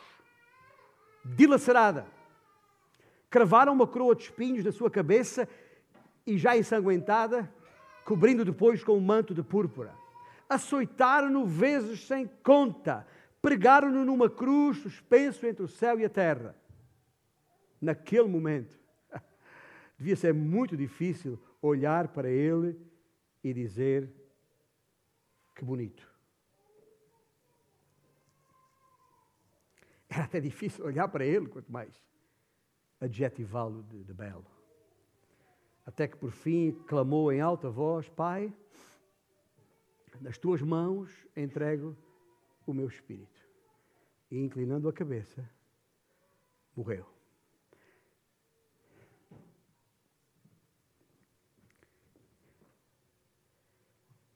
dilacerada. 1.25 2.07
Cravaram 3.31 3.73
uma 3.73 3.87
coroa 3.87 4.15
de 4.15 4.25
espinhos 4.25 4.65
na 4.65 4.73
sua 4.73 4.91
cabeça 4.91 5.49
e 6.27 6.37
já 6.39 6.57
ensanguentada, 6.57 7.53
cobrindo 8.05 8.45
depois 8.45 8.83
com 8.83 8.97
um 8.97 9.01
manto 9.01 9.35
de 9.35 9.43
púrpura 9.43 9.95
açoitaram-no 10.49 11.45
vezes 11.45 12.07
sem 12.07 12.27
conta, 12.43 13.07
pregaram-no 13.43 14.05
numa 14.05 14.31
cruz 14.31 14.79
suspenso 14.79 15.47
entre 15.47 15.65
o 15.65 15.69
céu 15.69 15.99
e 15.99 16.05
a 16.05 16.09
terra. 16.09 16.57
Naquele 17.81 18.29
momento, 18.29 18.79
devia 19.99 20.17
ser 20.17 20.33
muito 20.33 20.77
difícil 20.77 21.39
olhar 21.61 22.09
para 22.09 22.29
ele 22.31 22.79
e 23.43 23.53
dizer: 23.53 24.13
Que 25.55 25.65
bonito. 25.65 26.07
Era 30.09 30.25
até 30.25 30.41
difícil 30.41 30.85
olhar 30.85 31.09
para 31.09 31.25
ele, 31.25 31.49
quanto 31.49 31.71
mais 31.71 32.01
adjetivá-lo 33.01 33.83
de, 33.83 34.05
de 34.05 34.15
belo. 34.15 34.47
Até 35.85 36.09
que 36.09 36.17
por 36.17 36.31
fim 36.31 36.73
clamou 36.87 37.33
em 37.33 37.41
alta 37.41 37.71
voz: 37.71 38.09
Pai 38.09 38.53
nas 40.21 40.39
tuas 40.39 40.63
mãos 40.63 41.11
entrego 41.37 41.97
o 42.67 42.73
meu 42.73 42.89
espírito. 42.89 43.41
E 44.31 44.39
inclinando 44.39 44.89
a 44.89 44.93
cabeça, 44.93 45.49
morreu. 46.75 47.16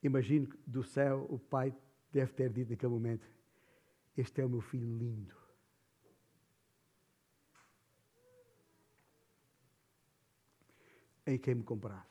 Imagino 0.03 0.46
que 0.46 0.57
do 0.66 0.82
céu 0.82 1.26
o 1.28 1.38
pai 1.38 1.74
deve 2.12 2.32
ter 2.32 2.51
dito 2.51 2.70
naquele 2.70 2.92
momento: 2.92 3.26
Este 4.16 4.40
é 4.40 4.44
o 4.44 4.48
meu 4.48 4.61
filho 4.61 4.86
lindo. 4.86 5.34
Em 11.26 11.38
quem 11.38 11.55
me 11.55 11.62
compraste. 11.62 12.11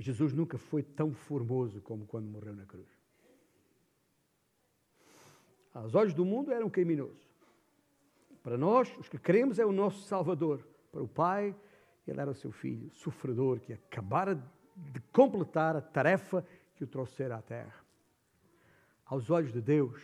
Jesus 0.00 0.32
nunca 0.32 0.56
foi 0.56 0.82
tão 0.82 1.12
formoso 1.12 1.80
como 1.82 2.06
quando 2.06 2.26
morreu 2.26 2.54
na 2.54 2.64
cruz. 2.64 2.88
Aos 5.74 5.94
olhos 5.94 6.14
do 6.14 6.24
mundo 6.24 6.50
era 6.50 6.64
um 6.64 6.70
criminoso. 6.70 7.28
Para 8.42 8.56
nós, 8.56 8.90
os 8.98 9.08
que 9.08 9.18
cremos, 9.18 9.58
é 9.58 9.66
o 9.66 9.72
nosso 9.72 10.02
Salvador. 10.02 10.66
Para 10.90 11.02
o 11.02 11.08
Pai, 11.08 11.54
ele 12.06 12.20
era 12.20 12.30
o 12.30 12.34
seu 12.34 12.50
filho, 12.50 12.90
sofredor, 12.90 13.60
que 13.60 13.72
acabara 13.72 14.34
de 14.76 15.00
completar 15.12 15.76
a 15.76 15.80
tarefa 15.80 16.44
que 16.74 16.84
o 16.84 16.86
trouxera 16.86 17.36
à 17.36 17.42
terra. 17.42 17.84
Aos 19.04 19.30
olhos 19.30 19.52
de 19.52 19.60
Deus, 19.60 20.02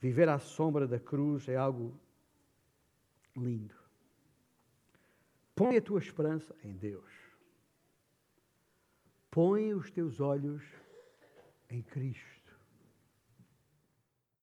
viver 0.00 0.28
à 0.28 0.38
sombra 0.38 0.86
da 0.86 0.98
cruz 0.98 1.48
é 1.48 1.56
algo 1.56 1.98
lindo. 3.36 3.74
Põe 5.54 5.76
a 5.76 5.82
tua 5.82 5.98
esperança 5.98 6.54
em 6.62 6.72
Deus. 6.72 7.10
Põe 9.30 9.74
os 9.74 9.90
teus 9.90 10.20
olhos 10.20 10.62
em 11.68 11.82
Cristo. 11.82 12.33